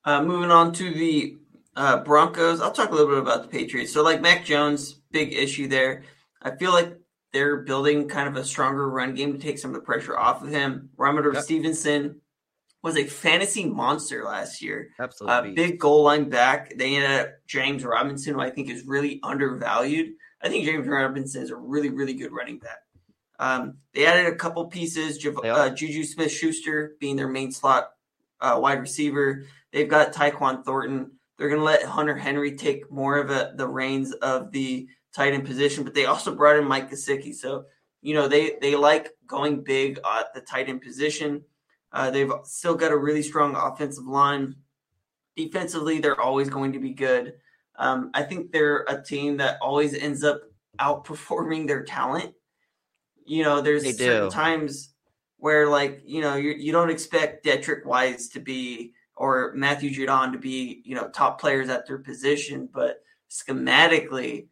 Uh, 0.05 0.23
moving 0.23 0.51
on 0.51 0.73
to 0.75 0.93
the 0.93 1.39
uh, 1.77 1.99
Broncos, 1.99 2.61
I'll 2.61 2.73
talk 2.73 2.91
a 2.91 2.95
little 2.95 3.09
bit 3.09 3.19
about 3.19 3.43
the 3.43 3.49
Patriots. 3.49 3.93
So, 3.93 4.03
like 4.03 4.21
Mac 4.21 4.45
Jones, 4.45 5.01
big 5.11 5.33
issue 5.33 5.67
there. 5.67 6.05
I 6.43 6.55
feel 6.57 6.73
like 6.73 6.97
they're 7.35 7.57
building 7.57 8.09
kind 8.09 8.29
of 8.29 8.37
a 8.37 8.45
stronger 8.45 8.89
run 8.89 9.15
game 9.15 9.33
to 9.33 9.39
take 9.39 9.59
some 9.59 9.73
of 9.73 9.75
the 9.75 9.81
pressure 9.83 10.17
off 10.17 10.43
of 10.43 10.49
him. 10.49 10.89
Rhamondre 10.97 11.35
yep. 11.35 11.43
Stevenson 11.43 12.21
was 12.81 12.97
a 12.97 13.05
fantasy 13.05 13.65
monster 13.65 14.25
last 14.25 14.63
year. 14.63 14.91
Absolutely. 15.01 15.51
Uh, 15.51 15.55
big 15.55 15.81
goal 15.81 16.05
line 16.05 16.31
back. 16.31 16.73
They 16.79 16.95
ended 16.95 17.11
up 17.11 17.29
James 17.49 17.85
Robinson, 17.85 18.35
who 18.35 18.41
I 18.41 18.51
think 18.51 18.71
is 18.71 18.87
really 18.87 19.19
undervalued. 19.25 20.13
I 20.41 20.49
think 20.49 20.65
James 20.65 20.87
Robinson 20.87 21.43
is 21.43 21.51
a 21.51 21.57
really, 21.57 21.91
really 21.91 22.15
good 22.15 22.31
running 22.31 22.59
back. 22.59 22.79
Um, 23.41 23.79
they 23.95 24.07
added 24.07 24.33
a 24.33 24.37
couple 24.37 24.65
pieces. 24.67 25.19
Uh, 25.27 25.71
Juju 25.71 26.05
Smith 26.05 26.31
Schuster 26.31 26.95
being 27.01 27.17
their 27.17 27.27
main 27.27 27.51
slot 27.51 27.91
uh, 28.41 28.59
wide 28.63 28.81
receiver. 28.81 29.45
They've 29.73 29.89
got 29.89 30.13
Tyquan 30.13 30.65
Thornton. 30.65 31.11
They're 31.37 31.49
going 31.49 31.61
to 31.61 31.65
let 31.65 31.83
Hunter 31.83 32.17
Henry 32.17 32.57
take 32.57 32.93
more 32.93 33.19
of 33.19 33.31
a, 33.31 33.55
the 33.57 33.67
reins 33.67 34.13
of 34.13 34.53
the 34.53 34.87
tight 35.15 35.33
end 35.33 35.47
position, 35.47 35.85
but 35.85 35.95
they 35.95 36.07
also 36.07 36.35
brought 36.35 36.57
in 36.57 36.65
Mike 36.65 36.91
Gesicki. 36.91 37.35
So, 37.35 37.65
you 38.03 38.15
know, 38.15 38.29
they, 38.29 38.57
they 38.61 38.77
like 38.77 39.11
going 39.27 39.63
big 39.63 39.99
at 39.99 40.35
the 40.35 40.41
tight 40.41 40.69
end 40.69 40.83
position. 40.83 41.43
Uh, 41.93 42.11
they've 42.11 42.33
still 42.45 42.75
got 42.75 42.93
a 42.93 42.97
really 42.97 43.23
strong 43.23 43.55
offensive 43.55 44.07
line. 44.07 44.57
Defensively, 45.37 46.01
they're 46.01 46.21
always 46.21 46.49
going 46.49 46.73
to 46.73 46.79
be 46.81 46.91
good. 46.91 47.35
Um, 47.77 48.11
I 48.15 48.23
think 48.23 48.53
they're 48.53 48.85
a 48.89 49.03
team 49.03 49.37
that 49.39 49.59
always 49.61 49.95
ends 49.95 50.23
up 50.25 50.43
outperforming 50.81 51.67
their 51.67 51.85
talent 51.85 52.35
you 53.25 53.43
know, 53.43 53.61
there's 53.61 53.97
certain 53.97 54.31
times 54.31 54.91
where 55.39 55.69
like 55.69 56.03
you 56.07 56.21
know 56.21 56.37
you 56.37 56.53
you 56.53 56.73
don't 56.73 56.91
expect 56.91 57.45
Deatrich 57.45 57.85
Wise 57.85 58.29
to 58.31 58.41
be 58.41 58.93
or 59.17 59.53
Matthew 59.55 59.91
Judon 59.91 60.33
to 60.33 60.39
be 60.39 60.83
you 60.85 60.95
know 60.95 61.09
top 61.09 61.41
players 61.41 61.69
at 61.69 61.87
their 61.87 61.99
position, 61.99 62.69
but 62.73 63.03
schematically, 63.31 64.47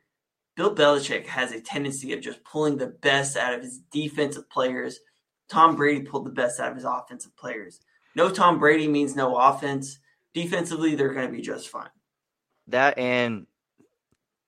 Bill 0.54 0.74
Belichick 0.74 1.26
has 1.26 1.52
a 1.52 1.60
tendency 1.60 2.12
of 2.12 2.20
just 2.20 2.44
pulling 2.44 2.76
the 2.76 2.86
best 2.86 3.36
out 3.36 3.54
of 3.54 3.62
his 3.62 3.80
defensive 3.90 4.50
players. 4.50 5.00
Tom 5.48 5.76
Brady 5.76 6.02
pulled 6.02 6.26
the 6.26 6.30
best 6.30 6.60
out 6.60 6.70
of 6.70 6.76
his 6.76 6.84
offensive 6.84 7.36
players. 7.36 7.80
No 8.14 8.30
Tom 8.30 8.58
Brady 8.58 8.88
means 8.88 9.16
no 9.16 9.36
offense. 9.36 9.98
Defensively, 10.34 10.94
they're 10.94 11.14
going 11.14 11.26
to 11.26 11.32
be 11.32 11.42
just 11.42 11.68
fine. 11.68 11.90
That 12.68 12.98
and 12.98 13.46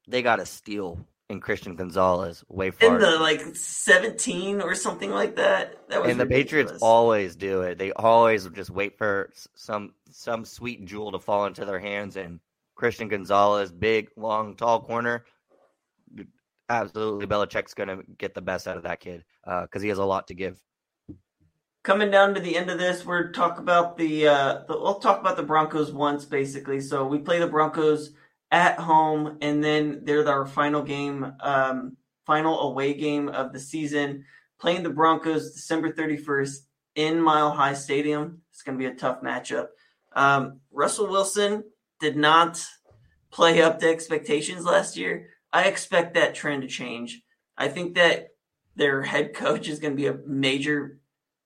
they 0.07 0.23
got 0.23 0.41
a 0.41 0.47
steal 0.47 1.07
in 1.29 1.41
Christian 1.41 1.75
Gonzalez 1.77 2.45
way 2.49 2.71
far. 2.71 2.95
In 2.95 3.01
the 3.01 3.19
like 3.19 3.57
17 3.57 4.61
or 4.61 4.75
something 4.75 5.11
like 5.11 5.37
that. 5.37 5.89
that 5.89 6.03
was 6.03 6.11
and 6.11 6.21
the 6.21 6.27
Patriots 6.27 6.73
always 6.81 7.37
do 7.37 7.63
it. 7.63 7.79
They 7.79 7.93
always 7.93 8.47
just 8.49 8.71
wait 8.71 8.99
for 8.99 9.31
some 9.55 9.95
some 10.11 10.45
sweet 10.45 10.85
jewel 10.85 11.13
to 11.13 11.19
fall 11.19 11.47
into 11.47 11.65
their 11.65 11.81
hands. 11.81 12.17
And 12.17 12.41
Christian 12.75 13.09
Gonzalez, 13.09 13.73
big, 13.73 14.11
long, 14.17 14.57
tall 14.57 14.81
corner. 14.81 15.25
Absolutely, 16.69 17.27
Belichick's 17.27 17.75
going 17.75 17.89
to 17.89 18.03
get 18.19 18.35
the 18.35 18.41
best 18.41 18.67
out 18.67 18.77
of 18.77 18.85
that 18.85 19.01
kid 19.01 19.25
because 19.45 19.69
uh, 19.77 19.81
he 19.81 19.89
has 19.89 19.99
a 19.99 20.05
lot 20.05 20.29
to 20.29 20.35
give. 20.35 20.59
Coming 21.83 22.11
down 22.11 22.35
to 22.35 22.41
the 22.41 22.57
end 22.57 22.71
of 22.71 22.79
this, 22.79 23.05
we're 23.05 23.31
talk 23.33 23.59
about 23.59 23.99
the, 23.99 24.29
uh, 24.29 24.63
the 24.67 24.79
we'll 24.79 25.01
talk 25.01 25.21
about 25.21 25.37
the 25.37 25.43
Broncos 25.43 25.93
once 25.93 26.25
basically. 26.25 26.81
So 26.81 27.07
we 27.07 27.19
play 27.19 27.39
the 27.39 27.47
Broncos 27.47 28.13
at 28.51 28.79
home, 28.79 29.39
and 29.43 29.63
then 29.63 30.01
they're 30.05 30.27
our 30.27 30.47
final 30.47 30.83
game, 30.83 31.35
um, 31.41 31.97
final 32.25 32.61
away 32.61 32.95
game 32.95 33.29
of 33.29 33.53
the 33.53 33.61
season, 33.61 34.25
playing 34.59 34.83
the 34.83 34.91
Broncos 34.91 35.53
December 35.53 35.93
31st 35.93 36.59
in 36.95 37.21
Mile 37.21 37.51
High 37.51 37.75
Stadium. 37.75 38.41
It's 38.51 38.63
going 38.63 38.79
to 38.79 38.83
be 38.83 38.91
a 38.91 38.95
tough 38.95 39.21
matchup. 39.23 39.69
Um, 40.15 40.61
Russell 40.71 41.09
Wilson 41.09 41.65
did 42.01 42.17
not 42.17 42.65
play 43.31 43.61
up 43.61 43.81
to 43.81 43.89
expectations 43.89 44.65
last 44.65 44.97
year. 44.97 45.31
I 45.55 45.67
expect 45.67 46.15
that 46.15 46.35
trend 46.35 46.63
to 46.63 46.69
change. 46.69 47.23
I 47.57 47.69
think 47.69 47.95
that 47.95 48.31
their 48.75 49.03
head 49.03 49.35
coach 49.35 49.69
is 49.69 49.79
going 49.79 49.93
to 49.93 49.97
be 49.97 50.09
a 50.09 50.19
major 50.27 50.99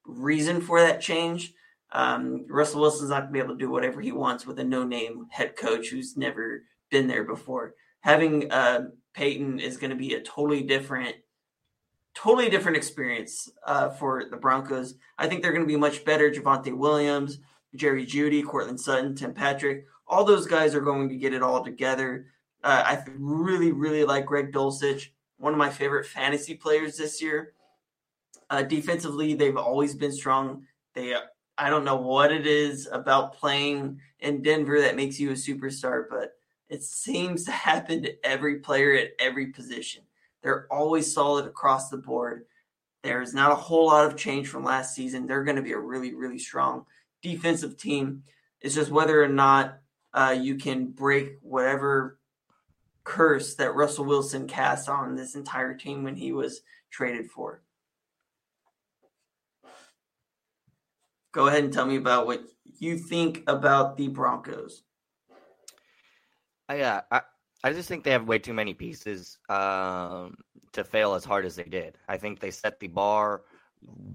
reason 0.06 0.62
for 0.62 0.80
that 0.80 1.02
change. 1.02 1.52
Um, 1.92 2.46
Russell 2.48 2.80
Wilson's 2.80 3.10
not 3.10 3.20
going 3.20 3.28
to 3.28 3.32
be 3.34 3.38
able 3.38 3.54
to 3.54 3.58
do 3.58 3.70
whatever 3.70 4.00
he 4.00 4.10
wants 4.10 4.46
with 4.46 4.58
a 4.58 4.64
no 4.64 4.82
name 4.82 5.26
head 5.30 5.56
coach 5.56 5.88
who's 5.88 6.16
never 6.16 6.62
been 6.90 7.06
there 7.06 7.24
before. 7.24 7.74
Having 8.00 8.50
uh, 8.50 8.86
Payton 9.12 9.60
is 9.60 9.76
going 9.76 9.90
to 9.90 9.96
be 9.96 10.14
a 10.14 10.22
totally 10.22 10.62
different, 10.62 11.16
totally 12.14 12.48
different 12.48 12.78
experience 12.78 13.50
uh, 13.66 13.90
for 13.90 14.24
the 14.30 14.38
Broncos. 14.38 14.94
I 15.18 15.26
think 15.28 15.42
they're 15.42 15.52
going 15.52 15.64
to 15.64 15.72
be 15.72 15.76
much 15.76 16.06
better. 16.06 16.30
Javonte 16.30 16.74
Williams, 16.74 17.40
Jerry 17.74 18.06
Jeudy, 18.06 18.42
Courtland 18.42 18.80
Sutton, 18.80 19.14
Tim 19.14 19.34
Patrick, 19.34 19.84
all 20.06 20.24
those 20.24 20.46
guys 20.46 20.74
are 20.74 20.80
going 20.80 21.10
to 21.10 21.16
get 21.16 21.34
it 21.34 21.42
all 21.42 21.62
together. 21.62 22.26
Uh, 22.62 22.82
I 22.86 23.04
really, 23.16 23.72
really 23.72 24.04
like 24.04 24.26
Greg 24.26 24.52
Dulcich, 24.52 25.08
one 25.38 25.52
of 25.52 25.58
my 25.58 25.70
favorite 25.70 26.06
fantasy 26.06 26.54
players 26.54 26.96
this 26.96 27.22
year. 27.22 27.52
Uh, 28.50 28.62
defensively, 28.62 29.34
they've 29.34 29.56
always 29.56 29.94
been 29.94 30.12
strong. 30.12 30.64
They, 30.94 31.14
I 31.56 31.70
don't 31.70 31.84
know 31.84 31.96
what 31.96 32.32
it 32.32 32.46
is 32.46 32.88
about 32.90 33.34
playing 33.34 34.00
in 34.20 34.42
Denver 34.42 34.80
that 34.80 34.96
makes 34.96 35.20
you 35.20 35.30
a 35.30 35.34
superstar, 35.34 36.04
but 36.08 36.32
it 36.68 36.82
seems 36.82 37.44
to 37.44 37.50
happen 37.68 38.02
to 38.02 38.26
every 38.26 38.56
player 38.56 38.94
at 38.94 39.10
every 39.18 39.48
position. 39.48 40.02
They're 40.42 40.66
always 40.70 41.12
solid 41.12 41.46
across 41.46 41.90
the 41.90 41.98
board. 41.98 42.46
There's 43.02 43.34
not 43.34 43.52
a 43.52 43.56
whole 43.56 43.86
lot 43.86 44.06
of 44.06 44.16
change 44.16 44.48
from 44.48 44.64
last 44.64 44.94
season. 44.94 45.26
They're 45.26 45.44
going 45.44 45.56
to 45.56 45.62
be 45.62 45.72
a 45.72 45.78
really, 45.78 46.14
really 46.14 46.38
strong 46.38 46.84
defensive 47.22 47.76
team. 47.76 48.22
It's 48.60 48.74
just 48.74 48.90
whether 48.90 49.22
or 49.22 49.28
not 49.28 49.78
uh, 50.12 50.36
you 50.38 50.56
can 50.56 50.86
break 50.86 51.38
whatever 51.42 52.17
curse 53.08 53.54
that 53.54 53.74
Russell 53.74 54.04
Wilson 54.04 54.46
cast 54.46 54.88
on 54.88 55.16
this 55.16 55.34
entire 55.34 55.74
team 55.74 56.04
when 56.04 56.14
he 56.14 56.30
was 56.30 56.60
traded 56.90 57.30
for. 57.30 57.62
Go 61.32 61.46
ahead 61.46 61.64
and 61.64 61.72
tell 61.72 61.86
me 61.86 61.96
about 61.96 62.26
what 62.26 62.42
you 62.78 62.98
think 62.98 63.44
about 63.46 63.96
the 63.96 64.08
Broncos. 64.08 64.82
Yeah, 66.70 67.00
I, 67.10 67.22
I 67.64 67.72
just 67.72 67.88
think 67.88 68.04
they 68.04 68.10
have 68.10 68.28
way 68.28 68.38
too 68.38 68.52
many 68.52 68.74
pieces 68.74 69.38
um, 69.48 70.36
to 70.72 70.84
fail 70.84 71.14
as 71.14 71.24
hard 71.24 71.46
as 71.46 71.56
they 71.56 71.64
did. 71.64 71.96
I 72.08 72.18
think 72.18 72.40
they 72.40 72.50
set 72.50 72.78
the 72.78 72.88
bar 72.88 73.42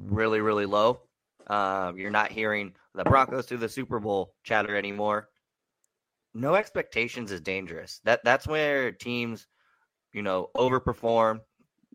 really, 0.05 0.39
really 0.39 0.67
low. 0.67 1.01
Uh, 1.47 1.93
you're 1.95 2.11
not 2.11 2.31
hearing 2.31 2.73
the 2.93 3.03
Broncos 3.03 3.47
to 3.47 3.57
the 3.57 3.69
Super 3.69 3.99
Bowl 3.99 4.35
chatter 4.43 4.75
anymore. 4.77 5.29
No 6.33 6.55
expectations 6.55 7.31
is 7.31 7.41
dangerous. 7.41 8.01
That 8.03 8.23
that's 8.23 8.47
where 8.47 8.91
teams, 8.91 9.47
you 10.13 10.21
know, 10.21 10.49
overperform. 10.55 11.41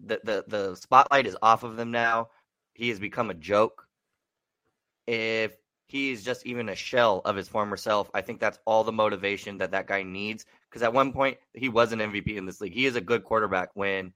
The 0.05 0.21
the 0.23 0.45
the 0.47 0.75
spotlight 0.77 1.27
is 1.27 1.37
off 1.43 1.65
of 1.65 1.77
them 1.77 1.91
now. 1.91 2.29
He 2.75 2.89
has 2.91 3.01
become 3.01 3.31
a 3.31 3.35
joke. 3.35 3.87
If 5.07 5.57
he's 5.89 6.23
just 6.23 6.47
even 6.47 6.69
a 6.69 6.75
shell 6.75 7.23
of 7.25 7.35
his 7.35 7.49
former 7.49 7.77
self. 7.77 8.11
I 8.15 8.21
think 8.21 8.39
that's 8.39 8.59
all 8.67 8.85
the 8.85 8.93
motivation 8.93 9.59
that 9.59 9.73
that 9.73 9.87
guy 9.87 10.03
needs. 10.03 10.45
Because 10.69 10.83
at 10.83 10.93
one 10.93 11.13
point 11.13 11.39
he 11.55 11.69
was 11.69 11.93
an 11.93 11.99
MVP 11.99 12.37
in 12.37 12.47
this 12.47 12.61
league. 12.61 12.75
He 12.75 12.87
is 12.87 12.95
a 12.95 13.01
good 13.01 13.25
quarterback 13.25 13.71
when, 13.75 14.13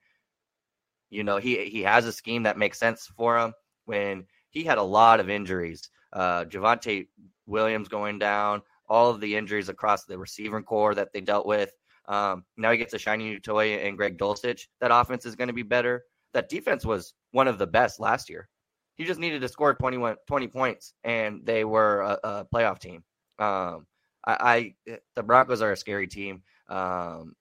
you 1.11 1.25
know, 1.25 1.39
he 1.39 1.65
he 1.65 1.83
has 1.83 2.07
a 2.07 2.13
scheme 2.13 2.45
that 2.45 2.59
makes 2.59 2.79
sense 2.79 3.11
for 3.17 3.39
him. 3.39 3.55
When 3.87 4.27
he 4.51 4.63
had 4.63 4.79
a 4.79 4.83
lot 4.83 5.19
of 5.19 5.31
injuries, 5.31 5.91
uh, 6.13 6.45
Javonte 6.45 7.09
Williams 7.47 7.89
going 7.89 8.19
down, 8.19 8.63
all 8.93 9.09
of 9.09 9.21
the 9.21 9.35
injuries 9.35 9.71
across 9.71 10.05
the 10.05 10.19
receiver 10.19 10.61
corps 10.61 10.95
that 10.95 11.15
they 11.15 11.21
dealt 11.23 11.47
with. 11.47 11.73
Um, 12.09 12.45
now 12.59 12.71
he 12.73 12.77
gets 12.77 12.93
a 12.93 12.99
shiny 12.99 13.25
new 13.25 13.41
toy 13.41 13.77
and 13.77 13.97
Greg 13.97 14.19
Dulcich. 14.19 14.67
That 14.83 14.91
offense 14.93 15.25
is 15.25 15.35
going 15.35 15.49
to 15.49 15.55
be 15.55 15.63
better. 15.63 16.05
That 16.35 16.51
defense 16.51 16.85
was 16.85 17.15
one 17.31 17.49
of 17.49 17.57
the 17.57 17.67
best 17.67 18.01
last 18.01 18.29
year. 18.29 18.51
He 18.97 19.05
just 19.05 19.19
needed 19.19 19.41
to 19.41 19.49
score 19.49 19.73
21, 19.73 20.17
20 20.27 20.49
points, 20.49 20.93
and 21.05 21.41
they 21.45 21.65
were 21.65 22.01
a, 22.03 22.19
a 22.23 22.47
playoff 22.55 22.81
team. 22.81 23.03
Um, 23.39 23.87
I, 24.27 24.75
I, 24.87 24.99
the 25.17 25.23
Broncos 25.23 25.63
are 25.63 25.73
a 25.73 25.77
scary 25.77 26.07
team. 26.07 26.43
Um, 26.69 27.35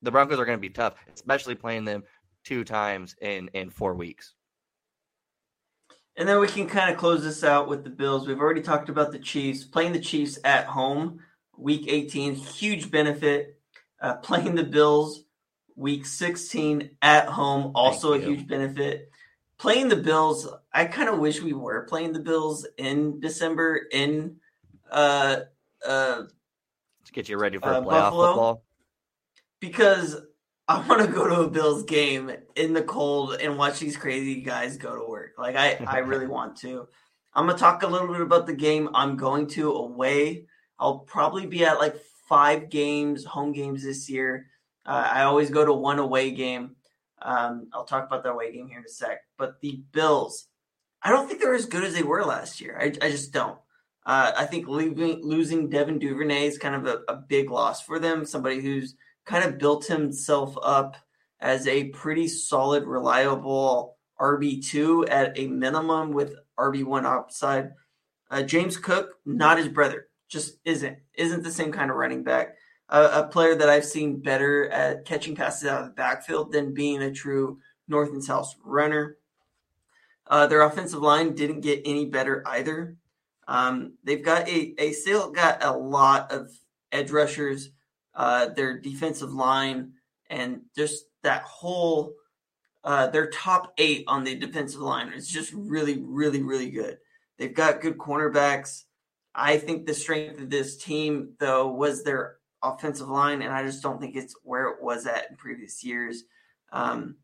the 0.00 0.10
Broncos 0.10 0.38
are 0.38 0.46
going 0.46 0.56
to 0.56 0.62
be 0.62 0.70
tough, 0.70 0.94
especially 1.14 1.54
playing 1.54 1.84
them 1.84 2.02
two 2.44 2.64
times 2.64 3.14
in 3.20 3.50
in 3.52 3.68
four 3.68 3.94
weeks. 3.94 4.34
And 6.20 6.28
then 6.28 6.38
we 6.38 6.46
can 6.46 6.68
kind 6.68 6.92
of 6.92 6.98
close 6.98 7.24
this 7.24 7.42
out 7.42 7.68
with 7.68 7.82
the 7.82 7.90
Bills. 7.90 8.28
We've 8.28 8.38
already 8.38 8.62
talked 8.62 8.88
about 8.88 9.10
the 9.10 9.18
Chiefs 9.18 9.64
playing 9.64 9.92
the 9.92 10.00
Chiefs 10.00 10.38
at 10.44 10.66
home, 10.66 11.20
Week 11.56 11.86
18, 11.88 12.34
huge 12.36 12.90
benefit. 12.90 13.58
Uh, 14.00 14.14
playing 14.22 14.54
the 14.54 14.64
Bills, 14.64 15.24
Week 15.74 16.06
16 16.06 16.90
at 17.02 17.26
home, 17.26 17.72
also 17.74 18.12
a 18.12 18.20
huge 18.20 18.46
benefit 18.46 19.10
playing 19.60 19.88
the 19.88 19.96
Bills, 19.96 20.48
I 20.72 20.86
kind 20.86 21.10
of 21.10 21.18
wish 21.18 21.42
we 21.42 21.52
were 21.52 21.82
playing 21.82 22.12
the 22.12 22.20
Bills 22.20 22.66
in 22.78 23.20
December 23.20 23.82
in 23.92 24.36
uh 24.90 25.40
uh 25.86 26.22
to 27.04 27.12
get 27.12 27.28
you 27.28 27.38
ready 27.38 27.58
for 27.58 27.68
uh, 27.68 27.80
playoff 27.80 27.84
Buffalo, 27.84 28.26
football. 28.26 28.64
Because 29.60 30.16
I 30.70 30.86
want 30.86 31.00
to 31.04 31.08
go 31.08 31.26
to 31.26 31.40
a 31.40 31.50
Bills 31.50 31.82
game 31.82 32.30
in 32.54 32.74
the 32.74 32.82
cold 32.82 33.34
and 33.40 33.58
watch 33.58 33.80
these 33.80 33.96
crazy 33.96 34.40
guys 34.40 34.76
go 34.76 34.94
to 34.94 35.04
work. 35.04 35.32
Like 35.36 35.56
I 35.56 35.84
I 35.84 35.98
really 35.98 36.26
want 36.38 36.58
to. 36.58 36.86
I'm 37.34 37.46
gonna 37.46 37.58
talk 37.58 37.82
a 37.82 37.88
little 37.88 38.06
bit 38.06 38.20
about 38.20 38.46
the 38.46 38.54
game 38.54 38.88
I'm 38.94 39.16
going 39.16 39.48
to 39.48 39.72
away. 39.72 40.44
I'll 40.78 41.00
probably 41.00 41.46
be 41.46 41.64
at 41.64 41.80
like 41.80 41.96
five 42.28 42.70
games, 42.70 43.24
home 43.24 43.50
games 43.50 43.82
this 43.82 44.08
year. 44.08 44.46
Uh, 44.86 45.08
I 45.10 45.22
always 45.24 45.50
go 45.50 45.64
to 45.64 45.72
one 45.72 45.98
away 45.98 46.30
game. 46.30 46.76
Um, 47.20 47.66
I'll 47.72 47.84
talk 47.84 48.06
about 48.06 48.22
the 48.22 48.30
away 48.30 48.52
game 48.52 48.68
here 48.68 48.78
in 48.78 48.84
a 48.84 48.88
sec. 48.88 49.22
But 49.36 49.60
the 49.60 49.82
Bills, 49.90 50.46
I 51.02 51.10
don't 51.10 51.26
think 51.26 51.40
they're 51.40 51.52
as 51.52 51.66
good 51.66 51.82
as 51.82 51.94
they 51.94 52.04
were 52.04 52.24
last 52.24 52.60
year. 52.60 52.78
I, 52.80 52.84
I 53.04 53.10
just 53.10 53.32
don't. 53.32 53.58
Uh, 54.06 54.32
I 54.36 54.46
think 54.46 54.68
leaving, 54.68 55.20
losing 55.24 55.68
Devin 55.68 55.98
Duvernay 55.98 56.46
is 56.46 56.58
kind 56.58 56.76
of 56.76 56.86
a, 56.86 57.12
a 57.12 57.16
big 57.16 57.50
loss 57.50 57.82
for 57.82 57.98
them. 57.98 58.24
Somebody 58.24 58.60
who's 58.60 58.94
kind 59.24 59.44
of 59.44 59.58
built 59.58 59.86
himself 59.86 60.56
up 60.62 60.96
as 61.40 61.66
a 61.66 61.88
pretty 61.88 62.28
solid, 62.28 62.84
reliable 62.84 63.96
RB2 64.20 65.08
at 65.10 65.38
a 65.38 65.46
minimum 65.46 66.12
with 66.12 66.34
RB1 66.58 67.04
upside. 67.04 67.70
Uh, 68.30 68.42
James 68.42 68.76
Cook, 68.76 69.14
not 69.24 69.58
his 69.58 69.68
brother, 69.68 70.08
just 70.28 70.58
isn't 70.64 70.98
isn't 71.14 71.42
the 71.42 71.50
same 71.50 71.72
kind 71.72 71.90
of 71.90 71.96
running 71.96 72.22
back 72.22 72.56
a, 72.90 73.20
a, 73.20 73.28
player 73.28 73.54
that 73.54 73.68
I've 73.68 73.84
seen 73.84 74.20
better 74.20 74.68
at 74.68 75.04
catching 75.04 75.34
passes 75.34 75.68
out 75.68 75.82
of 75.82 75.86
the 75.86 75.94
backfield 75.94 76.52
than 76.52 76.74
being 76.74 77.02
a 77.02 77.12
true 77.12 77.58
north 77.88 78.10
and 78.10 78.22
south 78.22 78.54
runner. 78.64 79.16
Uh, 80.26 80.46
their 80.46 80.62
offensive 80.62 81.00
line 81.00 81.34
didn't 81.34 81.60
get 81.60 81.82
any 81.84 82.06
better 82.06 82.42
either. 82.46 82.96
Um, 83.48 83.94
they've 84.04 84.24
got 84.24 84.48
a, 84.48 84.74
a 84.78 84.92
still 84.92 85.30
got 85.30 85.64
a 85.64 85.72
lot 85.72 86.30
of 86.30 86.50
edge 86.92 87.10
rushers. 87.10 87.70
Uh, 88.14 88.46
their 88.46 88.78
defensive 88.78 89.32
line 89.32 89.92
and 90.28 90.62
just 90.76 91.04
that 91.22 91.42
whole 91.42 92.14
uh, 92.82 93.08
their 93.08 93.28
top 93.28 93.72
eight 93.78 94.04
on 94.06 94.24
the 94.24 94.34
defensive 94.34 94.80
line 94.80 95.12
is 95.12 95.28
just 95.28 95.52
really, 95.52 96.02
really, 96.02 96.42
really 96.42 96.70
good. 96.70 96.98
They've 97.38 97.54
got 97.54 97.80
good 97.80 97.98
cornerbacks. 97.98 98.84
I 99.34 99.58
think 99.58 99.86
the 99.86 99.94
strength 99.94 100.40
of 100.40 100.50
this 100.50 100.76
team, 100.76 101.34
though, 101.38 101.68
was 101.68 102.02
their 102.02 102.36
offensive 102.62 103.08
line, 103.08 103.42
and 103.42 103.52
I 103.52 103.64
just 103.64 103.82
don't 103.82 104.00
think 104.00 104.16
it's 104.16 104.34
where 104.42 104.68
it 104.68 104.82
was 104.82 105.06
at 105.06 105.30
in 105.30 105.36
previous 105.36 105.84
years. 105.84 106.24
Um, 106.72 107.16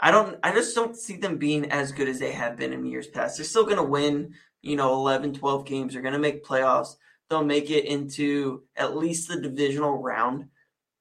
I 0.00 0.10
don't. 0.10 0.38
I 0.42 0.52
just 0.52 0.74
don't 0.74 0.96
see 0.96 1.16
them 1.16 1.38
being 1.38 1.70
as 1.70 1.92
good 1.92 2.08
as 2.08 2.18
they 2.18 2.32
have 2.32 2.56
been 2.56 2.72
in 2.72 2.86
years 2.86 3.08
past. 3.08 3.36
They're 3.36 3.44
still 3.44 3.64
going 3.64 3.76
to 3.76 3.82
win, 3.82 4.34
you 4.62 4.76
know, 4.76 4.94
11, 4.94 5.34
12 5.34 5.64
games. 5.64 5.92
They're 5.92 6.02
going 6.02 6.12
to 6.12 6.20
make 6.20 6.44
playoffs. 6.44 6.96
They'll 7.28 7.44
make 7.44 7.70
it 7.70 7.84
into 7.84 8.62
at 8.76 8.96
least 8.96 9.28
the 9.28 9.40
divisional 9.40 9.98
round, 9.98 10.46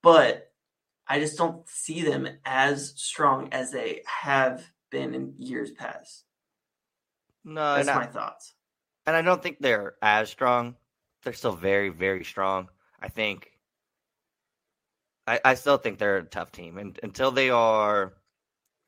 but 0.03 0.51
I 1.07 1.19
just 1.19 1.37
don't 1.37 1.67
see 1.69 2.01
them 2.01 2.27
as 2.45 2.93
strong 2.97 3.49
as 3.53 3.71
they 3.71 4.01
have 4.05 4.65
been 4.91 5.15
in 5.15 5.33
years 5.37 5.71
past. 5.71 6.25
No, 7.45 7.75
that's 7.75 7.87
my 7.87 8.05
thoughts. 8.05 8.53
And 9.05 9.15
I 9.15 9.21
don't 9.21 9.41
think 9.41 9.57
they're 9.59 9.95
as 10.01 10.29
strong. 10.29 10.75
They're 11.23 11.31
still 11.31 11.55
very, 11.55 11.89
very 11.89 12.25
strong. 12.25 12.67
I 13.01 13.07
think 13.07 13.51
I, 15.27 15.39
I 15.43 15.53
still 15.55 15.77
think 15.77 15.99
they're 15.99 16.17
a 16.17 16.23
tough 16.23 16.51
team, 16.51 16.77
and 16.77 16.99
until 17.03 17.31
they 17.31 17.49
are 17.49 18.13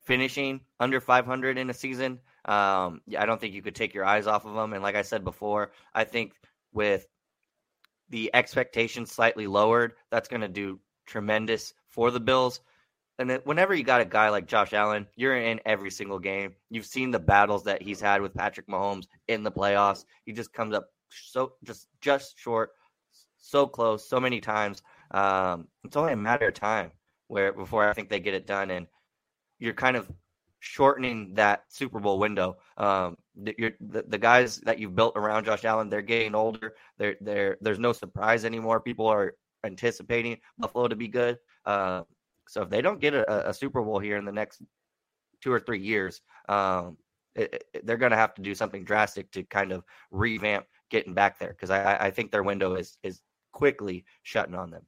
finishing 0.04 0.62
under 0.80 1.00
500 1.00 1.58
in 1.58 1.70
a 1.70 1.74
season, 1.74 2.20
um, 2.46 3.02
I 3.18 3.26
don't 3.26 3.40
think 3.40 3.54
you 3.54 3.62
could 3.62 3.76
take 3.76 3.94
your 3.94 4.06
eyes 4.06 4.26
off 4.26 4.46
of 4.46 4.56
them. 4.56 4.74
And 4.74 4.82
like 4.82 4.96
I 4.96 5.04
said 5.04 5.24
before, 5.24 5.72
I 5.94 6.06
think 6.06 6.34
with 6.74 7.06
the 8.10 8.30
expectations 8.34 9.12
slightly 9.12 9.47
lowered, 9.47 9.93
that's 10.12 10.28
going 10.28 10.41
to 10.41 10.47
do 10.47 10.80
tremendous 11.05 11.74
for 11.89 12.12
the 12.12 12.20
Bills. 12.20 12.62
And 13.18 13.32
whenever 13.43 13.76
you 13.76 13.84
got 13.84 13.99
a 13.99 14.05
guy 14.05 14.30
like 14.30 14.47
Josh 14.47 14.72
Allen, 14.72 15.05
you're 15.16 15.36
in 15.36 15.60
every 15.66 15.91
single 15.91 16.20
game. 16.20 16.55
You've 16.70 16.86
seen 16.86 17.12
the 17.12 17.20
battles 17.20 17.66
that 17.66 17.82
he's 17.82 17.99
had 17.99 18.22
with 18.22 18.34
Patrick 18.34 18.68
Mahomes 18.68 19.07
in 19.28 19.43
the 19.43 19.51
playoffs. 19.51 20.05
He 20.26 20.32
just 20.32 20.53
comes 20.53 20.74
up 20.74 20.89
so 21.10 21.53
just 21.64 21.88
just 22.01 22.39
short, 22.39 22.72
so 23.38 23.68
close, 23.68 24.07
so 24.07 24.20
many 24.20 24.39
times. 24.39 24.84
Um, 25.12 25.68
it's 25.84 25.97
only 25.97 26.14
a 26.14 26.18
matter 26.18 26.47
of 26.47 26.53
time 26.53 26.91
where 27.28 27.51
before 27.51 27.89
I 27.89 27.93
think 27.93 28.10
they 28.10 28.22
get 28.22 28.34
it 28.34 28.47
done, 28.47 28.72
and 28.72 28.88
you're 29.60 29.74
kind 29.74 29.97
of 29.97 30.10
shortening 30.60 31.34
that 31.36 31.64
Super 31.68 31.99
Bowl 31.99 32.20
window. 32.20 32.57
Um, 32.78 33.18
the, 33.44 34.04
the, 34.08 34.18
guys 34.18 34.58
that 34.62 34.80
you've 34.80 34.96
built 34.96 35.14
around 35.16 35.46
Josh 35.46 35.66
Allen, 35.66 35.90
they're 35.90 36.02
getting 36.02 36.36
older. 36.36 36.76
They're, 36.98 37.16
they're, 37.22 37.58
there's 37.62 37.80
no 37.80 37.94
surprise 37.94 38.46
anymore. 38.46 38.80
People 38.80 39.08
are 39.08 39.34
anticipating 39.64 40.38
Buffalo 40.58 40.88
to 40.88 40.96
be 40.96 41.08
good. 41.08 41.38
Uh, 41.66 42.04
so 42.48 42.64
if 42.64 42.70
they 42.70 42.82
don't 42.82 43.00
get 43.00 43.14
a, 43.14 43.50
a, 43.50 43.54
Super 43.54 43.82
Bowl 43.82 44.00
here 44.00 44.18
in 44.18 44.26
the 44.26 44.32
next 44.32 44.62
two 45.42 45.52
or 45.52 45.60
three 45.60 45.80
years, 45.80 46.22
um, 46.48 46.98
it, 47.36 47.64
it, 47.74 47.86
they're 47.86 47.98
going 47.98 48.12
to 48.12 48.18
have 48.18 48.34
to 48.36 48.42
do 48.42 48.56
something 48.56 48.84
drastic 48.84 49.32
to 49.32 49.44
kind 49.44 49.72
of 49.72 49.84
revamp 50.12 50.66
getting 50.90 51.14
back 51.14 51.38
there 51.38 51.50
because 51.50 51.70
I, 51.70 51.96
I 51.98 52.12
think 52.12 52.32
their 52.32 52.44
window 52.44 52.74
is 52.76 52.98
is 53.04 53.22
quickly 53.52 54.06
shutting 54.24 54.56
on 54.56 54.72
them. 54.72 54.84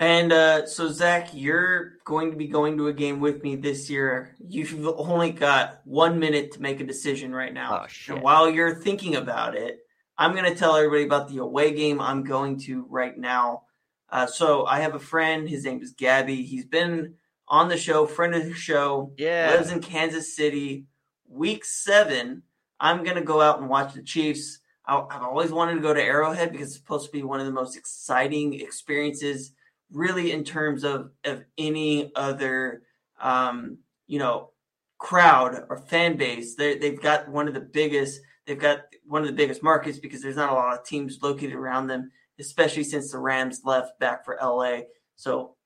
And 0.00 0.32
uh, 0.32 0.66
so, 0.66 0.90
Zach, 0.90 1.28
you're 1.34 1.98
going 2.04 2.30
to 2.30 2.36
be 2.36 2.46
going 2.46 2.78
to 2.78 2.88
a 2.88 2.92
game 2.92 3.20
with 3.20 3.42
me 3.42 3.54
this 3.56 3.90
year. 3.90 4.34
You've 4.38 4.88
only 4.96 5.30
got 5.30 5.82
one 5.84 6.18
minute 6.18 6.52
to 6.52 6.62
make 6.62 6.80
a 6.80 6.84
decision 6.84 7.34
right 7.34 7.52
now. 7.52 7.84
Oh, 7.84 8.12
and 8.14 8.22
while 8.22 8.48
you're 8.48 8.74
thinking 8.74 9.16
about 9.16 9.54
it, 9.54 9.80
I'm 10.16 10.32
going 10.32 10.50
to 10.50 10.58
tell 10.58 10.74
everybody 10.74 11.04
about 11.04 11.28
the 11.28 11.38
away 11.38 11.74
game 11.74 12.00
I'm 12.00 12.24
going 12.24 12.58
to 12.60 12.86
right 12.88 13.16
now. 13.16 13.64
Uh, 14.08 14.26
so, 14.26 14.64
I 14.64 14.80
have 14.80 14.94
a 14.94 14.98
friend. 14.98 15.46
His 15.46 15.66
name 15.66 15.82
is 15.82 15.92
Gabby. 15.92 16.44
He's 16.44 16.64
been 16.64 17.16
on 17.46 17.68
the 17.68 17.76
show, 17.76 18.06
friend 18.06 18.34
of 18.34 18.44
the 18.44 18.54
show. 18.54 19.12
Yeah. 19.18 19.50
Lives 19.50 19.70
in 19.70 19.82
Kansas 19.82 20.34
City. 20.34 20.86
Week 21.28 21.62
seven, 21.62 22.42
I'm 22.80 23.04
going 23.04 23.16
to 23.16 23.22
go 23.22 23.42
out 23.42 23.60
and 23.60 23.68
watch 23.68 23.92
the 23.92 24.02
Chiefs. 24.02 24.60
I've 24.86 25.22
always 25.22 25.52
wanted 25.52 25.74
to 25.74 25.80
go 25.80 25.92
to 25.92 26.02
Arrowhead 26.02 26.52
because 26.52 26.68
it's 26.68 26.76
supposed 26.78 27.04
to 27.04 27.12
be 27.12 27.22
one 27.22 27.38
of 27.38 27.44
the 27.44 27.52
most 27.52 27.76
exciting 27.76 28.54
experiences 28.54 29.52
really 29.92 30.32
in 30.32 30.44
terms 30.44 30.84
of 30.84 31.10
of 31.24 31.44
any 31.58 32.12
other 32.14 32.82
um, 33.20 33.78
you 34.06 34.18
know 34.18 34.50
crowd 34.98 35.64
or 35.68 35.78
fan 35.78 36.16
base. 36.16 36.54
They 36.54 36.78
they've 36.78 37.00
got 37.00 37.28
one 37.28 37.48
of 37.48 37.54
the 37.54 37.60
biggest. 37.60 38.20
They've 38.46 38.58
got 38.58 38.80
one 39.04 39.22
of 39.22 39.28
the 39.28 39.34
biggest 39.34 39.62
markets 39.62 39.98
because 39.98 40.22
there's 40.22 40.36
not 40.36 40.50
a 40.50 40.54
lot 40.54 40.78
of 40.78 40.84
teams 40.84 41.18
located 41.22 41.54
around 41.54 41.86
them, 41.86 42.10
especially 42.38 42.84
since 42.84 43.10
the 43.10 43.18
Rams 43.18 43.62
left 43.64 43.98
back 43.98 44.24
for 44.24 44.38
LA. 44.40 44.80
So 45.16 45.56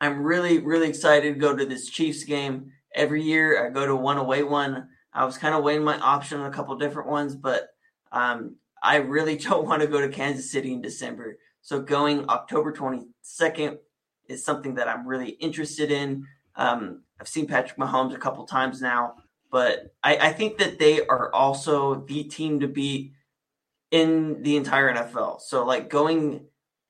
I'm 0.00 0.22
really 0.22 0.58
really 0.58 0.88
excited 0.88 1.34
to 1.34 1.40
go 1.40 1.54
to 1.56 1.66
this 1.66 1.88
Chiefs 1.88 2.24
game. 2.24 2.72
Every 2.94 3.22
year 3.22 3.64
I 3.64 3.70
go 3.70 3.86
to 3.86 3.96
one 3.96 4.18
away 4.18 4.42
one. 4.42 4.88
I 5.12 5.24
was 5.24 5.38
kind 5.38 5.54
of 5.54 5.62
weighing 5.62 5.84
my 5.84 5.98
option 5.98 6.40
on 6.40 6.46
a 6.46 6.54
couple 6.54 6.74
different 6.76 7.08
ones, 7.08 7.36
but 7.36 7.68
um, 8.12 8.56
I 8.82 8.96
really 8.96 9.36
don't 9.48 9.66
want 9.66 9.82
to 9.82 9.88
go 9.88 10.00
to 10.00 10.08
Kansas 10.08 10.50
City 10.50 10.72
in 10.72 10.82
December. 10.82 11.38
So 11.62 11.80
going 11.80 12.28
October 12.28 12.72
22nd 12.72 13.78
is 14.28 14.44
something 14.44 14.74
that 14.74 14.88
I'm 14.88 15.06
really 15.06 15.30
interested 15.30 15.90
in. 15.90 16.26
Um, 16.56 17.02
I've 17.20 17.28
seen 17.28 17.46
Patrick 17.46 17.78
Mahomes 17.78 18.14
a 18.14 18.18
couple 18.18 18.44
times 18.46 18.80
now. 18.82 19.14
but 19.50 19.94
I, 20.02 20.16
I 20.16 20.32
think 20.32 20.58
that 20.58 20.78
they 20.78 21.06
are 21.06 21.32
also 21.32 21.94
the 22.06 22.24
team 22.24 22.60
to 22.60 22.68
beat 22.68 23.12
in 23.90 24.42
the 24.42 24.56
entire 24.56 24.92
NFL. 24.92 25.40
So 25.40 25.64
like 25.64 25.88
going 25.88 26.46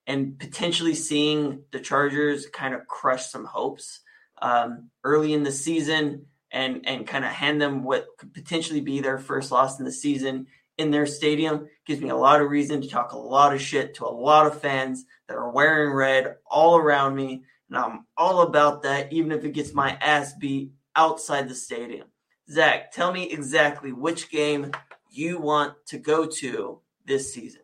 and 0.07 0.39
potentially 0.39 0.95
seeing 0.95 1.63
the 1.73 1.81
Chargers 1.81 2.47
kind 2.47 2.75
of 2.75 2.87
crush 2.87 3.27
some 3.27 3.45
hopes 3.45 4.01
um, 4.41 4.91
early 5.05 5.33
in 5.33 5.43
the 5.43 5.53
season 5.53 6.27
and 6.51 6.87
and 6.87 7.07
kind 7.07 7.25
of 7.25 7.31
hand 7.31 7.61
them 7.61 7.83
what 7.83 8.07
could 8.19 8.33
potentially 8.35 8.81
be 8.81 9.01
their 9.01 9.19
first 9.19 9.51
loss 9.53 9.79
in 9.79 9.85
the 9.85 9.93
season 9.93 10.47
in 10.83 10.91
their 10.91 11.07
stadium 11.07 11.69
gives 11.87 12.01
me 12.01 12.11
a 12.11 12.17
lot 12.17 12.43
of 12.43 12.51
reason 12.51 12.83
to 12.83 12.89
talk 12.89 13.13
a 13.13 13.19
lot 13.19 13.55
of 13.55 13.61
shit 13.61 13.95
to 13.95 14.05
a 14.05 14.07
lot 14.07 14.47
of 14.47 14.61
fans 14.61 15.05
that 15.29 15.37
are 15.37 15.51
wearing 15.51 15.93
red 15.95 16.37
all 16.47 16.77
around 16.77 17.15
me 17.15 17.45
and 17.71 17.79
I'm 17.79 18.07
all 18.19 18.43
about 18.43 18.83
that 18.83 19.13
even 19.13 19.33
if 19.33 19.45
it 19.45 19.53
gets 19.53 19.73
my 19.73 19.93
ass 20.01 20.35
beat 20.35 20.73
outside 20.95 21.49
the 21.49 21.55
stadium. 21.55 22.09
Zach, 22.51 22.93
tell 22.93 23.13
me 23.13 23.31
exactly 23.31 23.93
which 23.93 24.31
game 24.31 24.73
you 25.11 25.39
want 25.39 25.75
to 25.87 25.99
go 25.99 26.27
to 26.27 26.81
this 27.07 27.33
season. 27.33 27.63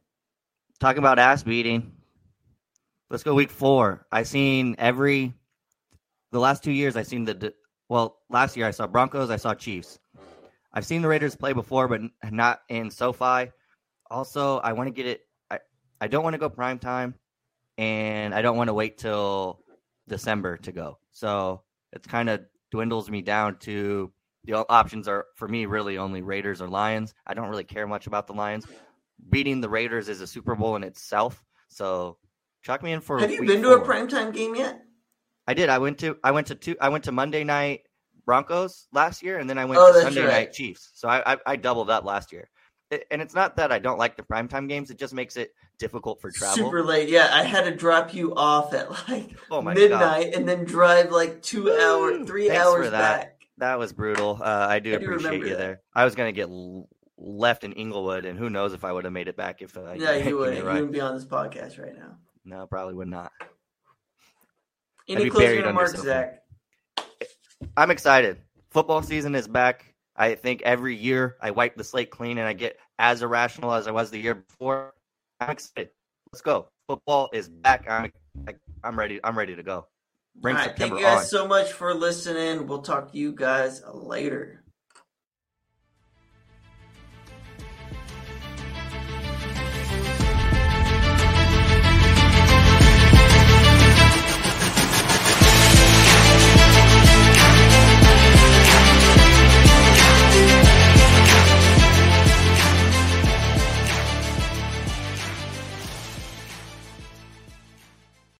Talking 0.81 1.01
about 1.01 1.19
ass 1.19 1.43
beating. 1.43 1.93
Let's 3.11 3.23
go 3.23 3.35
week 3.35 3.51
four. 3.51 4.07
I 4.13 4.23
seen 4.23 4.77
every 4.79 5.35
the 6.31 6.41
last 6.41 6.63
two 6.63 6.73
years. 6.73 6.97
I 6.97 7.03
seen 7.03 7.25
the 7.25 7.55
well. 7.89 8.19
Last 8.31 8.57
year 8.57 8.67
I 8.67 8.71
saw 8.71 8.87
Broncos. 8.87 9.31
I 9.31 9.37
saw 9.37 9.55
Chiefs. 9.55 9.99
I've 10.73 10.87
seen 10.87 11.03
the 11.03 11.09
Raiders 11.09 11.37
play 11.37 11.53
before, 11.53 11.89
but 11.89 12.01
not 12.31 12.61
in 12.69 12.91
SoFi. 12.91 13.51
Also, 14.11 14.59
I 14.59 14.73
want 14.73 14.89
to 14.89 14.93
get 14.93 15.07
it. 15.07 15.21
I 15.51 15.61
I 16.01 16.09
don't 16.09 16.25
want 16.25 16.35
to 16.35 16.39
go 16.39 16.49
prime 16.49 16.79
time, 16.79 17.15
and 17.77 18.35
I 18.35 18.43
don't 18.43 18.57
want 18.57 18.69
to 18.69 18.75
wait 18.75 18.99
till 18.99 19.61
December 20.09 20.57
to 20.59 20.73
go. 20.73 20.99
So 21.11 21.63
it's 21.93 22.07
kind 22.07 22.29
of 22.29 22.43
dwindles 22.71 23.11
me 23.11 23.23
down 23.23 23.57
to 23.61 24.13
the 24.45 24.55
options 24.69 25.09
are 25.09 25.27
for 25.37 25.49
me 25.49 25.67
really 25.67 25.99
only 25.99 26.23
Raiders 26.23 26.63
or 26.63 26.69
Lions. 26.69 27.15
I 27.27 27.35
don't 27.35 27.49
really 27.49 27.65
care 27.65 27.87
much 27.87 28.07
about 28.07 28.27
the 28.27 28.35
Lions. 28.35 28.67
Beating 29.31 29.61
the 29.61 29.69
Raiders 29.69 30.09
is 30.09 30.21
a 30.21 30.27
Super 30.27 30.55
Bowl 30.55 30.77
in 30.77 30.85
itself. 30.85 31.45
So 31.69 32.19
Chuck 32.63 32.83
me 32.83 32.93
in 32.93 33.01
for. 33.01 33.19
Have 33.19 33.31
you 33.31 33.45
been 33.45 33.63
to 33.63 33.69
four. 33.69 33.79
a 33.79 33.87
primetime 33.87 34.33
game 34.33 34.55
yet? 34.55 34.83
I 35.47 35.55
did. 35.55 35.69
I 35.69 35.79
went 35.79 35.99
to. 35.99 36.17
I 36.23 36.33
went 36.33 36.49
to 36.49 36.55
two. 36.55 36.77
I 36.81 36.89
went 36.89 37.05
to 37.05 37.13
Monday 37.13 37.45
night 37.45 37.83
Broncos 38.29 38.89
last 38.93 39.23
year, 39.23 39.39
and 39.39 39.49
then 39.49 39.57
I 39.57 39.65
went 39.65 39.81
oh, 39.81 39.91
to 39.91 40.03
Sunday 40.03 40.21
right. 40.21 40.31
night 40.31 40.53
Chiefs. 40.53 40.91
So 40.93 41.09
I, 41.09 41.33
I, 41.33 41.37
I 41.47 41.57
doubled 41.57 41.89
up 41.89 42.05
last 42.05 42.31
year. 42.31 42.51
It, 42.91 43.05
and 43.11 43.23
it's 43.23 43.35
not 43.35 43.57
that 43.57 43.73
I 43.73 43.79
don't 43.79 43.97
like 43.99 44.19
the 44.19 44.23
primetime 44.23 44.69
games; 44.69 44.91
it 44.91 44.99
just 44.99 45.15
makes 45.15 45.39
it 45.39 45.55
difficult 45.79 46.21
for 46.21 46.31
travel. 46.31 46.57
Super 46.57 46.85
late. 46.85 47.09
Yeah, 47.09 47.31
I 47.33 47.43
had 47.43 47.65
to 47.65 47.75
drop 47.75 48.13
you 48.13 48.35
off 48.35 48.75
at 48.75 48.91
like 49.09 49.31
oh 49.51 49.63
midnight, 49.63 50.33
God. 50.33 50.35
and 50.35 50.47
then 50.47 50.65
drive 50.65 51.11
like 51.11 51.41
two 51.41 51.73
hours, 51.73 52.27
three 52.27 52.49
Thanks 52.49 52.67
hours 52.67 52.91
that. 52.91 53.21
back. 53.21 53.41
That 53.57 53.79
was 53.79 53.95
brutal. 53.95 54.39
Uh, 54.43 54.67
I 54.69 54.79
do 54.79 54.93
I 54.93 54.97
appreciate 54.97 55.41
you 55.41 55.49
that. 55.49 55.59
there. 55.59 55.81
I 55.95 56.05
was 56.05 56.15
gonna 56.15 56.33
get 56.33 56.51
left 57.17 57.65
in 57.65 57.73
Inglewood, 57.73 58.27
and 58.27 58.39
who 58.39 58.51
knows 58.51 58.75
if 58.75 58.85
I 58.85 58.93
would 58.93 59.05
have 59.05 59.13
made 59.15 59.29
it 59.29 59.39
back 59.39 59.63
if 59.63 59.75
uh, 59.75 59.95
yeah, 59.97 60.17
you 60.17 60.37
would. 60.41 60.55
You 60.55 60.65
wouldn't 60.65 60.93
be 60.93 61.01
on 61.01 61.15
this 61.15 61.25
podcast 61.25 61.83
right 61.83 61.97
now. 61.97 62.17
No, 62.45 62.67
probably 62.67 62.93
would 62.93 63.09
not. 63.09 63.33
Any 65.09 65.31
closing 65.31 65.63
remarks, 65.63 65.99
Zach? 66.03 66.43
I'm 67.77 67.91
excited. 67.91 68.39
Football 68.71 69.03
season 69.03 69.35
is 69.35 69.49
back. 69.49 69.95
I 70.17 70.35
think 70.35 70.63
every 70.63 70.97
year 70.97 71.37
I 71.41 71.53
wipe 71.53 71.77
the 71.77 71.85
slate 71.85 72.11
clean 72.11 72.39
and 72.39 72.47
I 72.47 72.53
get 72.53 72.79
as 72.99 73.23
irrational 73.23 73.73
as 73.73 73.87
I 73.87 73.93
was 73.93 74.11
the 74.11 74.19
year 74.19 74.35
before. 74.35 74.95
I'm 75.41 75.51
excited. 75.51 75.91
Let's 76.33 76.43
go. 76.43 76.69
Football 76.89 77.31
is 77.33 77.49
back. 77.49 77.87
I'm 77.89 78.13
I'm 78.83 78.99
ready. 78.99 79.21
I'm 79.23 79.39
ready 79.39 79.55
to 79.55 79.63
go. 79.63 79.87
Bring 80.37 80.57
All 80.57 80.63
right, 80.63 80.69
September 80.71 80.97
thank 80.97 81.05
you 81.05 81.07
guys 81.07 81.21
on. 81.21 81.25
so 81.27 81.47
much 81.47 81.73
for 81.73 81.95
listening. 81.95 82.67
We'll 82.67 82.83
talk 82.83 83.13
to 83.13 83.19
you 83.19 83.33
guys 83.33 83.83
later. 83.93 84.63